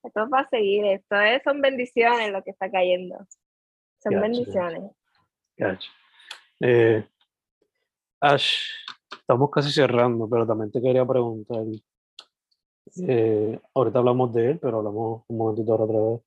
esto 0.04 0.24
es 0.24 0.30
para 0.30 0.50
seguir, 0.50 0.86
esto 0.86 1.20
es, 1.20 1.42
son 1.44 1.62
bendiciones 1.62 2.32
lo 2.32 2.44
que 2.44 2.52
está 2.52 2.70
cayendo. 2.70 3.18
Son 4.00 4.14
Gotcha, 4.14 4.22
bendiciones. 4.22 4.92
Gotcha. 5.58 5.90
Eh, 6.60 7.06
Ash, 8.20 8.70
estamos 9.24 9.50
casi 9.52 9.72
cerrando, 9.72 10.30
pero 10.30 10.46
también 10.48 10.72
te 10.72 10.82
quería 10.82 11.06
preguntar. 11.06 11.64
eh, 13.08 13.60
ahorita 13.74 14.00
hablamos 14.00 14.34
de 14.34 14.52
él, 14.52 14.60
pero 14.60 14.78
hablamos 14.80 15.24
un 15.28 15.38
momentito 15.38 15.72
ahora 15.72 15.84
otra 15.86 16.00
vez. 16.00 16.22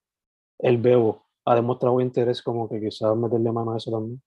El 0.61 0.78
Bebo 0.78 1.26
ha 1.47 1.55
demostrado 1.57 2.01
interés 2.01 2.42
como 2.42 2.68
que 2.68 2.80
quizás 2.80 3.16
meterle 3.16 3.53
mano 3.53 3.72
a 3.72 3.76
eso 3.78 3.90
también. 3.90 4.22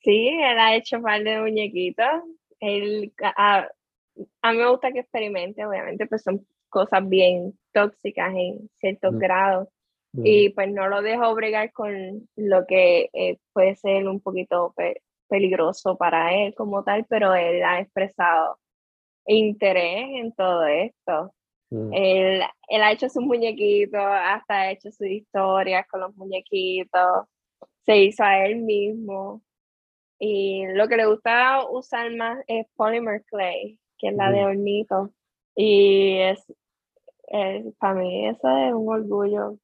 Sí, 0.00 0.28
él 0.28 0.58
ha 0.58 0.76
hecho 0.76 0.96
un 0.96 1.02
par 1.02 1.22
de 1.22 1.40
muñequitos. 1.40 2.06
Él, 2.60 3.12
ah, 3.36 3.68
a 4.42 4.52
mí 4.52 4.58
me 4.58 4.70
gusta 4.70 4.92
que 4.92 5.00
experimente, 5.00 5.64
obviamente, 5.66 6.06
pues 6.06 6.22
son 6.22 6.46
cosas 6.68 7.08
bien 7.08 7.58
tóxicas 7.72 8.32
en 8.34 8.70
ciertos 8.76 9.14
Mm. 9.14 9.18
grados. 9.18 9.68
Mm, 10.14 10.22
Y 10.26 10.50
pues 10.50 10.72
no 10.72 10.88
lo 10.88 11.02
dejo 11.02 11.34
bregar 11.34 11.72
con 11.72 12.28
lo 12.36 12.66
que 12.66 13.10
eh, 13.12 13.38
puede 13.52 13.76
ser 13.76 14.08
un 14.08 14.20
poquito 14.20 14.72
pe- 14.76 15.02
peligroso 15.28 15.96
para 15.98 16.34
él 16.34 16.54
como 16.54 16.82
tal, 16.84 17.06
pero 17.08 17.34
él 17.34 17.62
ha 17.64 17.80
expresado 17.80 18.58
interés 19.26 20.06
en 20.14 20.32
todo 20.34 20.66
esto. 20.66 21.34
mm, 21.70 21.92
Él, 21.94 22.42
él 22.68 22.82
ha 22.82 22.92
hecho 22.92 23.08
sus 23.08 23.22
muñequitos, 23.24 24.00
hasta 24.02 24.54
ha 24.62 24.70
hecho 24.72 24.90
sus 24.92 25.06
historias 25.08 25.86
con 25.88 26.00
los 26.00 26.16
muñequitos, 26.16 27.26
se 27.86 27.98
hizo 27.98 28.24
a 28.24 28.46
él 28.46 28.56
mismo. 28.58 29.42
Y 30.18 30.66
lo 30.68 30.88
que 30.88 30.96
le 30.96 31.06
gusta 31.06 31.60
usar 31.70 32.10
más 32.16 32.40
es 32.48 32.66
polymer 32.76 33.24
clay, 33.26 33.78
que 33.98 34.08
es 34.08 34.16
la 34.16 34.30
de 34.32 34.40
Ujú. 34.40 34.48
hornito. 34.48 35.10
Y 35.56 36.18
es, 36.20 36.44
es- 37.28 37.74
para 37.78 37.94
mí 37.94 38.28
eso 38.28 38.48
es 38.48 38.74
un 38.74 38.88
orgullo. 38.92 39.58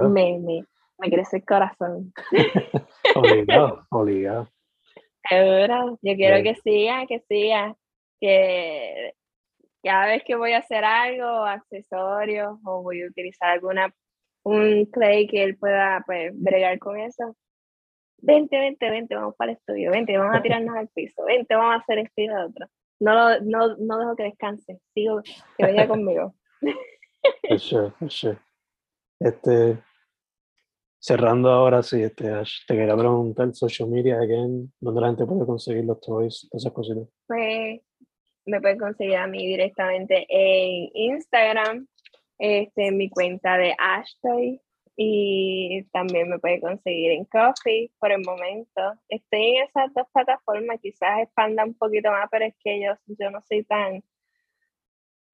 Me, 0.00 0.64
me 0.98 1.10
crece 1.10 1.38
el 1.38 1.44
corazón. 1.44 2.12
Obligado, 3.14 3.86
obligado. 3.90 4.48
Seguro, 5.28 5.98
yo 6.02 6.14
quiero 6.16 6.42
que 6.42 6.54
siga, 6.56 7.06
que 7.06 7.20
siga, 7.28 7.76
que 8.20 9.14
cada 9.82 10.06
vez 10.06 10.22
que 10.24 10.34
voy 10.36 10.52
a 10.52 10.58
hacer 10.58 10.84
algo, 10.84 11.44
accesorios, 11.44 12.58
o 12.64 12.82
voy 12.82 13.02
a 13.02 13.06
utilizar 13.06 13.50
alguna, 13.50 13.94
un 14.44 14.84
clay 14.86 15.26
que 15.26 15.42
él 15.44 15.56
pueda 15.58 16.02
pues 16.06 16.32
bregar 16.34 16.78
con 16.78 16.98
eso. 16.98 17.36
Vente, 18.18 18.58
vente, 18.58 18.88
vente, 18.90 19.14
vamos 19.16 19.34
para 19.36 19.52
el 19.52 19.58
estudio, 19.58 19.90
vente, 19.90 20.16
vamos 20.16 20.36
a 20.36 20.42
tirarnos 20.42 20.76
al 20.76 20.88
piso, 20.88 21.24
vente, 21.24 21.54
vamos 21.56 21.74
a 21.74 21.78
hacer 21.78 21.98
esto 21.98 22.20
y 22.20 22.26
lo 22.28 22.46
otro. 22.46 22.66
No, 23.00 23.14
lo- 23.14 23.40
no, 23.40 23.76
no 23.78 23.98
dejo 23.98 24.16
que 24.16 24.22
descanse, 24.24 24.78
sigo, 24.94 25.22
que 25.58 25.66
venga 25.66 25.86
conmigo. 25.88 26.34
For 27.48 27.58
sure, 27.58 27.90
for 27.98 28.10
sure. 28.10 28.38
Este, 29.20 29.78
cerrando 31.02 31.50
ahora, 31.50 31.82
sí, 31.82 32.00
este, 32.00 32.30
Ash, 32.30 32.64
te 32.66 32.76
quería 32.76 32.96
preguntar, 32.96 33.52
social 33.54 33.88
media, 33.88 34.20
again, 34.20 34.72
¿dónde 34.78 35.00
la 35.00 35.08
gente 35.08 35.26
puede 35.26 35.44
conseguir 35.44 35.84
los 35.84 36.00
toys, 36.00 36.48
esas 36.52 36.72
cositas? 36.72 37.08
Pues 37.26 37.80
me 38.46 38.60
pueden 38.60 38.78
conseguir 38.78 39.16
a 39.16 39.26
mí 39.26 39.44
directamente 39.44 40.26
en 40.28 40.90
Instagram, 40.94 41.88
este, 42.38 42.92
mi 42.92 43.10
cuenta 43.10 43.56
de 43.56 43.74
Ashtoy 43.76 44.60
y 44.96 45.82
también 45.92 46.28
me 46.28 46.38
pueden 46.38 46.60
conseguir 46.60 47.10
en 47.12 47.24
Coffee 47.24 47.90
por 47.98 48.12
el 48.12 48.22
momento. 48.24 48.80
Estoy 49.08 49.56
en 49.56 49.64
esas 49.64 49.92
dos 49.94 50.06
plataformas, 50.12 50.78
quizás 50.80 51.22
expanda 51.22 51.64
un 51.64 51.74
poquito 51.74 52.12
más, 52.12 52.28
pero 52.30 52.44
es 52.44 52.54
que 52.62 52.80
yo, 52.80 52.92
yo 53.18 53.30
no 53.32 53.40
soy 53.48 53.64
tan, 53.64 54.04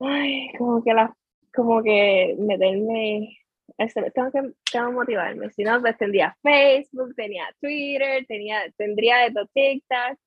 ay, 0.00 0.48
como 0.56 0.82
que 0.82 0.94
la, 0.94 1.14
como 1.54 1.82
que 1.82 2.36
meterme, 2.38 3.36
tengo 3.76 4.30
que, 4.32 4.52
tengo 4.72 4.88
que 4.88 4.92
motivarme, 4.94 5.50
si 5.50 5.62
no, 5.62 5.80
pues 5.80 5.96
tendría 5.98 6.36
Facebook, 6.42 7.14
tenía 7.14 7.44
Twitter, 7.60 8.24
tenía, 8.26 8.60
tendría 8.76 9.18
de 9.18 9.32
todo 9.32 9.46
TikTok, 9.54 10.18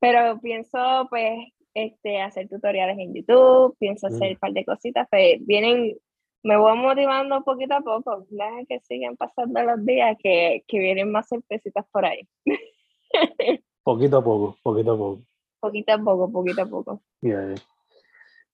pero 0.00 0.40
pienso 0.40 1.06
pues 1.10 1.48
este, 1.74 2.20
hacer 2.20 2.48
tutoriales 2.48 2.98
en 2.98 3.14
YouTube, 3.14 3.76
pienso 3.78 4.08
Mm. 4.08 4.14
hacer 4.14 4.30
un 4.32 4.38
par 4.38 4.52
de 4.52 4.64
cositas, 4.64 5.06
pues 5.10 5.36
vienen, 5.46 5.96
me 6.42 6.56
voy 6.56 6.76
motivando 6.76 7.42
poquito 7.44 7.74
a 7.74 7.80
poco, 7.80 8.26
deja 8.30 8.64
que 8.68 8.80
sigan 8.80 9.16
pasando 9.16 9.62
los 9.62 9.84
días, 9.84 10.16
que, 10.22 10.64
que 10.66 10.78
vienen 10.78 11.10
más 11.12 11.28
sorpresitas 11.28 11.84
por 11.90 12.04
ahí, 12.04 12.26
Poquito 13.84 14.18
a 14.18 14.24
poco, 14.24 14.56
poquito 14.62 14.92
a 14.92 14.96
poco. 14.96 15.22
poquito 15.60 15.92
a 15.92 15.98
poco, 15.98 16.30
poquito 16.32 16.62
a 16.62 16.66
poco. 16.66 17.02
Yeah, 17.20 17.46
yeah. 17.48 17.54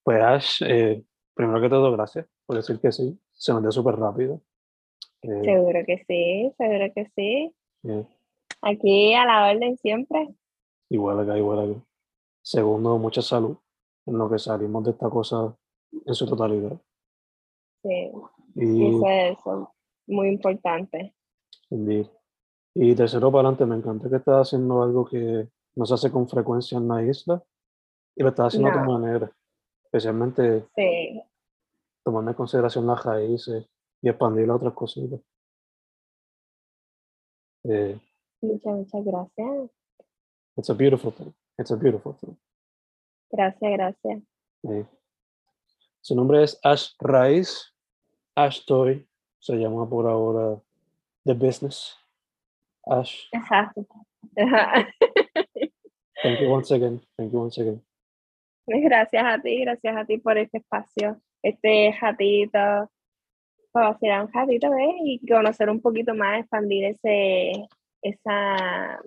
Pues 0.02 0.22
Ash, 0.22 0.62
eh, 0.66 1.02
primero 1.34 1.60
que 1.60 1.68
todo, 1.68 1.92
gracias 1.92 2.26
por 2.46 2.56
decir 2.56 2.80
que 2.80 2.90
sí, 2.92 3.18
se 3.38 3.58
dio 3.60 3.72
súper 3.72 3.96
rápido. 3.96 4.40
Eh, 5.22 5.42
Seguro 5.44 5.80
que 5.86 6.04
sí, 6.06 6.52
seguro 6.58 6.92
que 6.94 7.10
sí. 7.16 7.54
Aquí 8.62 9.14
a 9.14 9.24
la 9.24 9.50
orden 9.50 9.76
siempre. 9.78 10.28
igual 10.90 11.20
acá, 11.20 11.38
igual 11.38 11.70
acá. 11.70 11.80
Segundo, 12.42 12.98
mucha 12.98 13.22
salud 13.22 13.56
en 14.06 14.18
lo 14.18 14.28
que 14.30 14.38
salimos 14.38 14.84
de 14.84 14.90
esta 14.92 15.08
cosa 15.10 15.56
en 16.04 16.14
su 16.14 16.26
totalidad. 16.26 16.78
Sí, 17.82 18.10
Y, 18.54 18.96
eso 18.96 19.08
es 19.08 19.38
eso, 19.38 19.74
muy 20.06 20.28
importante. 20.28 21.14
indeed. 21.70 22.06
y 22.74 22.94
tercero, 22.94 23.30
para 23.30 23.48
adelante, 23.48 23.66
me 23.66 23.76
encanta 23.76 24.08
que 24.08 24.16
estás 24.16 24.48
haciendo 24.48 24.82
algo 24.82 25.04
que 25.04 25.48
no 25.76 25.84
se 25.86 25.94
hace 25.94 26.10
con 26.10 26.28
frecuencia 26.28 26.78
en 26.78 26.88
la 26.88 27.02
isla 27.02 27.42
y 28.16 28.22
lo 28.22 28.30
estás 28.30 28.48
haciendo 28.48 28.72
tu 28.72 28.78
No. 28.80 28.98
manera, 28.98 29.30
especialmente 29.84 30.64
Sí, 30.74 31.22
tomando 32.08 32.30
en 32.30 32.36
consideración 32.38 32.86
las 32.86 33.04
raíces 33.04 33.66
y 34.00 34.08
expandir 34.08 34.48
a 34.48 34.54
otras 34.56 34.72
cositas. 34.72 35.20
Eh, 37.64 38.00
muchas, 38.40 38.72
muchas 38.72 39.04
gracias. 39.04 39.70
it's 40.56 40.70
a 40.70 40.74
beautiful 40.74 41.12
thing. 41.12 41.34
It's 41.58 41.70
a 41.70 41.76
beautiful 41.76 42.14
thing. 42.14 42.34
Gracias, 43.30 43.70
gracias. 43.72 44.22
Eh, 44.62 44.86
Su 46.00 46.14
nombre 46.14 46.42
es 46.44 46.58
Ash 46.64 46.94
Rice. 46.98 47.58
Ash 48.34 48.64
Toy 48.64 49.06
se 49.38 49.56
llama 49.56 49.86
por 49.86 50.06
ahora 50.08 50.58
The 51.26 51.34
Business. 51.34 51.94
Ash, 52.86 53.28
Exacto. 53.32 53.86
thank 56.22 56.40
you 56.40 56.48
once 56.48 56.70
again. 56.70 57.02
Thank 57.18 57.32
you 57.34 57.40
once 57.40 57.58
again. 57.60 57.82
Gracias 58.70 59.24
a 59.24 59.40
ti, 59.40 59.60
gracias 59.60 59.96
a 59.96 60.04
ti 60.04 60.18
por 60.18 60.36
este 60.36 60.58
espacio, 60.58 61.18
este 61.42 61.96
ratito, 61.98 62.90
para 63.72 63.88
hacer 63.88 64.20
un 64.20 64.30
ratito 64.30 64.70
¿ves? 64.70 64.94
y 65.04 65.26
conocer 65.26 65.70
un 65.70 65.80
poquito 65.80 66.14
más, 66.14 66.40
expandir 66.40 66.84
ese, 66.84 67.66
esa, 68.02 69.00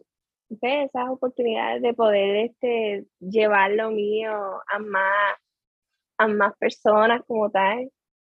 ¿ves? 0.49 0.89
esas 0.89 1.09
oportunidades 1.09 1.83
de 1.83 1.93
poder 1.93 2.37
este, 2.37 3.05
llevar 3.19 3.71
lo 3.73 3.91
mío 3.91 4.31
a 4.67 4.79
más, 4.79 5.35
a 6.17 6.27
más 6.27 6.57
personas 6.57 7.21
como 7.27 7.51
tal 7.51 7.91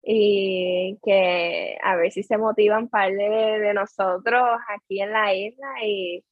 y 0.03 0.99
que 1.05 1.79
a 1.85 1.95
ver 1.95 2.11
si 2.11 2.25
se 2.25 2.37
motivan 2.37 2.89
par 2.89 3.13
de, 3.13 3.61
de 3.61 3.75
nosotros 3.75 4.43
aquí 4.69 5.01
en 5.01 5.13
la 5.13 5.33
isla 5.33 5.69
y 5.85 6.25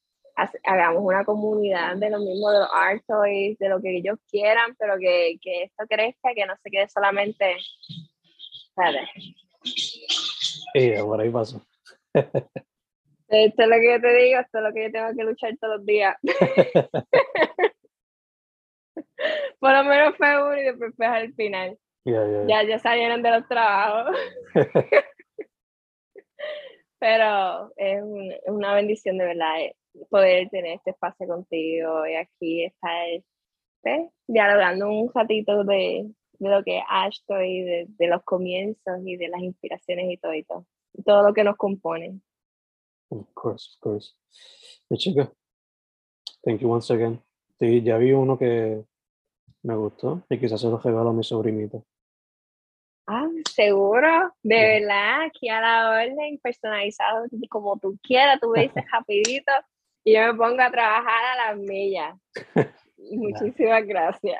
hagamos 0.63 1.01
una 1.03 1.23
comunidad 1.25 1.95
de 1.97 2.09
lo 2.09 2.19
mismo 2.19 2.51
de 2.51 2.59
los 2.59 2.69
art 2.73 3.03
toys, 3.07 3.57
de 3.59 3.69
lo 3.69 3.81
que 3.81 3.97
ellos 3.97 4.17
quieran, 4.29 4.75
pero 4.77 4.97
que, 4.99 5.37
que 5.41 5.63
esto 5.63 5.85
crezca, 5.87 6.33
que 6.35 6.45
no 6.45 6.55
se 6.61 6.69
quede 6.69 6.87
solamente. 6.89 7.55
Espérate. 8.69 9.09
Y 10.73 10.93
ahora 10.95 11.23
ahí 11.23 11.29
paso. 11.29 11.61
Esto 13.33 13.61
es 13.63 13.67
lo 13.69 13.75
que 13.75 13.91
yo 13.93 14.01
te 14.01 14.13
digo, 14.13 14.39
esto 14.41 14.57
es 14.57 14.63
lo 14.65 14.73
que 14.73 14.83
yo 14.83 14.91
tengo 14.91 15.07
que 15.15 15.23
luchar 15.23 15.55
todos 15.57 15.77
los 15.77 15.85
días. 15.85 16.17
Por 19.59 19.71
lo 19.71 19.83
menos 19.85 20.17
fue 20.17 20.43
uno 20.43 20.57
y 20.57 20.63
después 20.63 20.93
fue 20.97 21.05
al 21.05 21.33
final. 21.33 21.77
Yeah, 22.03 22.25
yeah, 22.27 22.45
yeah. 22.45 22.63
Ya, 22.63 22.69
ya 22.69 22.79
salieron 22.79 23.21
de 23.21 23.31
los 23.31 23.47
trabajos. 23.47 24.17
Pero 26.99 27.71
es, 27.77 28.01
un- 28.03 28.31
es 28.31 28.41
una 28.47 28.73
bendición 28.75 29.17
de 29.17 29.25
verdad 29.25 29.61
eh, 29.61 29.75
poder 30.09 30.49
tener 30.49 30.73
este 30.77 30.91
espacio 30.91 31.27
contigo 31.27 32.05
y 32.07 32.15
aquí 32.15 32.63
estar 32.65 33.07
¿ves? 33.83 34.09
dialogando 34.27 34.87
un 34.89 35.11
ratito 35.13 35.63
de, 35.63 36.11
de 36.39 36.49
lo 36.49 36.63
que 36.63 36.77
es 36.79 36.83
Ashton 36.89 37.45
y 37.45 37.61
de, 37.63 37.85
de 37.89 38.07
los 38.07 38.23
comienzos 38.23 38.99
y 39.05 39.17
de 39.17 39.27
las 39.27 39.41
inspiraciones 39.41 40.09
y 40.09 40.17
todo 40.17 40.33
y 40.33 40.43
todo. 40.43 40.65
Todo 41.05 41.23
lo 41.27 41.33
que 41.33 41.43
nos 41.43 41.55
compone. 41.57 42.19
Of 43.09 43.27
course, 43.33 43.71
of 43.75 43.79
course. 43.81 44.13
Y 44.89 44.97
chica, 44.97 45.31
thank 46.43 46.59
you 46.61 46.71
once 46.71 46.91
again. 46.93 47.21
Sí, 47.59 47.81
ya 47.83 47.97
vi 47.97 48.11
uno 48.13 48.37
que 48.37 48.83
me 49.63 49.75
gustó 49.75 50.23
y 50.29 50.39
quizás 50.39 50.59
se 50.61 50.67
lo 50.67 50.77
regalo 50.79 51.09
a 51.09 51.13
mi 51.13 51.23
sobrinita. 51.23 51.81
Ah, 53.07 53.27
seguro, 53.53 54.33
de 54.43 54.55
Sí. 54.55 54.61
verdad, 54.61 55.23
aquí 55.25 55.49
a 55.49 55.59
la 55.59 55.89
orden, 55.91 56.39
personalizado, 56.41 57.25
como 57.49 57.77
tú 57.77 57.97
quieras, 58.01 58.39
tú 58.39 58.49
me 58.49 58.61
dices 58.63 58.83
rapidito 58.91 59.51
y 60.03 60.13
yo 60.13 60.21
me 60.21 60.33
pongo 60.33 60.61
a 60.61 60.71
trabajar 60.71 61.23
a 61.25 61.47
las 61.47 61.57
millas. 61.57 62.15
Muchísimas 63.11 63.85
gracias. 63.85 64.39